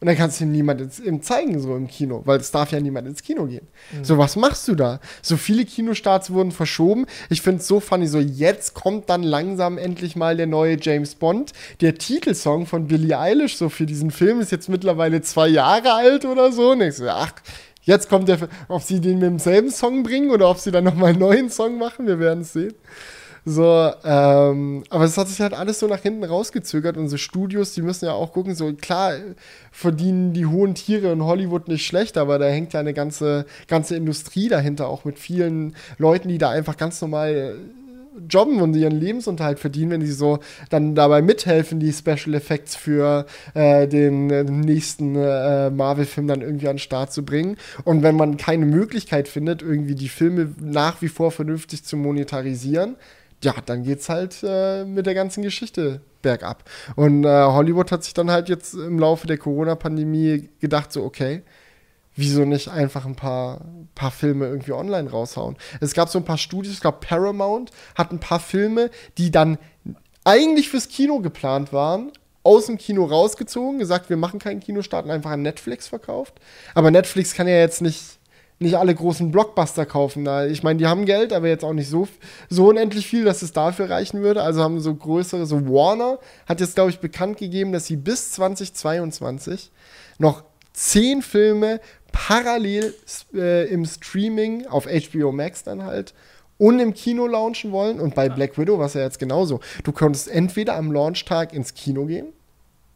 [0.00, 2.78] und dann kannst du ihm niemand ins, zeigen, so im Kino, weil es darf ja
[2.78, 3.66] niemand ins Kino gehen.
[3.92, 4.04] Mhm.
[4.04, 5.00] So, was machst du da?
[5.22, 7.06] So viele Kinostarts wurden verschoben.
[7.30, 11.16] Ich finde es so funny, so jetzt kommt dann langsam endlich mal der neue James
[11.16, 11.52] Bond.
[11.80, 16.24] Der Titelsong von Billie Eilish, so für diesen Film, ist jetzt mittlerweile zwei Jahre alt
[16.24, 16.72] oder so.
[16.72, 17.32] Und ich so, ach,
[17.82, 21.10] jetzt kommt der, ob sie den mit demselben Song bringen oder ob sie dann nochmal
[21.10, 22.74] einen neuen Song machen, wir werden es sehen.
[23.50, 26.98] So, ähm, aber es hat sich halt alles so nach hinten rausgezögert.
[26.98, 29.14] Unsere Studios, die müssen ja auch gucken, so klar
[29.72, 33.96] verdienen die hohen Tiere in Hollywood nicht schlecht, aber da hängt ja eine ganze, ganze
[33.96, 37.56] Industrie dahinter, auch mit vielen Leuten, die da einfach ganz normal
[38.28, 43.24] jobben und ihren Lebensunterhalt verdienen, wenn sie so dann dabei mithelfen, die Special Effects für
[43.54, 47.56] äh, den äh, nächsten äh, Marvel-Film dann irgendwie an den Start zu bringen.
[47.84, 52.96] Und wenn man keine Möglichkeit findet, irgendwie die Filme nach wie vor vernünftig zu monetarisieren,
[53.42, 56.64] ja, dann geht's halt äh, mit der ganzen Geschichte bergab.
[56.96, 61.42] Und äh, Hollywood hat sich dann halt jetzt im Laufe der Corona-Pandemie gedacht, so, okay,
[62.16, 63.60] wieso nicht einfach ein paar,
[63.94, 65.56] paar Filme irgendwie online raushauen?
[65.80, 69.58] Es gab so ein paar Studios, ich glaube, Paramount hat ein paar Filme, die dann
[70.24, 72.10] eigentlich fürs Kino geplant waren,
[72.42, 76.34] aus dem Kino rausgezogen, gesagt, wir machen keinen Kinostart und einfach an Netflix verkauft.
[76.74, 78.17] Aber Netflix kann ja jetzt nicht
[78.58, 80.26] nicht alle großen Blockbuster kaufen.
[80.50, 82.08] Ich meine, die haben Geld, aber jetzt auch nicht so,
[82.48, 84.42] so unendlich viel, dass es dafür reichen würde.
[84.42, 88.32] Also haben so größere, so Warner hat jetzt, glaube ich, bekannt gegeben, dass sie bis
[88.32, 89.70] 2022
[90.18, 90.42] noch
[90.72, 91.80] zehn Filme
[92.10, 92.94] parallel
[93.34, 96.14] äh, im Streaming auf HBO Max dann halt
[96.56, 98.00] und im Kino launchen wollen.
[98.00, 99.60] Und bei Black Widow war es ja jetzt genauso.
[99.84, 102.32] Du konntest entweder am Launchtag ins Kino gehen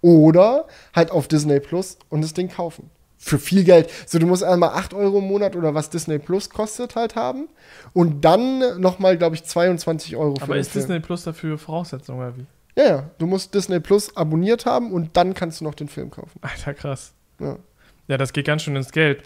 [0.00, 2.90] oder halt auf Disney Plus und das Ding kaufen
[3.22, 3.88] für viel Geld.
[4.04, 7.48] So, du musst einmal 8 Euro im Monat oder was Disney Plus kostet halt haben.
[7.92, 12.36] Und dann nochmal, glaube ich, 22 Euro für Aber ist Disney Plus dafür Voraussetzung oder
[12.36, 12.46] wie?
[12.76, 13.10] Ja, ja.
[13.18, 16.38] Du musst Disney Plus abonniert haben und dann kannst du noch den Film kaufen.
[16.40, 17.12] Alter, krass.
[17.38, 17.56] Ja.
[18.08, 19.22] Ja, das geht ganz schön ins Geld.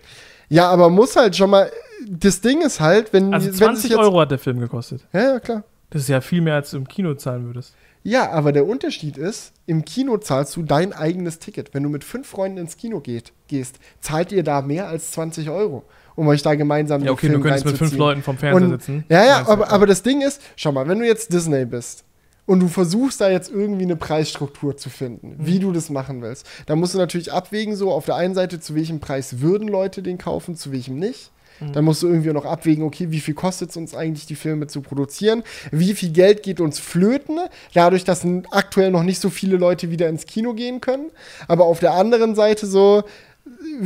[0.49, 1.73] Ja, aber muss halt schon mal.
[2.07, 3.33] Das Ding ist halt, wenn.
[3.33, 5.07] Also 20 wenn Euro hat der Film gekostet.
[5.13, 5.65] Ja, ja, klar.
[5.89, 7.75] Das ist ja viel mehr, als du im Kino zahlen würdest.
[8.07, 11.75] Ja, aber der Unterschied ist, im Kino zahlst du dein eigenes Ticket.
[11.75, 15.51] Wenn du mit fünf Freunden ins Kino geht, gehst, zahlt ihr da mehr als 20
[15.51, 15.83] Euro,
[16.15, 19.05] um euch da gemeinsam Ja, okay, du könntest mit fünf Leuten vom Fernseher und, sitzen.
[19.09, 22.05] Ja, ja, aber, aber das Ding ist, schau mal, wenn du jetzt Disney bist
[22.47, 25.47] und du versuchst da jetzt irgendwie eine Preisstruktur zu finden, mhm.
[25.47, 28.61] wie du das machen willst, dann musst du natürlich abwägen, so auf der einen Seite,
[28.61, 31.33] zu welchem Preis würden Leute den kaufen, zu welchem nicht.
[31.61, 31.73] Mhm.
[31.73, 34.67] Dann musst du irgendwie noch abwägen, okay, wie viel kostet es uns eigentlich, die Filme
[34.67, 35.43] zu produzieren?
[35.71, 37.39] Wie viel Geld geht uns flöten,
[37.75, 41.11] dadurch, dass aktuell noch nicht so viele Leute wieder ins Kino gehen können.
[41.49, 43.05] Aber auf der anderen Seite so,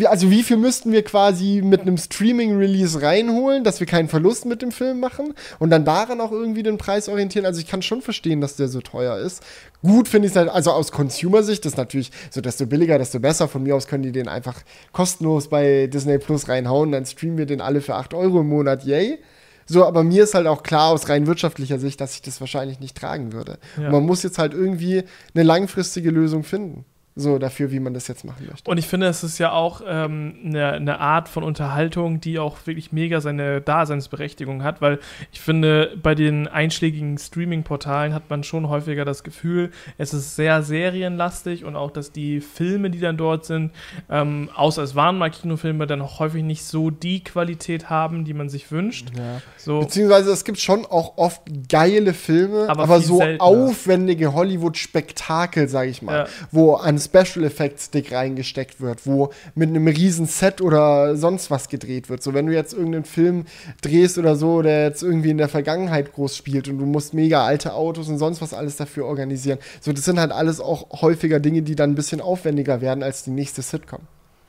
[0.04, 4.62] also wie viel müssten wir quasi mit einem Streaming-Release reinholen, dass wir keinen Verlust mit
[4.62, 7.44] dem Film machen und dann daran auch irgendwie den Preis orientieren.
[7.44, 9.42] Also ich kann schon verstehen, dass der so teuer ist.
[9.82, 13.48] Gut finde ich es halt, also aus Consumer-Sicht ist natürlich so, desto billiger, desto besser.
[13.48, 14.60] Von mir aus können die den einfach
[14.92, 18.84] kostenlos bei Disney Plus reinhauen, dann streamen wir den alle für 8 Euro im Monat,
[18.84, 19.18] yay.
[19.66, 22.80] So, aber mir ist halt auch klar aus rein wirtschaftlicher Sicht, dass ich das wahrscheinlich
[22.80, 23.58] nicht tragen würde.
[23.80, 23.90] Ja.
[23.90, 25.04] man muss jetzt halt irgendwie
[25.34, 26.84] eine langfristige Lösung finden
[27.20, 28.70] so dafür, wie man das jetzt machen möchte.
[28.70, 32.56] Und ich finde, es ist ja auch ähm, eine, eine Art von Unterhaltung, die auch
[32.66, 34.98] wirklich mega seine Daseinsberechtigung hat, weil
[35.32, 40.62] ich finde, bei den einschlägigen Streaming-Portalen hat man schon häufiger das Gefühl, es ist sehr
[40.62, 43.72] serienlastig und auch, dass die Filme, die dann dort sind,
[44.08, 48.34] ähm, außer es waren mal Kinofilme, dann auch häufig nicht so die Qualität haben, die
[48.34, 49.08] man sich wünscht.
[49.16, 49.40] Ja.
[49.56, 49.80] So.
[49.80, 53.42] Beziehungsweise es gibt schon auch oft geile Filme, aber, aber so seltener.
[53.42, 56.26] aufwendige Hollywood-Spektakel, sage ich mal, ja.
[56.50, 61.68] wo an Special Effects Stick reingesteckt wird, wo mit einem riesen Set oder sonst was
[61.68, 62.22] gedreht wird.
[62.22, 63.46] So, wenn du jetzt irgendeinen Film
[63.82, 67.44] drehst oder so, der jetzt irgendwie in der Vergangenheit groß spielt und du musst mega
[67.44, 69.58] alte Autos und sonst was alles dafür organisieren.
[69.80, 73.24] So, das sind halt alles auch häufiger Dinge, die dann ein bisschen aufwendiger werden als
[73.24, 74.00] die nächste Sitcom.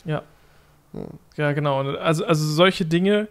[0.06, 0.22] Ja.
[0.94, 1.02] Ja,
[1.38, 1.82] ja genau.
[1.82, 3.28] Also, also solche Dinge,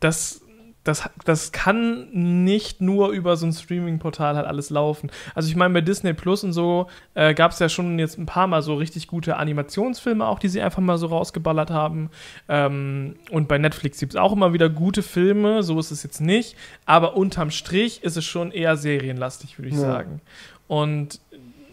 [0.00, 0.40] das
[0.84, 5.10] das, das kann nicht nur über so ein Streaming-Portal halt alles laufen.
[5.34, 8.26] Also ich meine, bei Disney Plus und so äh, gab es ja schon jetzt ein
[8.26, 12.10] paar Mal so richtig gute Animationsfilme auch, die sie einfach mal so rausgeballert haben.
[12.48, 16.20] Ähm, und bei Netflix gibt es auch immer wieder gute Filme, so ist es jetzt
[16.20, 16.56] nicht.
[16.86, 19.80] Aber unterm Strich ist es schon eher serienlastig, würde ich ja.
[19.80, 20.22] sagen.
[20.66, 21.20] Und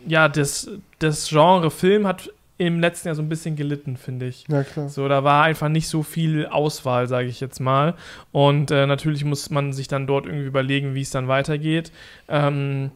[0.05, 4.45] ja, das, das Genre Film hat im letzten Jahr so ein bisschen gelitten, finde ich.
[4.47, 4.89] Ja, klar.
[4.89, 7.93] So, da war einfach nicht so viel Auswahl, sage ich jetzt mal.
[8.31, 11.91] Und äh, natürlich muss man sich dann dort irgendwie überlegen, wie es dann weitergeht.
[12.27, 12.91] Ähm,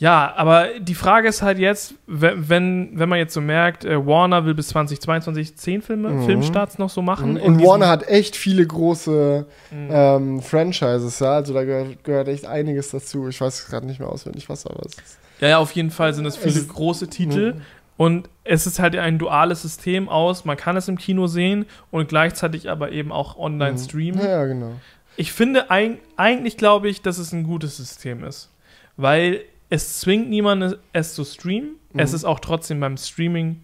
[0.00, 4.46] ja, aber die Frage ist halt jetzt, wenn, wenn man jetzt so merkt, äh, Warner
[4.46, 6.24] will bis 2022 zehn Filme, mhm.
[6.24, 7.34] Filmstarts noch so machen.
[7.34, 7.40] Mhm.
[7.42, 9.88] Und Warner hat echt viele große mhm.
[9.90, 11.32] ähm, Franchises, ja.
[11.32, 13.28] Also da gehört, gehört echt einiges dazu.
[13.28, 15.18] Ich weiß gerade nicht mehr auswendig, was aber es ist.
[15.40, 17.56] Ja, ja, auf jeden Fall sind es viele es große Titel.
[18.00, 22.08] Und es ist halt ein duales System aus, man kann es im Kino sehen und
[22.08, 23.78] gleichzeitig aber eben auch online mhm.
[23.78, 24.24] streamen.
[24.24, 24.72] Ja, genau.
[25.18, 28.48] Ich finde, eigentlich glaube ich, dass es ein gutes System ist.
[28.96, 31.72] Weil es zwingt niemanden, es zu streamen.
[31.92, 32.00] Mhm.
[32.00, 33.60] Es ist auch trotzdem beim Streaming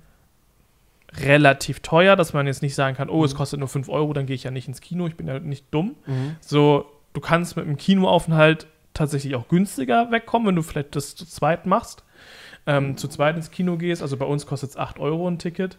[1.14, 3.38] relativ teuer, dass man jetzt nicht sagen kann, oh, es mhm.
[3.38, 5.64] kostet nur 5 Euro, dann gehe ich ja nicht ins Kino, ich bin ja nicht
[5.70, 5.94] dumm.
[6.04, 6.36] Mhm.
[6.42, 6.84] So,
[7.14, 11.64] du kannst mit einem Kinoaufenthalt tatsächlich auch günstiger wegkommen, wenn du vielleicht das zu zweit
[11.64, 12.02] machst
[12.66, 15.78] ähm, zu zweit ins Kino gehst, also bei uns kostet es 8 Euro ein Ticket.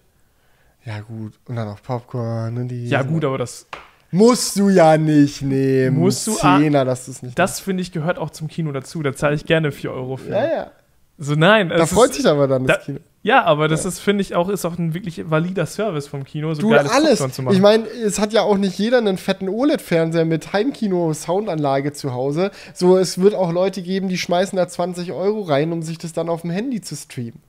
[0.85, 1.33] Ja, gut.
[1.45, 2.87] Und dann auch Popcorn und die.
[2.87, 3.67] Ja, gut, aber das.
[4.09, 5.97] Musst du ja nicht nehmen.
[5.97, 9.03] Musst du Zehner, dass du es nicht Das finde ich gehört auch zum Kino dazu.
[9.03, 10.29] Da zahle ich gerne 4 Euro für.
[10.29, 10.71] Ja, ja.
[11.17, 11.67] So, nein.
[11.67, 12.99] Da freut ist, sich aber dann das da, Kino.
[13.27, 13.89] Ja, aber das ja.
[13.89, 17.21] ist, finde ich, auch, ist auch ein wirklich valider Service vom Kino, so du, alles.
[17.51, 22.51] Ich meine, es hat ja auch nicht jeder einen fetten OLED-Fernseher mit Heimkino-Soundanlage zu Hause.
[22.73, 26.13] So, es wird auch Leute geben, die schmeißen da 20 Euro rein, um sich das
[26.13, 27.41] dann auf dem Handy zu streamen.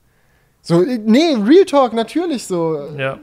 [0.62, 2.76] So, nee, Real Talk, natürlich so.
[2.98, 3.20] Ja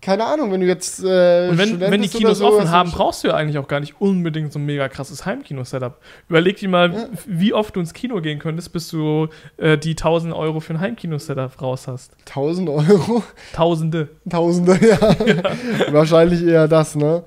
[0.00, 1.00] keine Ahnung, wenn du jetzt.
[1.02, 3.80] Äh, und wenn, wenn die Kinos so, offen haben, brauchst du ja eigentlich auch gar
[3.80, 5.98] nicht unbedingt so ein mega krasses Heimkino-Setup.
[6.28, 7.08] Überleg dir mal, ja.
[7.26, 10.80] wie oft du ins Kino gehen könntest, bis du äh, die 1000 Euro für ein
[10.80, 12.16] Heimkino-Setup raus hast.
[12.28, 13.24] 1000 Euro?
[13.52, 14.08] Tausende.
[14.30, 14.98] Tausende, ja.
[15.26, 15.92] ja.
[15.92, 17.24] Wahrscheinlich eher das, ne?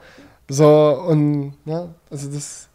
[0.49, 0.67] So,
[1.07, 2.69] und, ja, also das.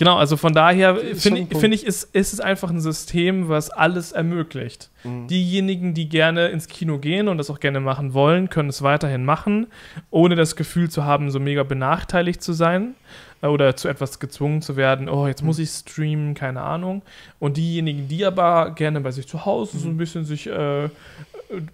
[0.00, 3.68] Genau, also von daher finde ich, find ich ist, ist es einfach ein System, was
[3.68, 4.88] alles ermöglicht.
[5.04, 5.26] Mhm.
[5.26, 9.26] Diejenigen, die gerne ins Kino gehen und das auch gerne machen wollen, können es weiterhin
[9.26, 9.66] machen,
[10.10, 12.94] ohne das Gefühl zu haben, so mega benachteiligt zu sein
[13.42, 15.64] äh, oder zu etwas gezwungen zu werden, oh, jetzt muss mhm.
[15.64, 17.02] ich streamen, keine Ahnung.
[17.38, 19.98] Und diejenigen, die aber gerne bei sich zu Hause so ein mhm.
[19.98, 20.88] bisschen sich äh,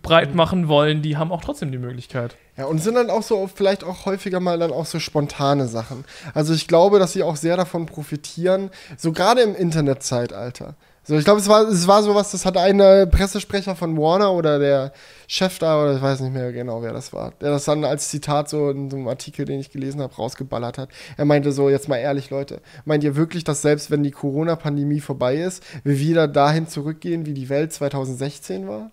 [0.03, 2.37] breit machen wollen, die haben auch trotzdem die Möglichkeit.
[2.57, 6.05] Ja, und sind dann auch so vielleicht auch häufiger mal dann auch so spontane Sachen.
[6.33, 10.75] Also ich glaube, dass sie auch sehr davon profitieren, so gerade im Internetzeitalter.
[11.09, 12.79] So, ich glaube, es war, es war sowas, das hat ein
[13.11, 14.93] Pressesprecher von Warner oder der
[15.29, 18.09] Chef da, oder ich weiß nicht mehr genau, wer das war, der das dann als
[18.09, 20.89] Zitat so in so einem Artikel, den ich gelesen habe, rausgeballert hat.
[21.17, 24.99] Er meinte so, jetzt mal ehrlich, Leute, meint ihr wirklich, dass selbst wenn die Corona-Pandemie
[24.99, 28.91] vorbei ist, wir wieder dahin zurückgehen, wie die Welt 2016 war?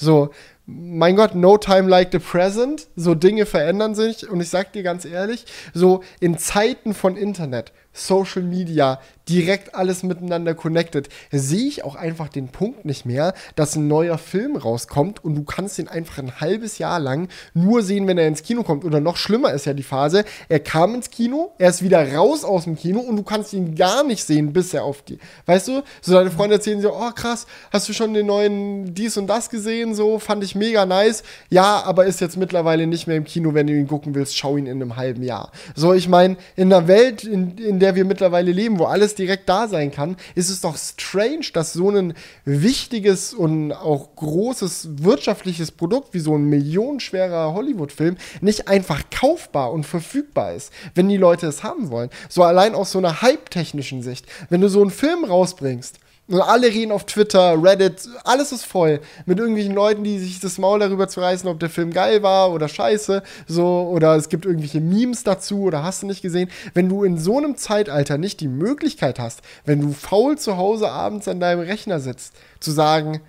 [0.00, 0.30] So,
[0.64, 2.88] mein Gott, no time like the present.
[2.96, 4.28] So Dinge verändern sich.
[4.28, 5.44] Und ich sag dir ganz ehrlich,
[5.74, 9.00] so in Zeiten von Internet, Social Media,
[9.30, 14.18] direkt alles miteinander connected, sehe ich auch einfach den Punkt nicht mehr, dass ein neuer
[14.18, 18.26] Film rauskommt und du kannst ihn einfach ein halbes Jahr lang nur sehen, wenn er
[18.26, 18.84] ins Kino kommt.
[18.84, 22.44] Oder noch schlimmer ist ja die Phase, er kam ins Kino, er ist wieder raus
[22.44, 25.18] aus dem Kino und du kannst ihn gar nicht sehen, bis er auf die.
[25.46, 29.16] Weißt du, so deine Freunde erzählen so, oh krass, hast du schon den neuen dies
[29.16, 29.94] und das gesehen?
[29.94, 31.22] So, fand ich mega nice.
[31.50, 34.56] Ja, aber ist jetzt mittlerweile nicht mehr im Kino, wenn du ihn gucken willst, schau
[34.56, 35.52] ihn in einem halben Jahr.
[35.76, 39.48] So, ich meine, in einer Welt, in, in der wir mittlerweile leben, wo alles direkt
[39.48, 42.14] da sein kann, ist es doch strange, dass so ein
[42.44, 49.84] wichtiges und auch großes wirtschaftliches Produkt wie so ein millionenschwerer Hollywood-Film nicht einfach kaufbar und
[49.84, 52.10] verfügbar ist, wenn die Leute es haben wollen.
[52.28, 54.26] So allein aus so einer hype-technischen Sicht.
[54.48, 56.00] Wenn du so einen Film rausbringst,
[56.30, 60.58] und alle reden auf Twitter, Reddit, alles ist voll mit irgendwelchen Leuten, die sich das
[60.58, 64.46] Maul darüber zu reißen, ob der Film geil war oder scheiße, so oder es gibt
[64.46, 66.48] irgendwelche Memes dazu oder hast du nicht gesehen.
[66.72, 70.90] Wenn du in so einem Zeitalter nicht die Möglichkeit hast, wenn du faul zu Hause
[70.90, 73.20] abends an deinem Rechner sitzt, zu sagen,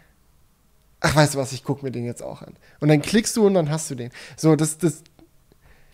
[1.00, 2.56] ach, weißt du was, ich gucke mir den jetzt auch an.
[2.80, 4.12] Und dann klickst du und dann hast du den.
[4.38, 5.04] So, das, das,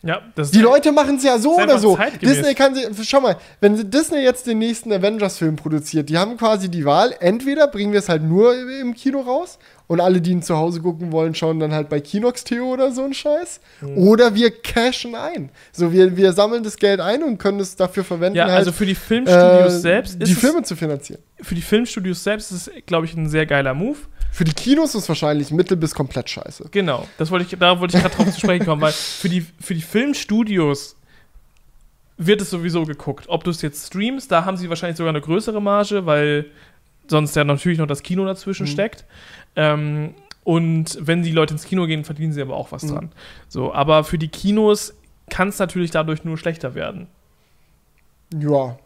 [0.03, 0.21] ja,
[0.53, 1.97] die Leute machen es ja so oder so.
[2.21, 6.69] Disney kann sie, schau mal, wenn Disney jetzt den nächsten Avengers-Film produziert, die haben quasi
[6.69, 9.57] die Wahl, entweder bringen wir es halt nur im Kino raus
[9.87, 12.91] und alle, die ihn zu Hause gucken wollen, schauen dann halt bei Kinox Theo oder
[12.91, 13.59] so ein Scheiß.
[13.81, 13.97] Mhm.
[13.97, 15.49] Oder wir cashen ein.
[15.71, 18.71] So, wir, wir sammeln das Geld ein und können es dafür verwenden, ja, halt, also
[18.71, 21.21] für die Filmstudios äh, selbst die Filme zu finanzieren.
[21.41, 23.97] Für die Filmstudios selbst ist es, glaube ich, ein sehr geiler Move.
[24.37, 26.65] Für die Kinos ist es wahrscheinlich mittel bis komplett scheiße.
[26.69, 29.41] Genau, das wollte ich, da wollte ich gerade drauf zu sprechen kommen, weil für die,
[29.41, 30.95] für die Filmstudios
[32.17, 33.25] wird es sowieso geguckt.
[33.29, 36.45] Ob du es jetzt streamst, da haben sie wahrscheinlich sogar eine größere Marge, weil
[37.07, 38.71] sonst ja natürlich noch das Kino dazwischen mhm.
[38.71, 39.05] steckt.
[39.55, 42.89] Ähm, und wenn die Leute ins Kino gehen, verdienen sie aber auch was mhm.
[42.89, 43.11] dran.
[43.47, 44.93] So, aber für die Kinos
[45.31, 47.07] kann es natürlich dadurch nur schlechter werden.
[48.31, 48.49] Ja.
[48.49, 48.77] Ja,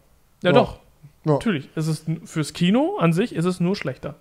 [0.44, 0.52] ja.
[0.54, 0.80] doch.
[1.26, 1.34] Ja.
[1.34, 1.68] Natürlich.
[1.76, 4.16] Es ist fürs Kino an sich ist es nur schlechter.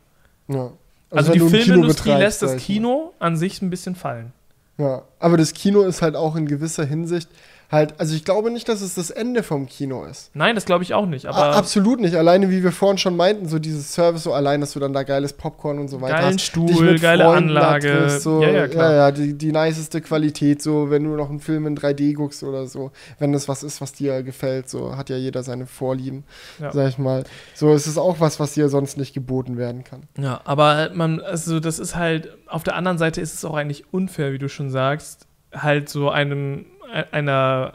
[0.49, 0.73] Ja.
[1.11, 4.33] Also, also die Filmindustrie lässt das Kino an sich ein bisschen fallen.
[4.79, 7.29] Ja, aber das Kino ist halt auch in gewisser Hinsicht
[7.71, 10.31] halt, also ich glaube nicht, dass es das Ende vom Kino ist.
[10.35, 11.27] Nein, das glaube ich auch nicht.
[11.27, 12.17] Aber absolut nicht.
[12.17, 15.03] Alleine, wie wir vorhin schon meinten, so dieses Service, so allein, dass du dann da
[15.03, 16.41] geiles Popcorn und so weiter Geilen hast.
[16.41, 17.89] Stuhl, geile Freunden Anlage.
[17.89, 18.91] Triffst, so, ja, ja, klar.
[18.91, 22.43] Ja, ja, die, die niceste Qualität, so, wenn du noch einen Film in 3D guckst
[22.43, 22.91] oder so.
[23.19, 26.25] Wenn das was ist, was dir gefällt, so, hat ja jeder seine Vorlieben,
[26.59, 26.73] ja.
[26.73, 27.25] sag ich mal.
[27.55, 30.03] So, es ist auch was, was dir sonst nicht geboten werden kann.
[30.19, 33.85] Ja, aber man, also das ist halt, auf der anderen Seite ist es auch eigentlich
[33.93, 36.67] unfair, wie du schon sagst, halt so einem
[37.13, 37.75] einer,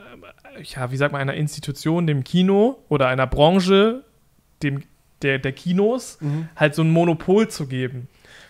[0.63, 4.03] ja, wie sagt man, einer Institution, dem Kino oder einer Branche,
[4.63, 4.83] dem,
[5.21, 6.49] der, der Kinos, mhm.
[6.55, 8.07] halt so ein Monopol zu geben.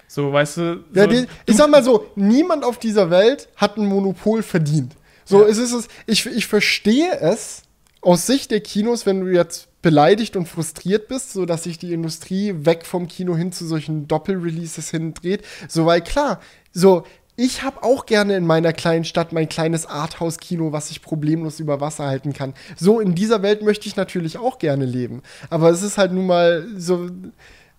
[0.08, 0.84] So, weißt du.
[0.94, 4.96] So, ja, die, ich sag mal so, niemand auf dieser Welt hat ein Monopol verdient.
[5.24, 5.48] So, ja.
[5.48, 7.64] es ist es, ich, ich verstehe es
[8.02, 11.94] aus Sicht der Kinos, wenn du jetzt beleidigt und frustriert bist, so dass sich die
[11.94, 15.44] Industrie weg vom Kino hin zu solchen Doppelreleases hindreht.
[15.68, 16.40] So, weil klar,
[16.72, 17.04] so,
[17.38, 21.82] ich habe auch gerne in meiner kleinen Stadt mein kleines Arthouse-Kino, was ich problemlos über
[21.82, 22.54] Wasser halten kann.
[22.78, 25.22] So in dieser Welt möchte ich natürlich auch gerne leben.
[25.50, 27.10] Aber es ist halt nun mal so.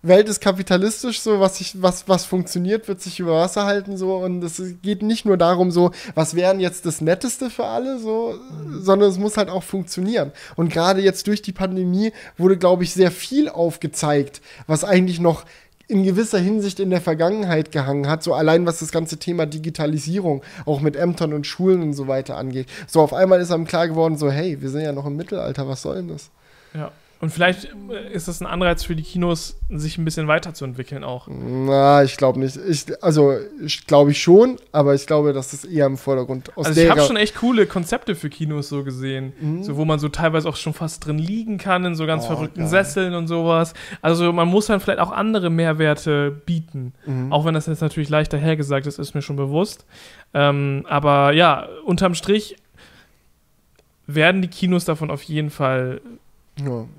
[0.03, 4.17] Welt ist kapitalistisch, so was, ich, was, was funktioniert, wird sich über Wasser halten, so
[4.17, 8.35] und es geht nicht nur darum, so, was wären jetzt das Netteste für alle, so,
[8.63, 8.83] mhm.
[8.83, 10.31] sondern es muss halt auch funktionieren.
[10.55, 15.45] Und gerade jetzt durch die Pandemie wurde, glaube ich, sehr viel aufgezeigt, was eigentlich noch
[15.87, 20.43] in gewisser Hinsicht in der Vergangenheit gehangen hat, so allein was das ganze Thema Digitalisierung
[20.65, 22.67] auch mit Ämtern und Schulen und so weiter angeht.
[22.87, 25.67] So auf einmal ist einem klar geworden, so hey, wir sind ja noch im Mittelalter,
[25.67, 26.29] was soll denn das?
[26.73, 26.91] Ja.
[27.19, 31.27] Und vielleicht äh, ist das ein Anreiz für die Kinos, sich ein bisschen weiterzuentwickeln auch.
[31.29, 32.57] Na, ich glaube nicht.
[32.69, 33.33] Ich, also,
[33.63, 36.89] ich glaube ich schon, aber ich glaube, dass das eher im Vordergrund aus Also, ich
[36.89, 39.33] habe schon echt coole Konzepte für Kinos so gesehen.
[39.39, 39.63] Mhm.
[39.63, 42.27] So, wo man so teilweise auch schon fast drin liegen kann, in so ganz oh,
[42.27, 42.69] verrückten geil.
[42.69, 43.73] Sesseln und sowas.
[44.01, 46.93] Also, man muss dann vielleicht auch andere Mehrwerte bieten.
[47.05, 47.33] Mhm.
[47.33, 49.85] Auch wenn das jetzt natürlich leichter hergesagt ist, ist mir schon bewusst.
[50.33, 52.57] Ähm, aber ja, unterm Strich
[54.05, 56.01] werden die Kinos davon auf jeden Fall.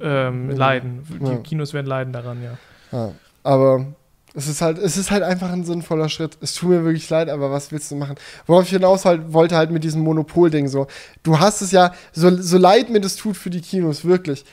[0.01, 1.02] Ähm, leiden.
[1.20, 3.12] Die Kinos werden leiden daran, ja.
[3.43, 3.86] Aber
[4.35, 6.39] es ist halt, es ist halt einfach ein sinnvoller Schritt.
[6.40, 8.16] Es tut mir wirklich leid, aber was willst du machen?
[8.47, 10.86] Worauf ich hinaus halt, wollte halt mit diesem Monopol-Ding so.
[11.22, 14.44] Du hast es ja, so, so leid mir das tut für die Kinos, wirklich.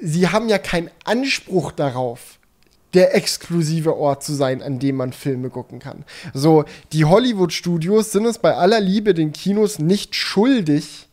[0.00, 2.38] Sie haben ja keinen Anspruch darauf,
[2.94, 6.04] der exklusive Ort zu sein, an dem man Filme gucken kann.
[6.32, 11.03] So, die Hollywood-Studios sind es bei aller Liebe den Kinos nicht schuldig,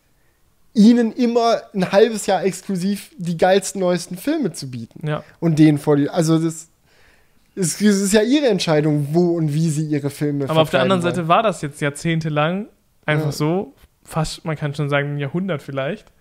[0.74, 5.08] ihnen immer ein halbes Jahr exklusiv die geilsten, neuesten Filme zu bieten.
[5.08, 5.24] Ja.
[5.40, 6.10] Und denen vor die.
[6.10, 6.70] Also, das
[7.56, 10.82] ist, das ist ja ihre Entscheidung, wo und wie sie ihre Filme Aber auf der
[10.82, 11.16] anderen wollen.
[11.16, 12.68] Seite war das jetzt jahrzehntelang
[13.06, 13.32] einfach ja.
[13.32, 13.74] so,
[14.04, 16.12] fast, man kann schon sagen, ein Jahrhundert vielleicht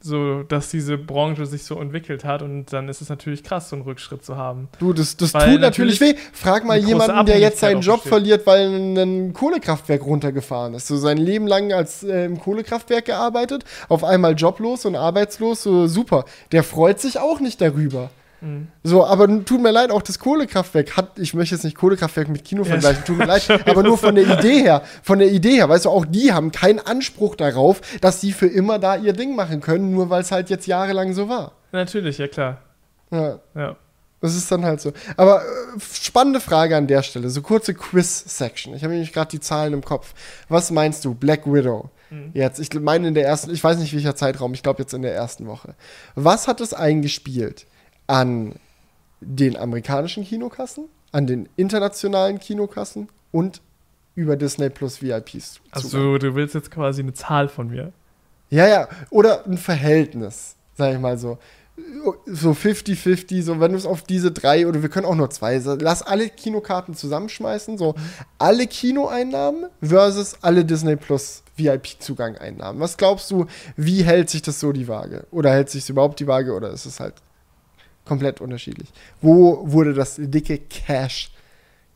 [0.00, 3.76] so, dass diese Branche sich so entwickelt hat und dann ist es natürlich krass, so
[3.76, 4.68] einen Rückschritt zu haben.
[4.78, 6.14] Du, das, das tut natürlich weh.
[6.32, 10.86] Frag mal jemanden, der jetzt seinen Job verliert, weil ein Kohlekraftwerk runtergefahren ist.
[10.86, 15.86] So sein Leben lang als äh, im Kohlekraftwerk gearbeitet, auf einmal joblos und arbeitslos, so
[15.86, 16.24] super.
[16.52, 18.10] Der freut sich auch nicht darüber.
[18.44, 18.68] Mhm.
[18.82, 22.44] So, aber tut mir leid, auch das Kohlekraftwerk hat, ich möchte jetzt nicht Kohlekraftwerk mit
[22.44, 25.68] Kino vergleichen, tut mir leid, aber nur von der Idee her, von der Idee her,
[25.68, 29.34] weißt du, auch die haben keinen Anspruch darauf, dass sie für immer da ihr Ding
[29.34, 31.52] machen können, nur weil es halt jetzt jahrelang so war.
[31.72, 32.58] Natürlich, ja klar.
[33.10, 33.40] Ja.
[33.54, 33.76] Ja.
[34.20, 34.92] Das ist dann halt so.
[35.18, 37.28] Aber äh, spannende Frage an der Stelle.
[37.28, 38.74] So kurze Quiz-Section.
[38.74, 40.14] Ich habe nämlich gerade die Zahlen im Kopf.
[40.48, 41.90] Was meinst du, Black Widow?
[42.08, 42.30] Mhm.
[42.32, 45.02] Jetzt, ich meine in der ersten, ich weiß nicht welcher Zeitraum, ich glaube jetzt in
[45.02, 45.74] der ersten Woche.
[46.14, 47.66] Was hat es eingespielt?
[48.06, 48.56] An
[49.20, 53.60] den amerikanischen Kinokassen, an den internationalen Kinokassen und
[54.14, 55.60] über Disney Plus VIPs.
[55.70, 57.92] Also du willst jetzt quasi eine Zahl von mir.
[58.50, 61.38] Ja, ja, oder ein Verhältnis, sag ich mal so.
[62.26, 65.56] So 50-50, so wenn du es auf diese drei oder wir können auch nur zwei,
[65.56, 67.96] lass alle Kinokarten zusammenschmeißen, so
[68.38, 72.78] alle Kinoeinnahmen versus alle Disney Plus VIP-Zugang-Einnahmen.
[72.78, 75.26] Was glaubst du, wie hält sich das so die Waage?
[75.32, 77.14] Oder hält sich überhaupt die Waage oder ist es halt
[78.04, 78.88] komplett unterschiedlich.
[79.20, 81.30] Wo wurde das dicke Cash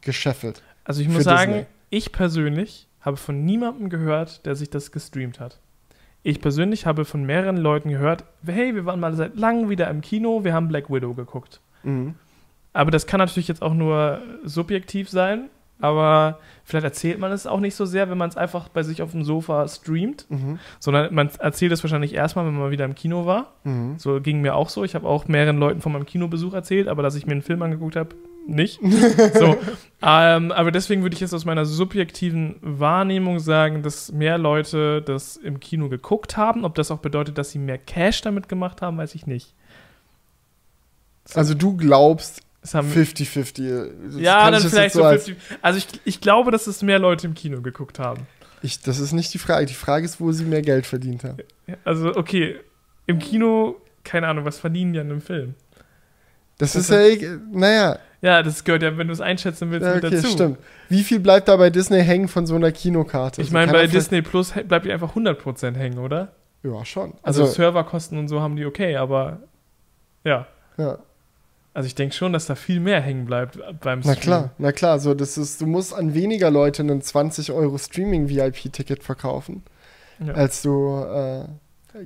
[0.01, 0.63] gescheffelt?
[0.85, 1.67] Also ich muss sagen, Disney?
[1.91, 5.59] ich persönlich habe von niemandem gehört, der sich das gestreamt hat.
[6.23, 10.01] Ich persönlich habe von mehreren Leuten gehört, hey, wir waren mal seit langem wieder im
[10.01, 11.61] Kino, wir haben Black Widow geguckt.
[11.85, 12.15] Mhm.
[12.73, 15.49] Aber das kann natürlich jetzt auch nur subjektiv sein,
[15.81, 19.03] aber vielleicht erzählt man es auch nicht so sehr, wenn man es einfach bei sich
[19.03, 20.59] auf dem Sofa streamt, mhm.
[20.81, 23.53] sondern man erzählt es wahrscheinlich erstmal, wenn man wieder im Kino war.
[23.65, 23.99] Mhm.
[23.99, 24.85] So ging mir auch so.
[24.85, 27.63] Ich habe auch mehreren Leuten von meinem Kinobesuch erzählt, aber dass ich mir einen Film
[27.63, 28.15] angeguckt habe,
[28.49, 28.81] nicht.
[29.35, 29.57] so.
[30.03, 35.37] Ähm, aber deswegen würde ich jetzt aus meiner subjektiven Wahrnehmung sagen, dass mehr Leute das
[35.37, 36.65] im Kino geguckt haben.
[36.65, 39.55] Ob das auch bedeutet, dass sie mehr Cash damit gemacht haben, weiß ich nicht.
[41.27, 41.39] So.
[41.39, 42.41] Also du glaubst,
[42.75, 44.19] 50-50.
[44.19, 45.37] Ja, dann vielleicht so 50.
[45.63, 48.27] Also ich, ich glaube, dass es mehr Leute im Kino geguckt haben.
[48.63, 49.67] Ich, das ist nicht die Frage.
[49.67, 51.39] Die Frage ist, wo sie mehr Geld verdient haben.
[51.85, 52.57] Also, okay,
[53.07, 55.55] im Kino, keine Ahnung, was verdienen die an einem Film?
[56.59, 57.99] Das, das ist ja, eh, naja.
[58.21, 60.33] Ja, das gehört ja, wenn du es einschätzen willst, ja, okay, mit dazu.
[60.33, 60.59] stimmt.
[60.89, 63.41] Wie viel bleibt da bei Disney hängen von so einer Kinokarte?
[63.43, 66.33] Ich meine, bei Disney Plus bleibt die einfach 100% hängen, oder?
[66.65, 67.15] Ja, schon.
[67.23, 69.39] Also, also Serverkosten und so haben die okay, aber
[70.25, 70.49] ja.
[70.77, 70.99] Ja.
[71.75, 74.15] Also ich denke schon, dass da viel mehr hängen bleibt beim Stream.
[74.15, 74.99] Na klar, na klar.
[74.99, 79.63] So, das ist, du musst an weniger Leute einen 20 Euro Streaming-VIP-Ticket verkaufen,
[80.19, 80.35] ja.
[80.35, 81.45] als du äh,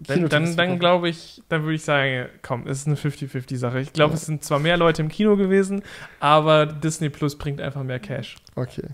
[0.07, 3.81] Wenn, Dann, dann glaube ich, dann würde ich sagen, komm, es ist eine 50-50-Sache.
[3.81, 4.17] Ich glaube, ja.
[4.17, 5.83] es sind zwar mehr Leute im Kino gewesen,
[6.21, 8.37] aber Disney Plus bringt einfach mehr Cash.
[8.55, 8.89] Okay.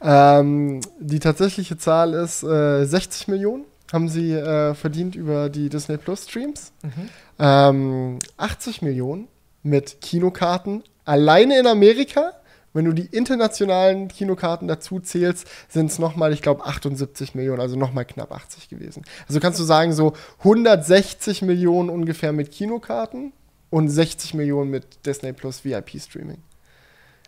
[0.00, 5.96] Ähm, die tatsächliche Zahl ist äh, 60 Millionen haben sie äh, verdient über die Disney
[5.96, 6.72] Plus Streams.
[6.82, 7.08] Mhm.
[7.38, 9.28] Ähm, 80 Millionen
[9.64, 12.32] mit Kinokarten alleine in Amerika
[12.74, 17.76] Wenn du die internationalen Kinokarten dazu zählst, sind es nochmal, ich glaube, 78 Millionen, also
[17.76, 19.04] nochmal knapp 80 gewesen.
[19.28, 23.32] Also kannst du sagen, so 160 Millionen ungefähr mit Kinokarten
[23.70, 26.38] und 60 Millionen mit Disney Plus VIP-Streaming.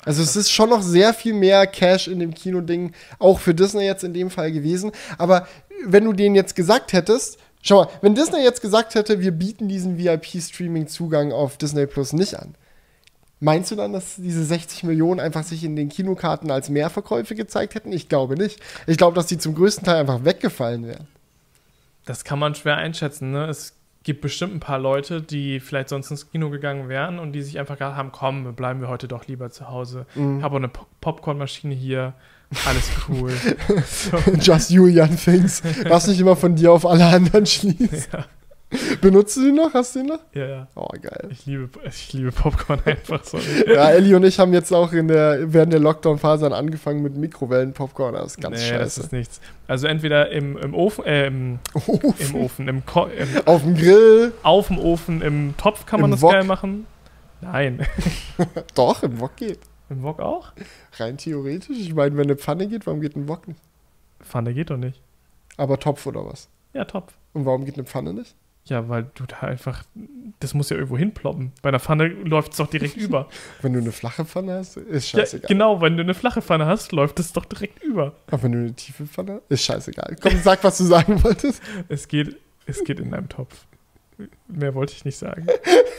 [0.05, 3.85] Also es ist schon noch sehr viel mehr Cash in dem Kino-Ding, auch für Disney
[3.85, 4.91] jetzt in dem Fall gewesen.
[5.17, 5.47] Aber
[5.85, 7.39] wenn du denen jetzt gesagt hättest,
[7.69, 12.39] schau mal, wenn Disney jetzt gesagt hätte, wir bieten diesen VIP-Streaming-Zugang auf Disney Plus nicht
[12.39, 12.55] an,
[13.39, 17.75] Meinst du dann, dass diese 60 Millionen einfach sich in den Kinokarten als Mehrverkäufe gezeigt
[17.75, 17.93] hätten?
[17.93, 18.61] Ich glaube nicht.
[18.87, 21.07] Ich glaube, dass die zum größten Teil einfach weggefallen wären.
[22.07, 23.33] Das kann man schwer einschätzen.
[23.33, 23.47] Ne?
[23.47, 23.75] Es
[24.05, 27.59] gibt bestimmt ein paar Leute, die vielleicht sonst ins Kino gegangen wären und die sich
[27.59, 30.07] einfach gedacht haben, komm, bleiben wir heute doch lieber zu Hause.
[30.15, 30.39] Mhm.
[30.39, 30.71] Ich habe eine
[31.01, 32.15] Popcornmaschine hier.
[32.67, 33.33] Alles cool.
[33.87, 34.17] so.
[34.41, 35.63] Just Julian Things.
[35.89, 38.13] Was nicht immer von dir auf alle anderen schließt.
[38.13, 38.25] Ja.
[39.01, 39.73] Benutzt du den noch?
[39.75, 40.19] Hast du den noch?
[40.33, 40.69] Ja, ja.
[40.75, 41.29] Oh, geil.
[41.31, 43.39] Ich liebe, ich liebe Popcorn einfach so.
[43.39, 48.15] ja, Ellie und ich haben jetzt auch in der, während der Lockdown-Phase angefangen mit Mikrowellen-Popcorn.
[48.15, 48.79] Das ist ganz nee, scheiße.
[48.79, 49.41] das ist nichts.
[49.69, 53.77] Also entweder im, im Ofen, äh, im Ofen, im Ofen, im, Ko im Auf dem
[53.77, 54.33] Grill.
[54.43, 56.33] Auf dem Ofen, im Topf kann man Im das Wok.
[56.33, 56.87] geil machen.
[57.41, 57.87] Nein.
[58.75, 59.61] Doch, im Wok geht.
[59.89, 60.53] Im Wok auch?
[60.99, 61.79] Rein theoretisch.
[61.79, 63.61] Ich meine, wenn eine Pfanne geht, warum geht ein Wok nicht?
[64.21, 65.01] Pfanne geht doch nicht.
[65.57, 66.49] Aber Topf oder was?
[66.73, 67.15] Ja, Topf.
[67.33, 68.35] Und warum geht eine Pfanne nicht?
[68.65, 69.85] Ja, weil du da einfach,
[70.41, 71.53] das muss ja irgendwo hinploppen.
[71.63, 73.29] Bei einer Pfanne läuft es doch direkt über.
[73.63, 75.43] Wenn du eine flache Pfanne hast, ist scheißegal.
[75.43, 78.15] Ja, genau, wenn du eine flache Pfanne hast, läuft es doch direkt über.
[78.27, 80.17] Aber wenn du eine tiefe Pfanne hast, ist scheißegal.
[80.21, 81.63] Komm, sag, was du sagen wolltest.
[81.89, 82.37] Es geht,
[82.67, 83.67] es geht in einem Topf.
[84.49, 85.47] Mehr wollte ich nicht sagen.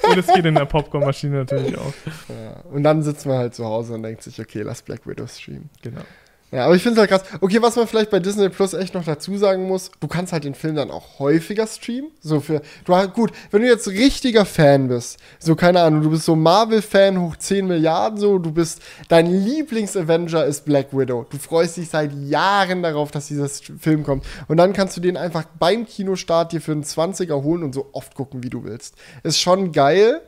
[0.09, 1.93] Und es geht in der Popcornmaschine natürlich auch.
[2.29, 5.27] Ja, und dann sitzt man halt zu Hause und denkt sich, okay, lass Black Widow
[5.27, 5.69] streamen.
[5.81, 6.01] Genau.
[6.49, 7.39] Ja, aber ich finde es halt krass.
[7.41, 10.45] Okay, was man vielleicht bei Disney Plus echt noch dazu sagen muss, du kannst halt
[10.45, 12.09] den Film dann auch häufiger streamen.
[12.21, 16.09] So für, du hast, gut, wenn du jetzt richtiger Fan bist, so keine Ahnung, du
[16.09, 21.25] bist so Marvel-Fan hoch 10 Milliarden, so, du bist, dein Lieblings-Avenger ist Black Widow.
[21.29, 24.25] Du freust dich seit Jahren darauf, dass dieser Film kommt.
[24.47, 27.89] Und dann kannst du den einfach beim Kinostart dir für einen 20er holen und so
[27.91, 28.95] oft gucken, wie du willst.
[29.23, 30.21] Ist schon geil.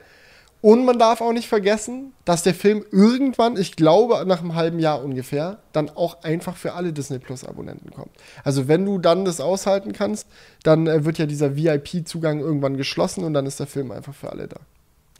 [0.62, 4.80] Und man darf auch nicht vergessen, dass der Film irgendwann, ich glaube nach einem halben
[4.80, 8.12] Jahr ungefähr, dann auch einfach für alle Disney Plus Abonnenten kommt.
[8.44, 10.28] Also wenn du dann das aushalten kannst,
[10.64, 14.32] dann äh, wird ja dieser VIP-Zugang irgendwann geschlossen und dann ist der Film einfach für
[14.32, 14.58] alle da.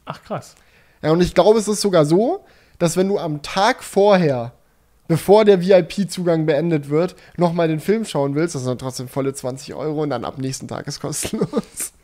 [0.04, 0.56] Ach krass.
[1.02, 2.44] Ja, und ich glaube, es ist sogar so,
[2.78, 4.52] dass wenn du am Tag vorher,
[5.08, 9.32] bevor der VIP-Zugang beendet wird, nochmal den Film schauen willst, das sind dann trotzdem volle
[9.32, 11.94] 20 Euro und dann ab nächsten Tag ist kostenlos.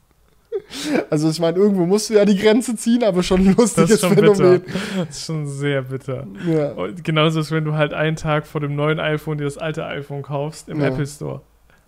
[1.10, 4.14] Also ich meine, irgendwo musst du ja die Grenze ziehen, aber schon ein lustiges schon
[4.14, 4.60] Phänomen.
[4.60, 4.74] Bitter.
[4.97, 6.26] Das ist schon sehr bitter.
[6.47, 6.74] Ja.
[7.02, 10.22] Genauso ist, wenn du halt einen Tag vor dem neuen iPhone dir das alte iPhone
[10.22, 10.88] kaufst im ja.
[10.88, 11.43] Apple Store.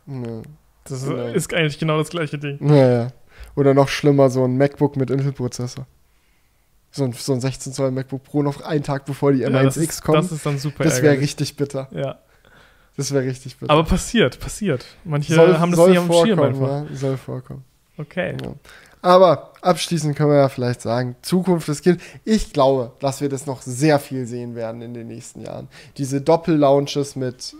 [0.06, 0.42] Ja.
[0.84, 1.26] Das genau.
[1.26, 2.58] ist eigentlich genau das gleiche Ding.
[2.72, 3.08] Ja.
[3.56, 5.86] Oder noch schlimmer, so ein MacBook mit Intel-Prozessor.
[6.90, 10.04] So ein, so ein 16 Zoll MacBook Pro noch einen Tag bevor die M1X ja,
[10.04, 10.18] kommt.
[10.18, 11.88] Das ist dann super Das wäre richtig bitter.
[11.90, 12.18] Ja.
[12.96, 13.72] Das wäre richtig bitter.
[13.72, 14.84] Aber passiert, passiert.
[15.04, 16.68] Manche soll, haben das nicht am Schirm einfach.
[16.68, 17.64] Ja, soll vorkommen.
[17.98, 18.36] Okay.
[18.42, 18.54] Ja.
[19.00, 22.02] Aber abschließend können wir ja vielleicht sagen, Zukunft des Kindes.
[22.24, 25.68] Ich glaube, dass wir das noch sehr viel sehen werden in den nächsten Jahren.
[25.98, 27.54] Diese Doppel-Launches mit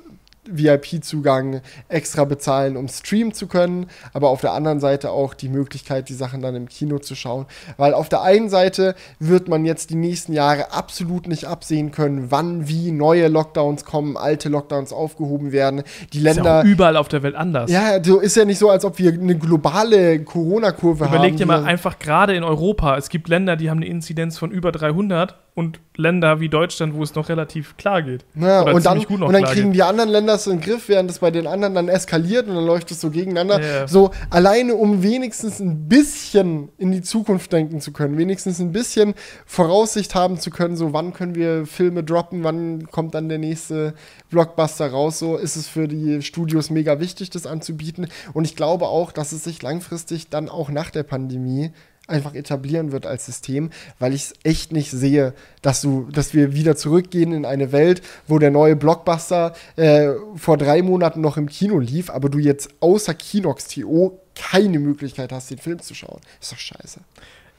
[0.51, 6.09] VIP-Zugang extra bezahlen, um streamen zu können, aber auf der anderen Seite auch die Möglichkeit,
[6.09, 7.47] die Sachen dann im Kino zu schauen.
[7.77, 12.31] Weil auf der einen Seite wird man jetzt die nächsten Jahre absolut nicht absehen können,
[12.31, 15.83] wann wie neue Lockdowns kommen, alte Lockdowns aufgehoben werden.
[16.13, 16.61] Die Länder.
[16.61, 17.71] Ist ja überall auf der Welt anders.
[17.71, 21.15] Ja, so ist ja nicht so, als ob wir eine globale Corona-Kurve haben.
[21.15, 22.97] Überleg dir mal einfach gerade in Europa.
[22.97, 27.03] Es gibt Länder, die haben eine Inzidenz von über 300 und Länder wie Deutschland, wo
[27.03, 28.25] es noch relativ klar geht.
[28.37, 29.75] Ja, und dann, und dann kriegen geht.
[29.75, 32.55] die anderen Länder es in den Griff, während es bei den anderen dann eskaliert und
[32.55, 33.59] dann läuft es so gegeneinander.
[33.59, 33.89] Yeah.
[33.89, 39.15] So alleine, um wenigstens ein bisschen in die Zukunft denken zu können, wenigstens ein bisschen
[39.47, 43.95] Voraussicht haben zu können, so wann können wir Filme droppen, wann kommt dann der nächste
[44.31, 48.07] Blockbuster raus, so ist es für die Studios mega wichtig, das anzubieten.
[48.33, 51.73] Und ich glaube auch, dass es sich langfristig dann auch nach der Pandemie
[52.09, 56.55] einfach etablieren wird als System, weil ich es echt nicht sehe, dass du, dass wir
[56.55, 61.49] wieder zurückgehen in eine Welt, wo der neue Blockbuster äh, vor drei Monaten noch im
[61.49, 66.21] Kino lief, aber du jetzt außer Kinox TO keine Möglichkeit hast, den Film zu schauen.
[66.41, 67.01] Ist doch scheiße.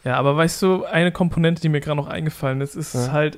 [0.03, 3.11] Ja, aber weißt du, eine Komponente, die mir gerade noch eingefallen ist, ist ja.
[3.11, 3.37] halt,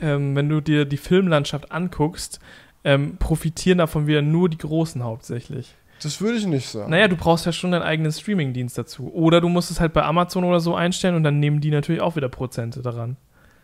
[0.00, 2.40] ähm, wenn du dir die Filmlandschaft anguckst,
[2.82, 5.76] ähm, profitieren davon wieder nur die Großen hauptsächlich.
[6.02, 6.90] Das würde ich nicht sagen.
[6.90, 9.12] Naja, du brauchst ja schon deinen eigenen Streamingdienst dazu.
[9.12, 12.00] Oder du musst es halt bei Amazon oder so einstellen und dann nehmen die natürlich
[12.00, 13.16] auch wieder Prozente daran.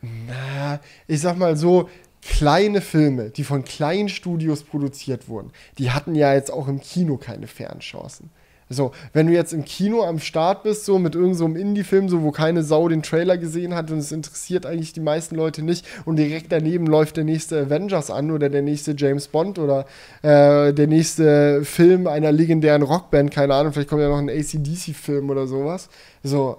[0.02, 1.88] Na, ich sag mal so,
[2.22, 7.16] kleine Filme, die von kleinen Studios produziert wurden, die hatten ja jetzt auch im Kino
[7.16, 8.30] keine fairen Chancen.
[8.68, 12.22] So, wenn du jetzt im Kino am Start bist, so mit irgendeinem so Indie-Film, so
[12.22, 15.86] wo keine Sau den Trailer gesehen hat und es interessiert eigentlich die meisten Leute nicht
[16.04, 19.86] und direkt daneben läuft der nächste Avengers an oder der nächste James Bond oder
[20.22, 25.30] äh, der nächste Film einer legendären Rockband, keine Ahnung, vielleicht kommt ja noch ein ACDC-Film
[25.30, 25.88] oder sowas.
[26.24, 26.58] So,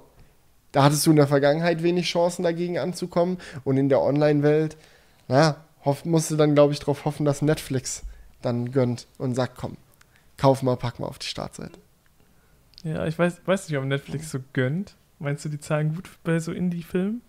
[0.71, 4.77] da hattest du in der Vergangenheit wenig Chancen dagegen anzukommen und in der Online-Welt,
[5.27, 5.57] naja,
[6.05, 8.03] musst du dann, glaube ich, darauf hoffen, dass Netflix
[8.41, 9.75] dann gönnt und sagt, komm,
[10.38, 11.77] kauf mal, pack mal auf die Startseite.
[12.84, 14.95] Ja, ich weiß, weiß nicht, ob Netflix so gönnt.
[15.20, 17.22] Meinst du, die zahlen gut bei so Indie-Filmen?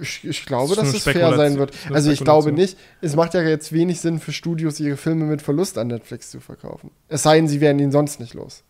[0.00, 1.72] Ich, ich, glaube, das dass es fair sein wird.
[1.90, 2.76] Also ich glaube nicht.
[3.00, 6.40] Es macht ja jetzt wenig Sinn für Studios, ihre Filme mit Verlust an Netflix zu
[6.40, 6.90] verkaufen.
[7.08, 8.62] Es sei denn, sie wären ihn sonst nicht los.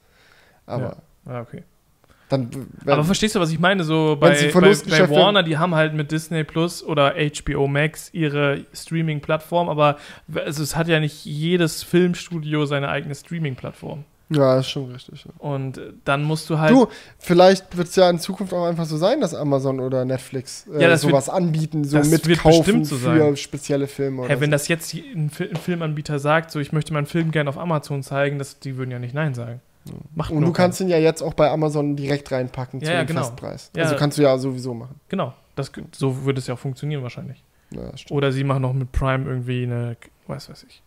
[0.65, 1.03] Aber.
[1.27, 1.33] Ja.
[1.33, 1.65] Ah, okay.
[2.29, 2.51] Dann,
[2.85, 3.85] wenn, Aber verstehst du, was ich meine?
[3.85, 8.65] So bei, bei, bei Warner, die haben halt mit Disney Plus oder HBO Max ihre
[8.75, 9.97] Streaming-Plattform, aber
[10.35, 14.05] also es hat ja nicht jedes Filmstudio seine eigene Streaming-Plattform.
[14.31, 15.25] Ja, ist schon richtig.
[15.25, 15.31] Ja.
[15.39, 16.71] Und dann musst du halt.
[16.71, 16.89] Du,
[17.19, 20.83] vielleicht wird es ja in Zukunft auch einfach so sein, dass Amazon oder Netflix äh,
[20.83, 23.37] ja, sowas wird, anbieten, so mitkaufen so für sein.
[23.37, 24.23] spezielle Filme.
[24.23, 24.53] Oder hey, wenn so.
[24.53, 28.59] das jetzt ein, Filmanbieter sagt, so ich möchte meinen Film gerne auf Amazon zeigen, das,
[28.59, 29.61] die würden ja nicht Nein sagen.
[30.15, 33.07] Macht Und du kannst ihn ja jetzt auch bei Amazon direkt reinpacken ja, zu dem
[33.07, 33.21] genau.
[33.23, 33.71] Festpreis.
[33.75, 35.01] Also kannst du ja sowieso machen.
[35.09, 35.33] Genau.
[35.55, 37.43] Das, so würde es ja auch funktionieren wahrscheinlich.
[38.11, 39.97] Oder sie machen noch mit Prime irgendwie eine,
[40.27, 40.83] weiß weiß ich.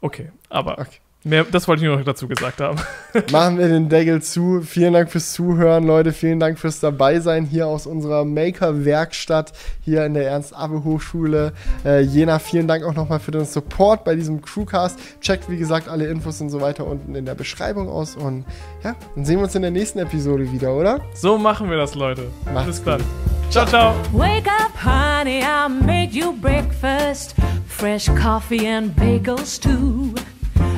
[0.00, 0.98] Okay, aber okay.
[1.26, 2.78] Mehr, das wollte ich nur noch dazu gesagt haben.
[3.32, 4.60] Machen wir den Deckel zu.
[4.60, 6.12] Vielen Dank fürs Zuhören, Leute.
[6.12, 11.52] Vielen Dank fürs Dabeisein hier aus unserer Maker-Werkstatt hier in der Ernst-Abbe-Hochschule.
[11.84, 15.00] Äh, Jena, vielen Dank auch nochmal für den Support bei diesem Crewcast.
[15.20, 18.14] Checkt, wie gesagt, alle Infos und so weiter unten in der Beschreibung aus.
[18.14, 18.44] Und
[18.84, 21.00] ja, dann sehen wir uns in der nächsten Episode wieder, oder?
[21.14, 22.28] So machen wir das, Leute.
[22.54, 23.02] Macht's Bis dann.
[23.50, 23.96] Ciao, ciao.
[24.12, 27.34] Wake up, honey, I made you breakfast.
[27.66, 30.14] Fresh coffee and bagels, too.